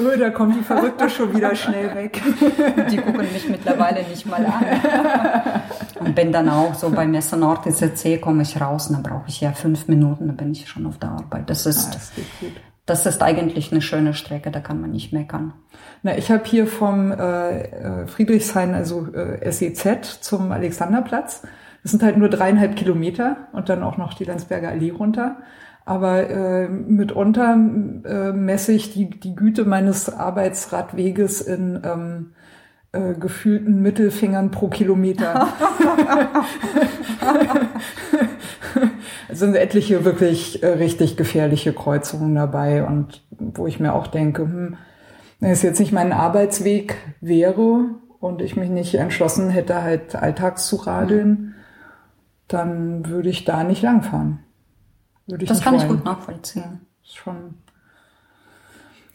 Oh, 0.02 0.20
da 0.20 0.30
kommt 0.30 0.58
die 0.58 0.64
Verrückte 0.64 1.10
schon 1.10 1.34
wieder 1.34 1.56
schnell 1.56 1.96
weg. 1.96 2.22
Die 2.92 2.98
gucken 2.98 3.22
mich 3.32 3.48
mittlerweile 3.48 4.04
nicht 4.04 4.26
mal 4.26 4.46
an. 4.46 5.62
Und 6.00 6.16
bin 6.16 6.34
dann 6.34 6.50
auch 6.50 6.74
so 6.74 6.90
bei 6.90 7.08
Messe 7.08 7.38
Nord 7.38 7.66
ECC 7.66 8.22
komme 8.22 8.44
ich 8.44 8.60
raus 8.60 8.88
und 8.88 8.96
dann 8.96 9.04
brauche 9.04 9.28
ich 9.28 9.40
ja 9.40 9.54
fünf 9.54 9.88
Minuten, 9.88 10.28
dann 10.28 10.36
bin 10.36 10.52
ich 10.52 10.68
schon 10.68 10.86
auf 10.86 10.98
der 10.98 11.12
Arbeit. 11.12 11.50
Das 11.50 11.66
ist 11.66 11.93
das 12.86 13.06
ist 13.06 13.22
eigentlich 13.22 13.72
eine 13.72 13.82
schöne 13.82 14.14
Strecke, 14.14 14.52
da 14.52 14.60
kann 14.60 14.82
man 14.82 14.92
nicht 14.92 15.14
meckern. 15.14 15.54
Na, 16.02 16.18
ich 16.18 16.30
habe 16.30 16.44
hier 16.46 16.68
vom 16.68 17.12
äh, 17.12 17.62
äh 17.62 18.08
Friedrichshain, 18.08 18.74
also 18.74 19.08
äh, 19.14 19.50
SEZ 19.52 20.22
zum 20.22 20.52
Alexanderplatz. 20.52 21.44
Das 21.82 21.92
sind 21.92 22.04
halt 22.04 22.18
nur 22.18 22.30
dreieinhalb 22.30 22.76
Kilometer 22.76 23.48
und 23.54 23.70
dann 23.70 23.84
auch 23.84 23.98
noch 23.98 24.14
die 24.14 24.24
Landsberger 24.24 24.70
Allee 24.70 24.92
runter. 24.92 25.38
Aber 25.86 26.30
äh, 26.30 26.70
mitunter 26.70 27.54
äh, 27.54 28.32
messe 28.32 28.72
ich 28.72 28.94
die, 28.94 29.10
die 29.10 29.36
Güte 29.36 29.66
meines 29.66 30.10
Arbeitsradweges 30.10 31.42
in 31.42 31.82
ähm, 31.84 32.32
äh, 32.94 33.16
gefühlten 33.16 33.82
Mittelfingern 33.82 34.52
pro 34.52 34.68
Kilometer. 34.68 35.48
es 39.30 39.40
sind 39.40 39.56
etliche 39.56 40.06
wirklich 40.06 40.62
äh, 40.64 40.68
richtig 40.68 41.18
gefährliche 41.18 41.74
Kreuzungen 41.74 42.36
dabei 42.36 42.86
und 42.86 43.24
wo 43.32 43.66
ich 43.68 43.80
mir 43.80 43.94
auch 43.94 44.08
denke, 44.08 44.44
hm, 44.44 44.78
wenn 45.40 45.50
es 45.50 45.64
jetzt 45.64 45.80
nicht 45.80 45.92
mein 45.92 46.14
Arbeitsweg 46.14 46.96
wäre 47.20 47.96
und 48.20 48.42
ich 48.42 48.56
mich 48.56 48.70
nicht 48.70 48.94
entschlossen 48.96 49.50
hätte, 49.50 49.82
halt 49.82 50.16
alltags 50.16 50.68
zu 50.68 50.76
radeln, 50.76 51.30
mhm. 51.30 51.54
dann 52.48 53.10
würde 53.10 53.30
ich 53.30 53.44
da 53.44 53.64
nicht 53.64 53.82
langfahren. 53.82 54.40
Würde 55.26 55.46
ich 55.46 55.50
das 55.50 55.62
kann 55.62 55.74
wollen. 55.74 55.84
ich 55.84 55.90
gut 55.90 56.06
nachvollziehen. 56.06 56.82
Schon. 57.02 57.56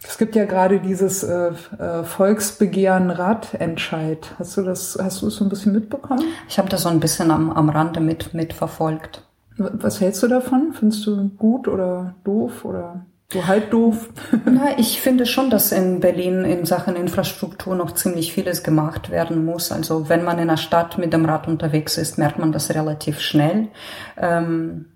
Es 0.08 0.16
gibt 0.16 0.34
ja 0.34 0.46
gerade 0.46 0.80
dieses 0.80 1.22
äh, 1.22 1.50
äh, 1.78 2.02
Volksbegehren 2.02 3.10
Radentscheid. 3.10 4.34
Hast 4.38 4.56
du 4.56 4.62
das, 4.62 4.98
hast 5.00 5.20
du 5.20 5.26
es 5.26 5.36
so 5.36 5.44
ein 5.44 5.50
bisschen 5.50 5.74
mitbekommen? 5.74 6.24
Ich 6.48 6.58
habe 6.58 6.70
das 6.70 6.84
so 6.84 6.88
ein 6.88 6.98
bisschen 6.98 7.30
am, 7.30 7.50
am 7.50 7.68
Rande 7.68 8.00
mit 8.00 8.32
mitverfolgt. 8.32 9.22
Was 9.58 10.00
hältst 10.00 10.22
du 10.22 10.28
davon? 10.28 10.72
Findest 10.72 11.06
du 11.06 11.28
gut 11.36 11.68
oder 11.68 12.14
doof 12.24 12.64
oder 12.64 13.04
so 13.30 13.46
halb 13.46 13.70
doof? 13.70 14.08
Na, 14.46 14.78
ich 14.78 15.02
finde 15.02 15.26
schon, 15.26 15.50
dass 15.50 15.72
in 15.72 16.00
Berlin 16.00 16.44
in 16.44 16.64
Sachen 16.64 16.96
Infrastruktur 16.96 17.76
noch 17.76 17.92
ziemlich 17.92 18.32
vieles 18.32 18.62
gemacht 18.62 19.10
werden 19.10 19.44
muss. 19.44 19.70
Also 19.70 20.08
wenn 20.08 20.24
man 20.24 20.36
in 20.38 20.48
einer 20.48 20.56
Stadt 20.56 20.96
mit 20.96 21.12
dem 21.12 21.26
Rad 21.26 21.48
unterwegs 21.48 21.98
ist, 21.98 22.16
merkt 22.16 22.38
man 22.38 22.52
das 22.52 22.74
relativ 22.74 23.20
schnell. 23.20 23.68
Ähm, 24.16 24.86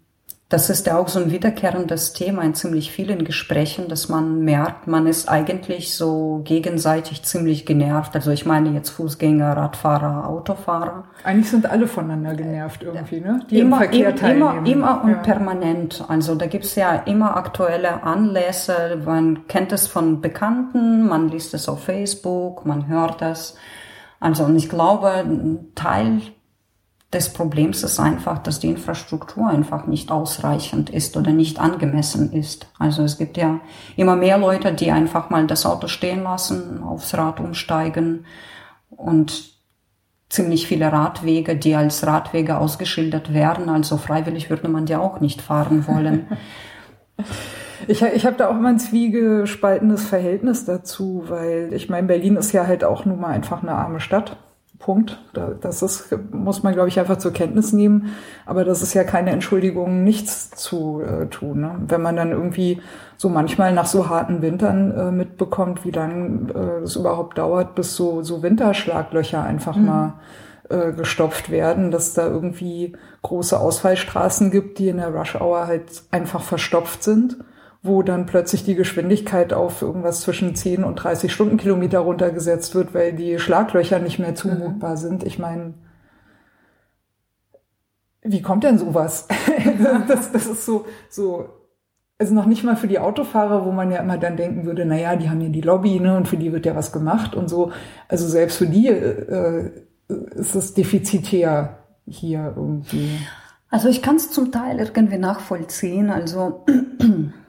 das 0.53 0.68
ist 0.68 0.86
ja 0.86 0.98
auch 0.98 1.09
so 1.09 1.18
ein 1.18 1.30
wiederkehrendes 1.30 2.12
Thema 2.12 2.42
in 2.42 2.55
ziemlich 2.55 2.92
vielen 2.92 3.24
Gesprächen, 3.24 3.88
dass 3.88 4.11
man 4.11 4.44
merkt, 4.44 4.86
man 4.86 5.07
ist 5.07 5.26
eigentlich 5.26 5.94
so 5.94 6.42
gegenseitig 6.44 7.22
ziemlich 7.22 7.64
genervt. 7.64 8.14
Also 8.14 8.32
ich 8.32 8.44
meine 8.44 8.70
jetzt 8.70 8.90
Fußgänger, 8.90 9.57
Radfahrer, 9.57 10.28
Autofahrer. 10.28 11.05
Eigentlich 11.24 11.48
sind 11.48 11.64
alle 11.64 11.86
voneinander 11.86 12.34
genervt 12.34 12.82
irgendwie, 12.82 13.20
ne? 13.20 13.40
Die 13.48 13.61
immer, 13.61 13.76
im 13.76 13.82
Verkehr 13.82 14.14
teilnehmen. 14.14 14.66
Immer, 14.66 14.66
immer 14.66 15.05
und 15.05 15.11
ja. 15.12 15.16
permanent. 15.18 16.05
Also 16.09 16.34
da 16.34 16.46
gibt's 16.46 16.74
ja 16.74 16.96
immer 16.96 17.34
aktuelle 17.34 18.03
Anlässe. 18.03 19.00
Man 19.07 19.46
kennt 19.46 19.72
es 19.72 19.86
von 19.86 20.20
Bekannten, 20.20 21.09
man 21.09 21.28
liest 21.28 21.55
es 21.55 21.66
auf 21.66 21.84
Facebook, 21.84 22.66
man 22.66 22.88
hört 22.88 23.22
es. 23.22 23.57
Also 24.20 24.44
und 24.44 24.57
ich 24.57 24.68
glaube, 24.68 25.09
ein 25.09 25.72
Teil 25.74 26.20
des 27.13 27.33
Problems 27.33 27.83
ist 27.83 28.01
einfach, 28.01 28.39
dass 28.39 28.59
die 28.59 28.69
Infrastruktur 28.69 29.47
einfach 29.49 29.87
nicht 29.87 30.11
ausreichend 30.11 30.89
ist 30.89 31.17
oder 31.17 31.33
nicht 31.33 31.61
angemessen 31.61 32.33
ist. 32.33 32.69
Also 32.79 33.03
es 33.03 33.19
gibt 33.19 33.37
ja 33.37 33.61
immer 33.97 34.17
mehr 34.17 34.39
Leute, 34.39 34.73
die 34.73 34.91
einfach 34.91 35.29
mal 35.29 35.47
das 35.47 35.67
Auto 35.67 35.89
stehen 35.89 36.23
lassen, 36.23 36.83
aufs 36.83 37.15
Rad 37.15 37.39
umsteigen 37.39 38.25
und 38.89 39.53
ziemlich 40.31 40.67
viele 40.67 40.91
Radwege, 40.91 41.55
die 41.55 41.75
als 41.75 42.07
Radwege 42.07 42.57
ausgeschildert 42.57 43.35
werden. 43.35 43.69
Also 43.69 43.99
freiwillig 43.99 44.49
würde 44.49 44.69
man 44.69 44.87
die 44.87 44.97
auch 44.97 45.21
nicht 45.21 45.43
fahren 45.43 45.87
wollen. 45.87 46.27
Ich, 47.89 48.01
ich 48.01 48.25
habe 48.27 48.37
da 48.37 48.49
auch 48.49 48.57
immer 48.57 48.69
ein 48.69 48.79
zwiegespaltenes 48.79 50.05
Verhältnis 50.05 50.65
dazu, 50.65 51.25
weil 51.27 51.73
ich 51.73 51.89
meine, 51.89 52.07
Berlin 52.07 52.37
ist 52.37 52.53
ja 52.53 52.65
halt 52.65 52.85
auch 52.85 53.05
nun 53.05 53.21
mal 53.21 53.31
einfach 53.31 53.63
eine 53.63 53.73
arme 53.73 53.99
Stadt. 53.99 54.37
Punkt. 54.83 55.18
Das 55.61 55.80
ist, 55.80 56.14
muss 56.33 56.62
man, 56.62 56.74
glaube 56.74 56.89
ich, 56.89 56.99
einfach 56.99 57.16
zur 57.16 57.33
Kenntnis 57.33 57.72
nehmen. 57.72 58.14
Aber 58.45 58.64
das 58.64 58.83
ist 58.83 58.95
ja 58.95 59.05
keine 59.05 59.30
Entschuldigung, 59.30 60.03
nichts 60.03 60.51
zu 60.51 61.01
äh, 61.01 61.26
tun. 61.26 61.61
Ne? 61.61 61.76
Wenn 61.87 62.03
man 62.03 62.16
dann 62.16 62.33
irgendwie 62.33 62.83
so 63.16 63.28
manchmal 63.28 63.72
nach 63.72 63.87
so 63.87 64.09
harten 64.09 64.43
Wintern 64.43 64.91
äh, 64.91 65.11
mitbekommt, 65.12 65.85
wie 65.85 65.93
lange 65.93 66.53
äh, 66.53 66.83
es 66.83 66.97
überhaupt 66.97 67.39
dauert, 67.39 67.76
bis 67.76 67.95
so, 67.95 68.22
so 68.22 68.43
Winterschlaglöcher 68.43 69.43
einfach 69.43 69.76
mhm. 69.76 69.87
mal 69.87 70.14
äh, 70.68 70.93
gestopft 70.93 71.51
werden, 71.51 71.93
dass 71.93 72.14
da 72.14 72.26
irgendwie 72.26 72.95
große 73.22 73.59
Ausfallstraßen 73.59 74.51
gibt, 74.51 74.80
die 74.80 74.89
in 74.89 74.97
der 74.97 75.14
Rush 75.14 75.37
Hour 75.37 75.68
halt 75.68 76.03
einfach 76.11 76.43
verstopft 76.43 77.05
sind 77.05 77.37
wo 77.83 78.03
dann 78.03 78.26
plötzlich 78.26 78.64
die 78.64 78.76
Geschwindigkeit 78.76 79.53
auf 79.53 79.83
irgendwas 79.83 80.20
zwischen 80.20 80.55
10 80.55 80.85
und 80.85 80.97
30 80.97 81.33
Stundenkilometer 81.33 81.99
runtergesetzt 81.99 82.74
wird, 82.76 82.95
weil 82.95 83.12
die 83.12 83.41
Schlaglöcher 83.41 83.99
nicht 83.99 84.20
mehr 84.20 84.37
zumutbar 84.37 84.93
mhm. 84.93 84.97
sind. 84.97 85.24
Ich 85.24 85.41
meine, 85.41 85.74
wie 88.22 88.41
kommt 88.41 88.62
denn 88.62 88.78
sowas? 88.78 89.26
das, 90.09 90.30
das 90.30 90.47
ist 90.47 90.64
so, 90.64 90.87
so, 91.11 91.49
also 92.18 92.35
noch 92.35 92.47
nicht 92.47 92.62
mal 92.62 92.76
für 92.76 92.87
die 92.87 93.01
Autofahrer, 93.01 93.66
wo 93.66 93.72
man 93.72 93.91
ja 93.91 93.99
immer 93.99 94.16
dann 94.16 94.37
denken 94.37 94.64
würde, 94.64 94.85
na 94.85 94.97
ja, 94.97 95.16
die 95.16 95.28
haben 95.28 95.41
ja 95.41 95.49
die 95.49 95.61
Lobby, 95.61 95.99
ne, 95.99 96.16
und 96.16 96.28
für 96.28 96.37
die 96.37 96.53
wird 96.53 96.66
ja 96.66 96.76
was 96.76 96.93
gemacht 96.93 97.35
und 97.35 97.49
so. 97.49 97.72
Also 98.07 98.28
selbst 98.28 98.59
für 98.59 98.68
die 98.68 98.87
äh, 98.87 99.70
ist 100.37 100.55
es 100.55 100.74
defizitär 100.74 101.78
hier 102.07 102.55
irgendwie. 102.57 103.18
Also 103.70 103.89
ich 103.89 104.03
kann 104.03 104.16
es 104.16 104.30
zum 104.30 104.53
Teil 104.53 104.78
irgendwie 104.78 105.18
nachvollziehen. 105.18 106.11
Also 106.11 106.64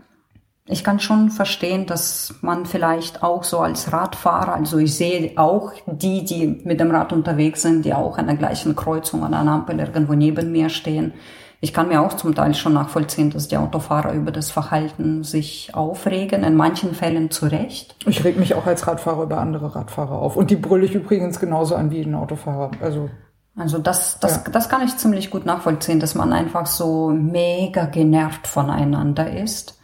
ich 0.66 0.84
kann 0.84 0.99
schon 0.99 1.30
verstehen, 1.30 1.86
dass 1.86 2.36
man 2.41 2.66
vielleicht 2.66 3.22
auch 3.22 3.43
so 3.43 3.59
als 3.59 3.91
Radfahrer, 3.91 4.53
also 4.53 4.78
ich 4.78 4.95
sehe 4.95 5.34
auch 5.38 5.74
die, 5.86 6.24
die 6.24 6.61
mit 6.64 6.80
dem 6.80 6.91
Rad 6.91 7.11
unterwegs 7.11 7.61
sind, 7.61 7.84
die 7.84 7.93
auch 7.93 8.18
an 8.18 8.28
der 8.28 8.38
gleichen 8.38 8.76
Kreuzung 8.76 9.24
an 9.26 9.34
einer 9.34 9.51
Ampel 9.51 9.80
irgendwo 9.80 10.14
neben 10.14 10.53
mir 10.53 10.70
stehen. 10.70 11.14
Ich 11.59 11.74
kann 11.74 11.88
mir 11.88 12.01
auch 12.01 12.14
zum 12.14 12.36
Teil 12.36 12.53
schon 12.55 12.74
nachvollziehen, 12.74 13.30
dass 13.30 13.47
die 13.47 13.57
Autofahrer 13.57 14.14
über 14.14 14.32
das 14.32 14.51
Verhalten 14.51 15.24
sich 15.24 15.72
aufregen, 15.74 16.43
in 16.43 16.55
manchen 16.55 16.93
Fällen 16.93 17.32
zu 17.32 17.45
Recht. 17.45 17.95
Ich 18.05 18.24
reg 18.24 18.38
mich 18.38 18.53
auch 18.55 18.66
als 18.66 18.86
Radfahrer 18.86 19.24
über 19.24 19.38
andere 19.39 19.74
Radfahrer 19.74 20.14
auf. 20.14 20.36
Und 20.36 20.49
die 20.49 20.57
brülle 20.57 20.86
ich 20.86 20.95
übrigens 20.95 21.39
genauso 21.39 21.76
an 21.76 21.89
wie 21.91 22.01
ein 22.01 22.16
Autofahrer. 22.16 22.72
Also 22.82 23.09
also 23.55 23.78
das, 23.78 24.20
das, 24.20 24.38
ja. 24.45 24.51
das 24.51 24.68
kann 24.68 24.82
ich 24.84 24.97
ziemlich 24.97 25.30
gut 25.30 25.45
nachvollziehen, 25.45 25.99
dass 25.99 26.16
man 26.16 26.34
einfach 26.34 26.66
so 26.66 27.09
mega 27.09 27.86
genervt 27.86 28.47
voneinander 28.47 29.32
ist. 29.32 29.80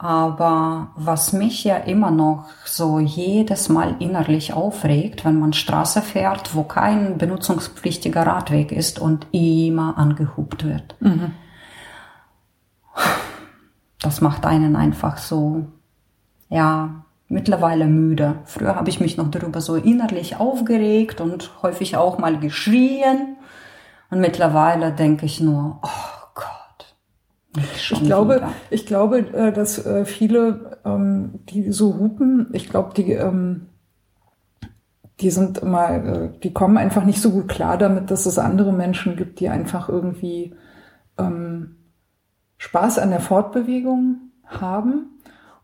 Aber 0.00 0.92
was 0.94 1.32
mich 1.32 1.64
ja 1.64 1.76
immer 1.76 2.12
noch 2.12 2.46
so 2.64 3.00
jedes 3.00 3.68
Mal 3.68 3.96
innerlich 3.98 4.52
aufregt, 4.52 5.24
wenn 5.24 5.40
man 5.40 5.52
Straße 5.52 6.02
fährt, 6.02 6.54
wo 6.54 6.62
kein 6.62 7.18
benutzungspflichtiger 7.18 8.24
Radweg 8.24 8.70
ist 8.70 9.00
und 9.00 9.26
immer 9.32 9.98
angehupt 9.98 10.64
wird. 10.64 10.94
Mhm. 11.00 11.32
Das 14.00 14.20
macht 14.20 14.46
einen 14.46 14.76
einfach 14.76 15.18
so, 15.18 15.66
ja, 16.48 17.02
mittlerweile 17.26 17.86
müde. 17.86 18.36
Früher 18.44 18.76
habe 18.76 18.90
ich 18.90 19.00
mich 19.00 19.16
noch 19.16 19.30
darüber 19.32 19.60
so 19.60 19.74
innerlich 19.74 20.36
aufgeregt 20.36 21.20
und 21.20 21.50
häufig 21.62 21.96
auch 21.96 22.18
mal 22.18 22.38
geschrien. 22.38 23.36
Und 24.10 24.20
mittlerweile 24.20 24.92
denke 24.92 25.26
ich 25.26 25.40
nur, 25.40 25.80
oh, 25.82 26.17
ich 27.76 28.02
glaube, 28.02 28.42
ich 28.70 28.86
glaube, 28.86 29.18
äh, 29.18 29.52
dass 29.52 29.84
äh, 29.84 30.04
viele, 30.04 30.78
ähm, 30.84 31.40
die 31.48 31.72
so 31.72 31.98
hupen, 31.98 32.48
ich 32.52 32.68
glaube, 32.68 32.94
die, 32.94 33.12
ähm, 33.12 33.66
die 35.20 35.30
sind 35.30 35.58
immer, 35.58 35.90
äh, 35.90 36.30
die 36.42 36.52
kommen 36.52 36.76
einfach 36.76 37.04
nicht 37.04 37.20
so 37.20 37.30
gut 37.30 37.48
klar 37.48 37.78
damit, 37.78 38.10
dass 38.10 38.26
es 38.26 38.38
andere 38.38 38.72
Menschen 38.72 39.16
gibt, 39.16 39.40
die 39.40 39.48
einfach 39.48 39.88
irgendwie 39.88 40.54
ähm, 41.18 41.76
Spaß 42.58 42.98
an 42.98 43.10
der 43.10 43.20
Fortbewegung 43.20 44.30
haben. 44.44 45.18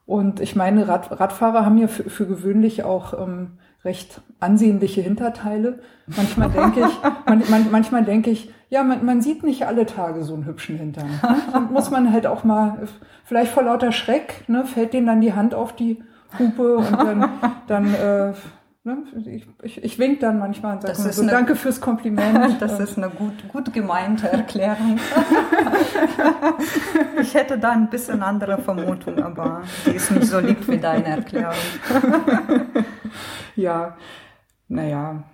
Und 0.07 0.41
ich 0.41 0.55
meine, 0.55 0.87
Rad, 0.89 1.19
Radfahrer 1.19 1.65
haben 1.65 1.79
ja 1.79 1.89
für, 1.89 2.11
für 2.11 2.27
gewöhnlich 2.27 2.85
auch 2.85 3.15
ähm, 3.21 3.59
recht 3.85 4.21
ansehnliche 4.41 5.01
Hinterteile. 5.01 5.81
Manchmal 6.07 6.51
denke 6.51 6.81
ich, 6.81 7.11
man, 7.27 7.43
man, 7.49 7.71
manchmal 7.71 8.05
denke 8.05 8.31
ich, 8.31 8.51
ja, 8.71 8.83
man, 8.83 9.05
man 9.05 9.21
sieht 9.21 9.45
nicht 9.45 9.67
alle 9.67 9.87
Tage 9.87 10.25
so 10.25 10.35
einen 10.35 10.47
hübschen 10.47 10.77
Hintern. 10.77 11.09
Ne? 11.09 11.37
Dann 11.53 11.73
muss 11.73 11.91
man 11.91 12.13
halt 12.13 12.27
auch 12.27 12.45
mal, 12.45 12.89
vielleicht 13.25 13.53
vor 13.53 13.63
lauter 13.63 13.93
Schreck, 13.93 14.45
ne, 14.49 14.65
fällt 14.65 14.93
denen 14.93 15.07
dann 15.07 15.21
die 15.21 15.35
Hand 15.35 15.55
auf 15.55 15.75
die 15.75 16.03
Hupe 16.39 16.79
und 16.79 16.93
dann, 16.93 17.31
dann 17.69 17.95
äh, 17.95 18.33
ich, 19.27 19.47
ich, 19.63 19.85
ich 19.85 19.99
wink 19.99 20.21
dann 20.21 20.39
manchmal 20.39 20.77
und 20.77 20.83
sage 20.83 20.95
so, 20.95 21.23
eine, 21.23 21.31
danke 21.31 21.57
fürs 21.57 21.81
Kompliment. 21.81 22.57
Das 22.61 22.79
ist 22.79 22.99
eine 22.99 23.09
gut, 23.09 23.49
gut 23.49 23.73
gemeinte 23.73 24.29
Erklärung. 24.29 24.99
ich 27.21 27.35
hätte 27.35 27.59
da 27.59 27.73
ein 27.73 27.89
bisschen 27.89 28.23
andere 28.23 28.59
Vermutung, 28.59 29.23
aber 29.23 29.63
die 29.87 29.97
ist 29.97 30.11
nicht 30.11 30.27
so 30.27 30.39
lieb 30.39 30.69
wie 30.69 30.79
deine 30.79 31.07
Erklärung. 31.07 31.55
ja, 33.57 33.97
naja 34.69 35.25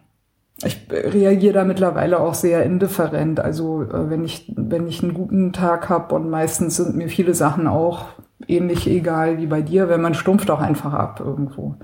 ich 0.65 0.87
reagiere 0.91 1.55
da 1.55 1.65
mittlerweile 1.65 2.21
auch 2.21 2.35
sehr 2.35 2.65
indifferent. 2.65 3.41
Also 3.41 3.83
äh, 3.83 4.11
wenn 4.11 4.25
ich 4.25 4.53
wenn 4.57 4.87
ich 4.87 5.03
einen 5.03 5.15
guten 5.15 5.53
Tag 5.53 5.89
habe 5.89 6.15
und 6.15 6.29
meistens 6.29 6.77
sind 6.77 6.97
mir 6.97 7.09
viele 7.09 7.35
Sachen 7.35 7.67
auch 7.67 8.07
ähnlich 8.47 8.87
egal 8.89 9.39
wie 9.39 9.47
bei 9.47 9.63
dir, 9.63 9.89
wenn 9.89 10.01
man 10.01 10.15
stumpft 10.15 10.51
auch 10.51 10.61
einfach 10.61 10.93
ab 10.93 11.21
irgendwo. 11.21 11.77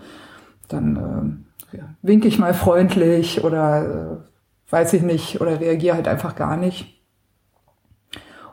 Dann 0.68 0.96
äh, 0.96 1.45
ja, 1.72 1.94
winke 2.02 2.28
ich 2.28 2.38
mal 2.38 2.54
freundlich 2.54 3.44
oder 3.44 4.22
äh, 4.22 4.72
weiß 4.72 4.92
ich 4.94 5.02
nicht 5.02 5.40
oder 5.40 5.60
reagiere 5.60 5.96
halt 5.96 6.08
einfach 6.08 6.36
gar 6.36 6.56
nicht. 6.56 7.02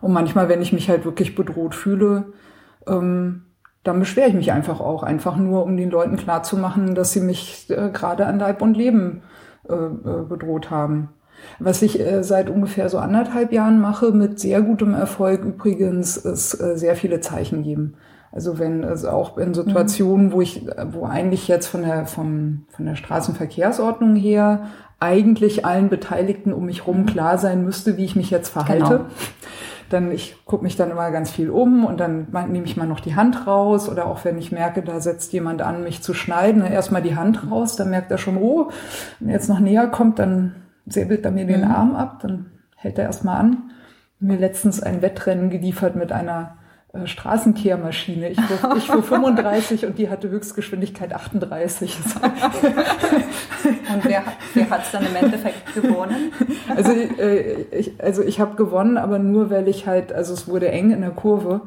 Und 0.01 0.11
manchmal, 0.11 0.49
wenn 0.49 0.61
ich 0.61 0.73
mich 0.73 0.89
halt 0.89 1.05
wirklich 1.05 1.33
bedroht 1.33 1.75
fühle, 1.75 2.33
ähm, 2.87 3.45
dann 3.83 3.99
beschwere 3.99 4.29
ich 4.29 4.33
mich 4.33 4.51
einfach 4.51 4.79
auch, 4.79 5.03
einfach 5.03 5.37
nur, 5.37 5.63
um 5.63 5.77
den 5.77 5.89
Leuten 5.89 6.17
klarzumachen, 6.17 6.95
dass 6.95 7.11
sie 7.11 7.21
mich 7.21 7.69
äh, 7.69 7.89
gerade 7.91 8.25
an 8.25 8.39
Leib 8.39 8.61
und 8.61 8.75
Leben 8.75 9.23
äh, 9.67 9.73
äh, 9.73 10.23
bedroht 10.27 10.69
haben. 10.69 11.09
Was 11.59 11.81
ich 11.81 11.99
äh, 11.99 12.23
seit 12.23 12.49
ungefähr 12.49 12.89
so 12.89 12.97
anderthalb 12.97 13.51
Jahren 13.51 13.79
mache, 13.79 14.11
mit 14.11 14.39
sehr 14.39 14.61
gutem 14.61 14.93
Erfolg 14.93 15.43
übrigens, 15.43 16.17
ist 16.17 16.59
äh, 16.61 16.77
sehr 16.77 16.95
viele 16.95 17.19
Zeichen 17.19 17.63
geben. 17.63 17.95
Also 18.33 18.57
wenn 18.57 18.83
es 18.83 19.05
auch 19.05 19.37
in 19.37 19.53
Situationen, 19.53 20.31
wo 20.31 20.41
ich, 20.41 20.65
wo 20.91 21.05
eigentlich 21.05 21.47
jetzt 21.47 21.67
von 21.67 21.83
der, 21.83 22.05
vom, 22.07 22.65
von 22.69 22.85
der 22.85 22.95
Straßenverkehrsordnung 22.95 24.15
her 24.15 24.67
eigentlich 24.99 25.65
allen 25.65 25.89
Beteiligten 25.89 26.51
um 26.51 26.65
mich 26.65 26.87
rum 26.87 27.05
klar 27.05 27.37
sein 27.37 27.63
müsste, 27.63 27.97
wie 27.97 28.05
ich 28.05 28.15
mich 28.15 28.31
jetzt 28.31 28.49
verhalte. 28.49 28.83
Genau 28.83 29.05
dann 29.93 30.11
ich 30.11 30.43
gucke 30.45 30.63
mich 30.63 30.75
dann 30.75 30.91
immer 30.91 31.11
ganz 31.11 31.31
viel 31.31 31.49
um 31.49 31.85
und 31.85 31.99
dann 31.99 32.27
nehme 32.49 32.65
ich 32.65 32.75
mal 32.75 32.87
noch 32.87 32.99
die 32.99 33.15
Hand 33.15 33.47
raus 33.47 33.87
oder 33.89 34.07
auch 34.07 34.25
wenn 34.25 34.37
ich 34.37 34.51
merke, 34.51 34.81
da 34.81 34.99
setzt 34.99 35.31
jemand 35.33 35.61
an, 35.61 35.83
mich 35.83 36.01
zu 36.01 36.13
schneiden, 36.13 36.61
dann 36.61 36.71
erstmal 36.71 37.01
die 37.01 37.15
Hand 37.15 37.49
raus, 37.49 37.75
dann 37.75 37.89
merkt 37.89 38.11
er 38.11 38.17
schon, 38.17 38.37
oh, 38.37 38.69
wenn 39.19 39.29
er 39.29 39.35
jetzt 39.35 39.49
noch 39.49 39.59
näher 39.59 39.87
kommt, 39.87 40.19
dann 40.19 40.55
säbelt 40.85 41.23
er 41.25 41.31
mir 41.31 41.45
den 41.45 41.61
mhm. 41.61 41.71
Arm 41.71 41.95
ab, 41.95 42.19
dann 42.21 42.51
hält 42.75 42.97
er 42.97 43.05
erstmal 43.05 43.39
an. 43.39 43.71
Mir 44.19 44.37
letztens 44.37 44.81
ein 44.81 45.01
Wettrennen 45.01 45.49
geliefert 45.49 45.95
mit 45.95 46.11
einer 46.11 46.57
Straßenkehrmaschine. 47.05 48.29
Ich 48.29 48.39
fuhr, 48.39 48.77
ich 48.77 48.85
fuhr 48.85 49.03
35 49.19 49.85
und 49.85 49.97
die 49.97 50.09
hatte 50.09 50.29
Höchstgeschwindigkeit 50.29 51.13
38. 51.13 51.97
und 53.93 54.05
wer, 54.05 54.23
wer 54.53 54.69
hat 54.69 54.83
es 54.83 54.91
dann 54.91 55.05
im 55.05 55.15
Endeffekt 55.15 55.73
gewonnen? 55.73 56.31
Also 56.75 56.91
äh, 56.91 57.63
ich, 57.71 57.99
also 57.99 58.21
ich 58.21 58.39
habe 58.39 58.55
gewonnen, 58.55 58.97
aber 58.97 59.17
nur 59.17 59.49
weil 59.49 59.67
ich 59.67 59.87
halt, 59.87 60.13
also 60.13 60.33
es 60.33 60.47
wurde 60.47 60.69
eng 60.69 60.91
in 60.91 61.01
der 61.01 61.11
Kurve. 61.11 61.61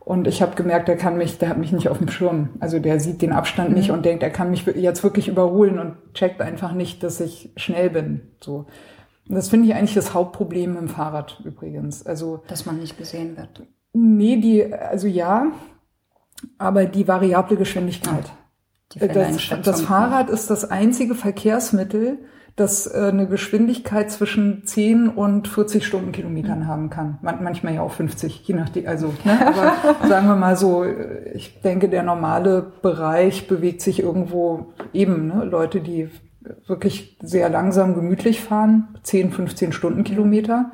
Und 0.00 0.28
ich 0.28 0.40
habe 0.40 0.54
gemerkt, 0.54 0.86
der 0.88 0.96
kann 0.96 1.16
mich, 1.16 1.38
der 1.38 1.48
hat 1.48 1.58
mich 1.58 1.72
nicht 1.72 1.88
auf 1.88 1.98
dem 1.98 2.08
Schirm. 2.08 2.50
Also 2.60 2.78
der 2.78 3.00
sieht 3.00 3.22
den 3.22 3.32
Abstand 3.32 3.70
mhm. 3.70 3.76
nicht 3.76 3.90
und 3.90 4.04
denkt, 4.04 4.22
er 4.22 4.30
kann 4.30 4.50
mich 4.50 4.64
jetzt 4.66 5.02
wirklich 5.02 5.26
überholen 5.26 5.78
und 5.78 5.96
checkt 6.14 6.40
einfach 6.40 6.72
nicht, 6.72 7.02
dass 7.02 7.18
ich 7.20 7.50
schnell 7.56 7.90
bin. 7.90 8.20
So. 8.40 8.66
Und 9.28 9.34
das 9.34 9.48
finde 9.48 9.66
ich 9.66 9.74
eigentlich 9.74 9.94
das 9.94 10.14
Hauptproblem 10.14 10.76
dem 10.76 10.88
Fahrrad 10.88 11.40
übrigens. 11.44 12.06
Also 12.06 12.42
dass 12.46 12.66
man 12.66 12.78
nicht 12.78 12.98
gesehen 12.98 13.36
wird. 13.36 13.62
Nee, 13.98 14.36
die, 14.36 14.74
also 14.74 15.06
ja, 15.06 15.52
aber 16.58 16.84
die 16.84 17.08
variable 17.08 17.56
Geschwindigkeit. 17.56 18.30
Ah, 19.00 19.06
das, 19.06 19.48
das 19.62 19.80
Fahrrad 19.80 20.28
ist 20.28 20.50
das 20.50 20.70
einzige 20.70 21.14
Verkehrsmittel, 21.14 22.18
das 22.56 22.86
äh, 22.86 23.08
eine 23.08 23.26
Geschwindigkeit 23.26 24.10
zwischen 24.10 24.66
10 24.66 25.08
und 25.08 25.48
40 25.48 25.86
Stundenkilometern 25.86 26.60
mhm. 26.60 26.66
haben 26.66 26.90
kann. 26.90 27.18
Man, 27.22 27.42
manchmal 27.42 27.74
ja 27.74 27.80
auch 27.80 27.92
50, 27.92 28.46
je 28.46 28.54
nachdem. 28.54 28.86
Also, 28.86 29.14
ne, 29.24 29.46
aber 29.46 29.72
sagen 30.08 30.26
wir 30.26 30.36
mal 30.36 30.56
so, 30.56 30.84
ich 31.34 31.60
denke, 31.62 31.88
der 31.88 32.02
normale 32.02 32.72
Bereich 32.82 33.48
bewegt 33.48 33.80
sich 33.80 34.02
irgendwo 34.02 34.74
eben, 34.92 35.28
ne, 35.28 35.44
Leute, 35.44 35.80
die 35.80 36.10
wirklich 36.66 37.16
sehr 37.22 37.48
langsam 37.48 37.94
gemütlich 37.94 38.42
fahren, 38.42 38.88
10, 39.02 39.32
15 39.32 39.72
Stundenkilometer. 39.72 40.70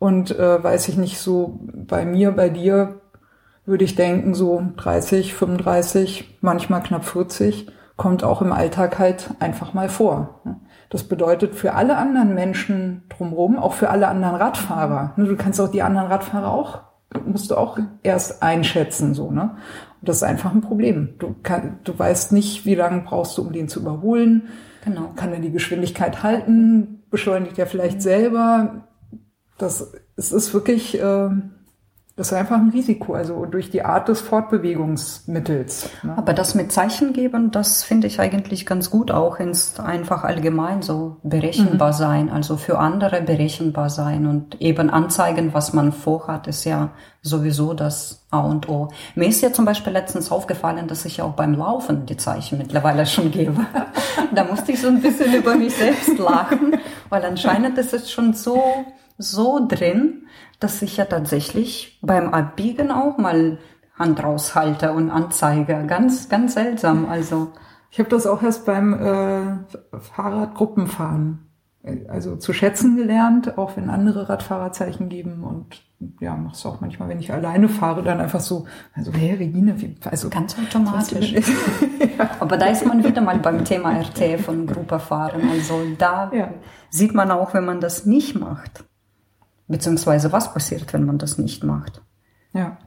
Und 0.00 0.36
äh, 0.36 0.64
weiß 0.64 0.88
ich 0.88 0.96
nicht, 0.96 1.18
so 1.18 1.60
bei 1.62 2.06
mir, 2.06 2.32
bei 2.32 2.48
dir 2.48 3.02
würde 3.66 3.84
ich 3.84 3.96
denken, 3.96 4.32
so 4.32 4.62
30, 4.78 5.34
35, 5.34 6.38
manchmal 6.40 6.82
knapp 6.82 7.04
40, 7.04 7.70
kommt 7.98 8.24
auch 8.24 8.40
im 8.40 8.50
Alltag 8.50 8.98
halt 8.98 9.28
einfach 9.40 9.74
mal 9.74 9.90
vor. 9.90 10.40
Das 10.88 11.04
bedeutet 11.04 11.54
für 11.54 11.74
alle 11.74 11.98
anderen 11.98 12.34
Menschen 12.34 13.02
drumherum, 13.10 13.58
auch 13.58 13.74
für 13.74 13.90
alle 13.90 14.08
anderen 14.08 14.36
Radfahrer. 14.36 15.12
Ne? 15.16 15.26
Du 15.26 15.36
kannst 15.36 15.60
auch 15.60 15.70
die 15.70 15.82
anderen 15.82 16.06
Radfahrer 16.06 16.50
auch, 16.50 16.80
musst 17.26 17.50
du 17.50 17.56
auch 17.56 17.78
erst 18.02 18.42
einschätzen, 18.42 19.12
so, 19.12 19.30
ne? 19.30 19.56
Und 20.00 20.08
das 20.08 20.16
ist 20.16 20.22
einfach 20.22 20.54
ein 20.54 20.62
Problem. 20.62 21.10
Du, 21.18 21.34
kann, 21.42 21.78
du 21.84 21.96
weißt 21.96 22.32
nicht, 22.32 22.64
wie 22.64 22.74
lange 22.74 23.02
brauchst 23.02 23.36
du, 23.36 23.42
um 23.42 23.52
den 23.52 23.68
zu 23.68 23.80
überholen. 23.80 24.48
Genau. 24.82 25.12
Kann 25.14 25.34
er 25.34 25.40
die 25.40 25.52
Geschwindigkeit 25.52 26.22
halten? 26.22 27.02
Beschleunigt 27.10 27.58
er 27.58 27.66
vielleicht 27.66 28.00
selber? 28.00 28.86
Das, 29.60 29.92
es 30.16 30.32
ist 30.32 30.54
wirklich, 30.54 30.98
äh, 30.98 31.30
das 32.16 32.32
ist 32.32 32.32
einfach 32.34 32.56
ein 32.56 32.70
Risiko, 32.70 33.14
also 33.14 33.46
durch 33.46 33.70
die 33.70 33.82
Art 33.82 34.08
des 34.08 34.20
Fortbewegungsmittels. 34.20 35.88
Ne? 36.02 36.18
Aber 36.18 36.34
das 36.34 36.54
mit 36.54 36.70
Zeichen 36.70 37.12
geben, 37.12 37.50
das 37.50 37.82
finde 37.82 38.08
ich 38.08 38.20
eigentlich 38.20 38.66
ganz 38.66 38.90
gut 38.90 39.10
auch 39.10 39.38
ins 39.40 39.80
einfach 39.80 40.24
allgemein 40.24 40.82
so 40.82 41.16
berechenbar 41.22 41.92
mhm. 41.92 41.96
sein, 41.96 42.30
also 42.30 42.56
für 42.56 42.78
andere 42.78 43.22
berechenbar 43.22 43.88
sein 43.88 44.26
und 44.26 44.60
eben 44.60 44.90
anzeigen, 44.90 45.54
was 45.54 45.72
man 45.72 45.92
vorhat, 45.92 46.46
ist 46.46 46.64
ja 46.64 46.90
sowieso 47.22 47.74
das 47.74 48.26
A 48.30 48.40
und 48.40 48.68
O. 48.68 48.88
Mir 49.14 49.28
ist 49.28 49.40
ja 49.40 49.52
zum 49.52 49.64
Beispiel 49.64 49.92
letztens 49.92 50.30
aufgefallen, 50.30 50.88
dass 50.88 51.04
ich 51.04 51.22
auch 51.22 51.32
beim 51.32 51.54
Laufen 51.54 52.06
die 52.06 52.16
Zeichen 52.16 52.58
mittlerweile 52.58 53.06
schon 53.06 53.30
gebe. 53.30 53.66
da 54.34 54.44
musste 54.44 54.72
ich 54.72 54.80
so 54.80 54.88
ein 54.88 55.00
bisschen 55.00 55.34
über 55.34 55.54
mich 55.54 55.74
selbst 55.74 56.18
lachen, 56.18 56.76
weil 57.08 57.24
anscheinend 57.24 57.78
ist 57.78 57.94
es 57.94 58.10
schon 58.10 58.34
so 58.34 58.62
so 59.20 59.66
drin, 59.66 60.26
dass 60.58 60.82
ich 60.82 60.96
ja 60.96 61.04
tatsächlich 61.04 61.98
beim 62.02 62.32
Abbiegen 62.34 62.90
auch 62.90 63.18
mal 63.18 63.58
Hand 63.94 64.22
raushalte 64.22 64.92
und 64.92 65.10
anzeige. 65.10 65.84
Ganz, 65.86 66.28
ganz 66.28 66.54
seltsam. 66.54 67.06
Also 67.08 67.52
ich 67.90 67.98
habe 67.98 68.08
das 68.08 68.26
auch 68.26 68.42
erst 68.42 68.66
beim 68.66 68.94
äh, 68.94 69.98
Fahrradgruppenfahren 69.98 71.50
also 72.08 72.36
zu 72.36 72.52
schätzen 72.52 72.96
gelernt, 72.96 73.56
auch 73.56 73.76
wenn 73.76 73.88
andere 73.88 74.28
Radfahrer 74.28 74.72
Zeichen 74.72 75.08
geben 75.08 75.44
und 75.44 75.82
ja, 76.20 76.34
mach's 76.34 76.64
auch 76.64 76.80
manchmal, 76.80 77.08
wenn 77.08 77.20
ich 77.20 77.32
alleine 77.32 77.68
fahre, 77.68 78.02
dann 78.02 78.20
einfach 78.20 78.40
so, 78.40 78.66
also 78.94 79.12
hey 79.12 79.34
Regine, 79.34 79.80
wie, 79.80 79.96
also 80.04 80.30
ganz 80.30 80.56
automatisch. 80.58 81.32
ja. 82.18 82.30
Aber 82.38 82.56
da 82.56 82.66
ist 82.66 82.86
man 82.86 83.04
wieder 83.04 83.20
mal 83.20 83.38
beim 83.38 83.64
Thema 83.64 83.92
RT 83.92 84.40
von 84.40 84.66
Gruppefahren. 84.66 85.50
Also 85.50 85.80
da 85.98 86.30
ja. 86.32 86.50
sieht 86.88 87.14
man 87.14 87.30
auch, 87.30 87.52
wenn 87.52 87.66
man 87.66 87.80
das 87.80 88.06
nicht 88.06 88.38
macht, 88.38 88.84
Beziehungsweise 89.70 90.32
was 90.32 90.52
passiert, 90.52 90.92
wenn 90.92 91.04
man 91.04 91.18
das 91.18 91.38
nicht 91.38 91.62
macht? 91.62 92.02
Ja. 92.52 92.78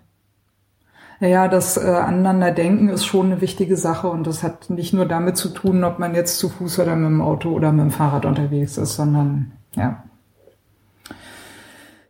Ja, 1.19 1.47
das 1.47 1.77
äh, 1.77 1.89
Aneinanderdenken 1.89 2.89
ist 2.89 3.05
schon 3.05 3.27
eine 3.27 3.39
wichtige 3.39 3.77
Sache 3.77 4.09
und 4.09 4.27
das 4.27 4.43
hat 4.43 4.69
nicht 4.69 4.93
nur 4.93 5.05
damit 5.05 5.37
zu 5.37 5.49
tun, 5.49 5.85
ob 5.85 5.97
man 5.97 6.13
jetzt 6.13 6.37
zu 6.37 6.49
Fuß 6.49 6.79
oder 6.79 6.95
mit 6.97 7.07
dem 7.07 7.21
Auto 7.21 7.51
oder 7.51 7.71
mit 7.71 7.85
dem 7.85 7.91
Fahrrad 7.91 8.25
unterwegs 8.25 8.77
ist, 8.77 8.95
sondern 8.95 9.53
ja. 9.75 10.03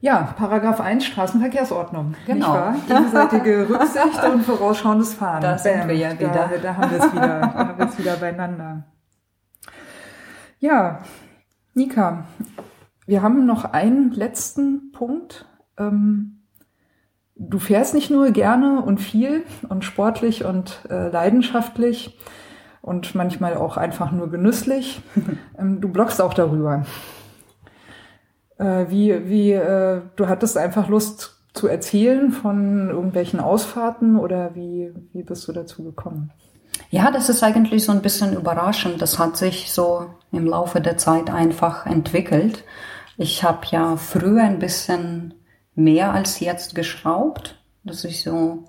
Ja, 0.02 0.34
Paragraph 0.36 0.82
1 0.82 1.06
Straßenverkehrsordnung. 1.06 2.16
Genau. 2.26 2.74
Gegenseitige 2.88 3.70
Rücksicht 3.70 4.24
und 4.24 4.44
vorausschauendes 4.44 5.14
Fahren. 5.14 5.42
Da 5.42 5.58
sind 5.58 5.88
wir 5.88 5.96
ja 5.96 6.20
wieder. 6.20 6.50
Da, 6.52 6.58
da 6.62 6.76
haben 6.76 6.92
wir 6.92 7.00
es 7.00 7.14
wieder, 7.14 7.40
da 7.40 7.54
haben 7.54 7.78
wir 7.78 7.86
es 7.86 7.98
wieder 8.00 8.16
beieinander. 8.16 8.84
Ja, 10.60 11.00
Nika, 11.76 12.26
wir 13.06 13.22
haben 13.22 13.46
noch 13.46 13.66
einen 13.66 14.12
letzten 14.12 14.92
Punkt. 14.92 15.46
Ähm, 15.78 16.44
du 17.36 17.60
fährst 17.60 17.94
nicht 17.94 18.10
nur 18.10 18.32
gerne 18.32 18.82
und 18.82 19.00
viel 19.00 19.44
und 19.70 19.84
sportlich 19.84 20.46
und 20.46 20.82
äh, 20.90 21.10
leidenschaftlich 21.10 22.18
und 22.82 23.16
manchmal 23.16 23.56
auch 23.56 23.78
einfach 23.78 24.12
nur 24.12 24.30
genüsslich. 24.30 25.02
ähm, 25.58 25.82
du 25.82 25.90
bloggst 25.90 26.22
auch 26.22 26.34
darüber. 26.34 26.86
Äh, 28.58 28.86
wie, 28.90 29.30
wie, 29.30 29.52
äh, 29.52 30.02
du 30.16 30.28
hattest 30.28 30.58
einfach 30.58 30.88
Lust 30.88 31.40
zu 31.54 31.68
erzählen 31.68 32.32
von 32.32 32.90
irgendwelchen 32.90 33.40
Ausfahrten 33.40 34.18
oder 34.18 34.56
wie, 34.56 34.92
wie 35.14 35.24
bist 35.24 35.48
du 35.48 35.52
dazu 35.54 35.84
gekommen? 35.84 36.32
Ja, 36.90 37.12
das 37.12 37.30
ist 37.30 37.44
eigentlich 37.44 37.84
so 37.84 37.92
ein 37.92 38.02
bisschen 38.02 38.34
überraschend. 38.34 39.02
Das 39.02 39.20
hat 39.20 39.38
sich 39.38 39.72
so 39.72 40.08
im 40.32 40.46
Laufe 40.46 40.82
der 40.82 40.98
Zeit 40.98 41.30
einfach 41.30 41.86
entwickelt. 41.86 42.64
Ich 43.18 43.44
habe 43.44 43.62
ja 43.70 43.96
früher 43.96 44.44
ein 44.44 44.60
bisschen 44.60 45.34
mehr 45.76 46.14
als 46.14 46.40
jetzt 46.40 46.76
geschraubt, 46.76 47.60
dass 47.84 48.04
ich 48.04 48.24
so 48.24 48.66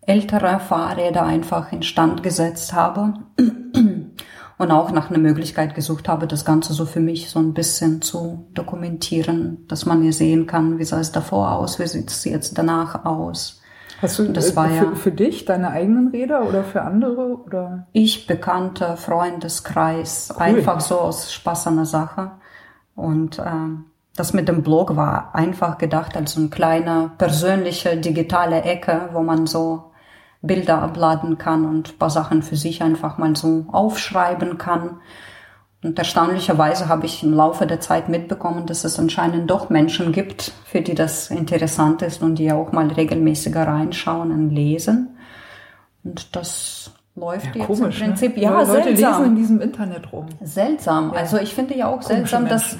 ältere 0.00 0.60
Fahrräder 0.60 1.24
einfach 1.24 1.72
instand 1.72 2.22
gesetzt 2.22 2.72
habe 2.72 3.14
und 4.58 4.70
auch 4.70 4.90
nach 4.92 5.10
einer 5.10 5.18
Möglichkeit 5.18 5.74
gesucht 5.74 6.08
habe, 6.08 6.26
das 6.26 6.44
Ganze 6.44 6.72
so 6.72 6.86
für 6.86 7.00
mich 7.00 7.28
so 7.28 7.40
ein 7.40 7.54
bisschen 7.54 8.02
zu 8.02 8.46
dokumentieren, 8.54 9.66
dass 9.68 9.84
man 9.86 10.02
hier 10.02 10.12
sehen 10.12 10.46
kann, 10.46 10.78
wie 10.78 10.84
sah 10.84 11.00
es 11.00 11.12
davor 11.12 11.52
aus, 11.52 11.78
wie 11.78 11.86
sieht 11.86 12.10
es 12.10 12.24
jetzt 12.24 12.56
danach 12.56 13.04
aus. 13.04 13.60
Hast 14.02 14.18
du 14.18 14.28
das 14.28 14.54
war 14.54 14.68
für, 14.68 14.84
ja, 14.84 14.94
für 14.94 15.10
dich 15.10 15.46
deine 15.46 15.70
eigenen 15.70 16.08
Räder 16.08 16.46
oder 16.46 16.64
für 16.64 16.82
andere 16.82 17.38
oder? 17.42 17.86
Ich 17.92 18.26
bekannte 18.26 18.96
Freundeskreis, 18.96 20.32
cool. 20.34 20.42
einfach 20.42 20.80
so 20.80 20.98
aus 21.00 21.32
Spaß 21.32 21.68
an 21.68 21.76
der 21.76 21.86
Sache. 21.86 22.32
Und 22.96 23.38
ähm, 23.38 23.84
das 24.16 24.32
mit 24.32 24.48
dem 24.48 24.62
Blog 24.62 24.96
war 24.96 25.34
einfach 25.34 25.78
gedacht 25.78 26.16
als 26.16 26.32
so 26.32 26.40
ein 26.40 26.50
kleiner 26.50 27.12
persönliche 27.18 27.96
digitale 27.98 28.62
Ecke, 28.62 29.10
wo 29.12 29.22
man 29.22 29.46
so 29.46 29.92
Bilder 30.42 30.82
abladen 30.82 31.38
kann 31.38 31.64
und 31.66 31.98
paar 31.98 32.10
Sachen 32.10 32.42
für 32.42 32.56
sich 32.56 32.82
einfach 32.82 33.18
mal 33.18 33.36
so 33.36 33.66
aufschreiben 33.70 34.58
kann. 34.58 35.00
Und 35.82 35.98
erstaunlicherweise 35.98 36.88
habe 36.88 37.06
ich 37.06 37.22
im 37.22 37.34
Laufe 37.34 37.66
der 37.66 37.80
Zeit 37.80 38.08
mitbekommen, 38.08 38.66
dass 38.66 38.84
es 38.84 38.98
anscheinend 38.98 39.50
doch 39.50 39.68
Menschen 39.68 40.12
gibt, 40.12 40.52
für 40.64 40.80
die 40.80 40.94
das 40.94 41.30
interessant 41.30 42.02
ist 42.02 42.22
und 42.22 42.36
die 42.36 42.50
auch 42.50 42.72
mal 42.72 42.88
regelmäßiger 42.88 43.66
reinschauen 43.66 44.32
und 44.32 44.50
lesen. 44.50 45.16
Und 46.02 46.34
das 46.34 46.92
läuft 47.16 47.46
Ja, 47.46 47.52
jetzt 47.56 47.66
komisch, 47.66 48.00
im 48.00 48.06
Prinzip. 48.08 48.36
ne? 48.36 48.42
Ja, 48.42 48.60
Leute 48.62 48.82
seltsam. 48.84 49.12
lesen 49.22 49.24
in 49.26 49.36
diesem 49.36 49.60
Internet 49.60 50.12
rum. 50.12 50.26
Seltsam. 50.42 51.12
Ja. 51.12 51.20
Also 51.20 51.38
ich 51.38 51.54
finde 51.54 51.76
ja 51.76 51.88
auch 51.88 52.02
seltsam, 52.02 52.46
dass. 52.48 52.76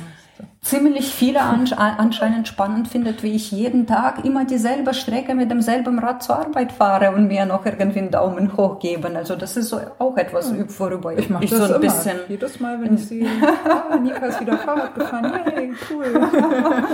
Ziemlich 0.60 1.14
viele 1.14 1.40
ansch 1.40 1.72
anscheinend 1.72 2.48
spannend 2.48 2.88
findet, 2.88 3.22
wie 3.22 3.32
ich 3.32 3.52
jeden 3.52 3.86
Tag 3.86 4.24
immer 4.24 4.44
dieselbe 4.44 4.94
Strecke 4.94 5.34
mit 5.34 5.50
demselben 5.50 5.98
Rad 5.98 6.22
zur 6.22 6.36
Arbeit 6.36 6.72
fahre 6.72 7.12
und 7.12 7.28
mir 7.28 7.46
noch 7.46 7.64
irgendwie 7.64 8.00
einen 8.00 8.10
Daumen 8.10 8.56
hoch 8.56 8.78
geben. 8.78 9.16
Also 9.16 9.36
das 9.36 9.56
ist 9.56 9.68
so 9.68 9.80
auch 9.98 10.16
etwas, 10.16 10.52
worüber 10.78 11.16
Ich 11.16 11.30
mache 11.30 11.44
ich 11.44 11.50
das 11.50 11.58
so 11.58 11.64
ein 11.64 11.70
immer. 11.70 11.78
bisschen 11.80 12.18
Jedes 12.28 12.60
Mal, 12.60 12.80
wenn 12.82 12.94
ich 12.94 13.06
sehe, 13.06 13.28
ah, 13.64 13.96
Nika 13.96 14.26
ist 14.26 14.40
wieder 14.40 14.58
Fahrrad 14.58 14.94
gefahren. 14.94 15.32
Yay, 15.54 15.72
cool. 15.90 16.28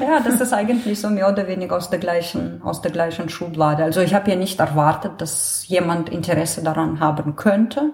Ja, 0.00 0.20
das 0.20 0.40
ist 0.40 0.52
eigentlich 0.54 1.00
so 1.00 1.10
mehr 1.10 1.28
oder 1.28 1.46
weniger 1.46 1.76
aus 1.76 1.90
der 1.90 1.98
gleichen, 1.98 2.62
aus 2.64 2.80
der 2.80 2.90
gleichen 2.90 3.28
Schublade. 3.28 3.84
Also 3.84 4.00
ich 4.00 4.14
habe 4.14 4.30
ja 4.30 4.36
nicht 4.36 4.58
erwartet, 4.58 5.12
dass 5.18 5.66
jemand 5.68 6.08
Interesse 6.08 6.62
daran 6.62 7.00
haben 7.00 7.36
könnte. 7.36 7.92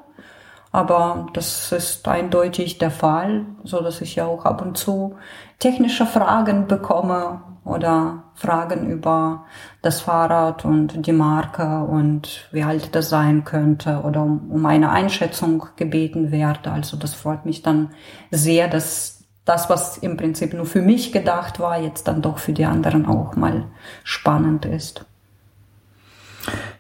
Aber 0.71 1.29
das 1.33 1.73
ist 1.73 2.07
eindeutig 2.07 2.79
der 2.79 2.91
Fall, 2.91 3.47
so 3.64 3.81
dass 3.81 4.01
ich 4.01 4.16
ja 4.16 4.27
auch 4.27 4.45
ab 4.45 4.62
und 4.62 4.77
zu 4.77 5.16
technische 5.59 6.07
Fragen 6.07 6.66
bekomme 6.66 7.41
oder 7.64 8.25
Fragen 8.35 8.91
über 8.91 9.45
das 9.83 10.01
Fahrrad 10.01 10.64
und 10.64 11.07
die 11.07 11.12
Marke 11.12 11.81
und 11.81 12.49
wie 12.53 12.62
alt 12.62 12.95
das 12.95 13.09
sein 13.09 13.45
könnte 13.45 14.03
oder 14.05 14.23
um, 14.23 14.64
eine 14.66 14.91
Einschätzung 14.91 15.66
gebeten 15.77 16.31
werde. 16.31 16.71
Also 16.71 16.97
das 16.97 17.14
freut 17.14 17.45
mich 17.45 17.62
dann 17.62 17.91
sehr, 18.31 18.69
dass 18.69 19.25
das, 19.45 19.71
was 19.71 19.99
im 19.99 20.16
Prinzip 20.16 20.53
nur 20.53 20.66
für 20.66 20.83
mich 20.83 21.12
gedacht 21.12 21.59
war, 21.59 21.81
jetzt 21.81 22.07
dann 22.09 22.23
doch 22.23 22.39
für 22.39 22.53
die 22.53 22.66
anderen 22.66 23.07
auch 23.07 23.35
mal 23.37 23.64
spannend 24.05 24.66
ist. 24.66 25.05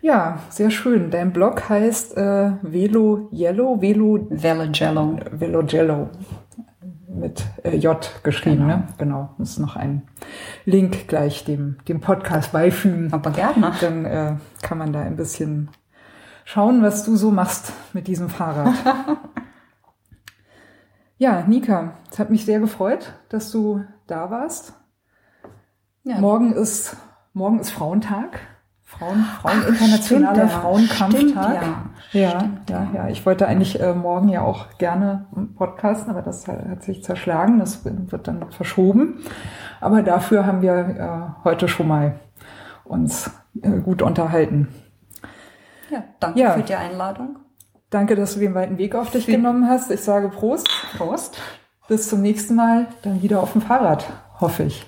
Ja, 0.00 0.38
sehr 0.48 0.70
schön. 0.70 1.10
Dein 1.10 1.32
Blog 1.32 1.68
heißt 1.68 2.16
äh, 2.16 2.52
Velo 2.62 3.28
Yellow, 3.32 3.80
Velo, 3.80 4.26
Velogello. 4.30 5.18
Velo 5.32 5.62
Jello 5.62 6.10
mit 7.08 7.44
äh, 7.64 7.76
J 7.76 8.20
geschrieben. 8.22 8.66
Ne? 8.66 8.84
Genau. 8.96 9.30
Muss 9.38 9.58
noch 9.58 9.76
ein 9.76 10.02
Link 10.64 11.08
gleich 11.08 11.44
dem, 11.44 11.78
dem 11.88 12.00
Podcast 12.00 12.52
beifügen. 12.52 13.12
Aber 13.12 13.30
gerne. 13.30 13.72
Dann 13.80 14.04
äh, 14.04 14.36
kann 14.62 14.78
man 14.78 14.92
da 14.92 15.00
ein 15.00 15.16
bisschen 15.16 15.70
schauen, 16.44 16.82
was 16.82 17.04
du 17.04 17.16
so 17.16 17.30
machst 17.30 17.72
mit 17.92 18.06
diesem 18.06 18.28
Fahrrad. 18.28 18.74
ja, 21.18 21.44
Nika, 21.46 21.94
es 22.10 22.18
hat 22.18 22.30
mich 22.30 22.44
sehr 22.44 22.60
gefreut, 22.60 23.12
dass 23.28 23.50
du 23.50 23.84
da 24.06 24.30
warst. 24.30 24.74
Ja. 26.04 26.18
Morgen 26.20 26.52
ist 26.52 26.96
morgen 27.34 27.60
ist 27.60 27.70
Frauentag. 27.70 28.40
Frauen, 28.98 29.24
Frauen 29.42 29.62
internationaler 29.68 30.34
stimmt, 30.34 30.52
ja. 30.52 30.58
Frauenkampftag. 30.60 31.62
Stimmt, 31.62 32.12
ja. 32.12 32.20
ja, 32.20 32.40
Stimmt, 32.40 32.70
ja, 32.70 32.86
ja. 32.94 33.08
Ich 33.08 33.24
wollte 33.26 33.46
eigentlich 33.46 33.80
äh, 33.80 33.94
morgen 33.94 34.28
ja 34.28 34.42
auch 34.42 34.66
gerne 34.78 35.26
podcasten, 35.56 36.10
aber 36.10 36.22
das 36.22 36.48
hat, 36.48 36.82
sich 36.82 37.04
zerschlagen. 37.04 37.58
Das 37.58 37.84
wird 37.84 38.26
dann 38.28 38.50
verschoben. 38.50 39.20
Aber 39.80 40.02
dafür 40.02 40.46
haben 40.46 40.62
wir 40.62 40.74
äh, 40.74 41.44
heute 41.44 41.68
schon 41.68 41.88
mal 41.88 42.18
uns 42.84 43.30
äh, 43.62 43.70
gut 43.80 44.02
unterhalten. 44.02 44.68
Ja, 45.90 46.02
danke 46.20 46.40
Ja. 46.40 46.52
für 46.52 46.62
die 46.62 46.74
Einladung. 46.74 47.38
Danke, 47.90 48.16
dass 48.16 48.34
du 48.34 48.40
den 48.40 48.54
weiten 48.54 48.76
Weg 48.76 48.94
auf 48.94 49.10
dich 49.10 49.26
genommen 49.26 49.68
hast. 49.68 49.90
Ich 49.90 50.02
sage 50.02 50.28
Prost. 50.28 50.68
Prost. 50.96 51.38
Bis 51.88 52.08
zum 52.08 52.20
nächsten 52.20 52.54
Mal. 52.54 52.86
Dann 53.02 53.22
wieder 53.22 53.42
auf 53.42 53.52
dem 53.52 53.62
Fahrrad, 53.62 54.04
hoffe 54.40 54.64
ich. 54.64 54.86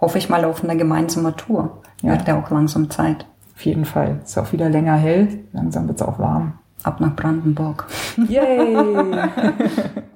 Hoffe 0.00 0.18
ich 0.18 0.28
mal 0.28 0.44
auf 0.44 0.64
eine 0.64 0.76
gemeinsame 0.76 1.36
Tour. 1.36 1.82
Ja. 2.02 2.12
Wird 2.12 2.26
ja 2.26 2.40
auch 2.40 2.50
langsam 2.50 2.90
Zeit. 2.90 3.26
Auf 3.60 3.66
jeden 3.66 3.84
Fall. 3.84 4.20
Ist 4.24 4.38
auch 4.38 4.52
wieder 4.52 4.70
länger 4.70 4.96
hell. 4.96 5.44
Langsam 5.52 5.86
wird 5.86 6.00
es 6.00 6.06
auch 6.06 6.18
warm. 6.18 6.54
Ab 6.82 6.98
nach 6.98 7.14
Brandenburg. 7.14 7.86
Yay! 8.26 8.74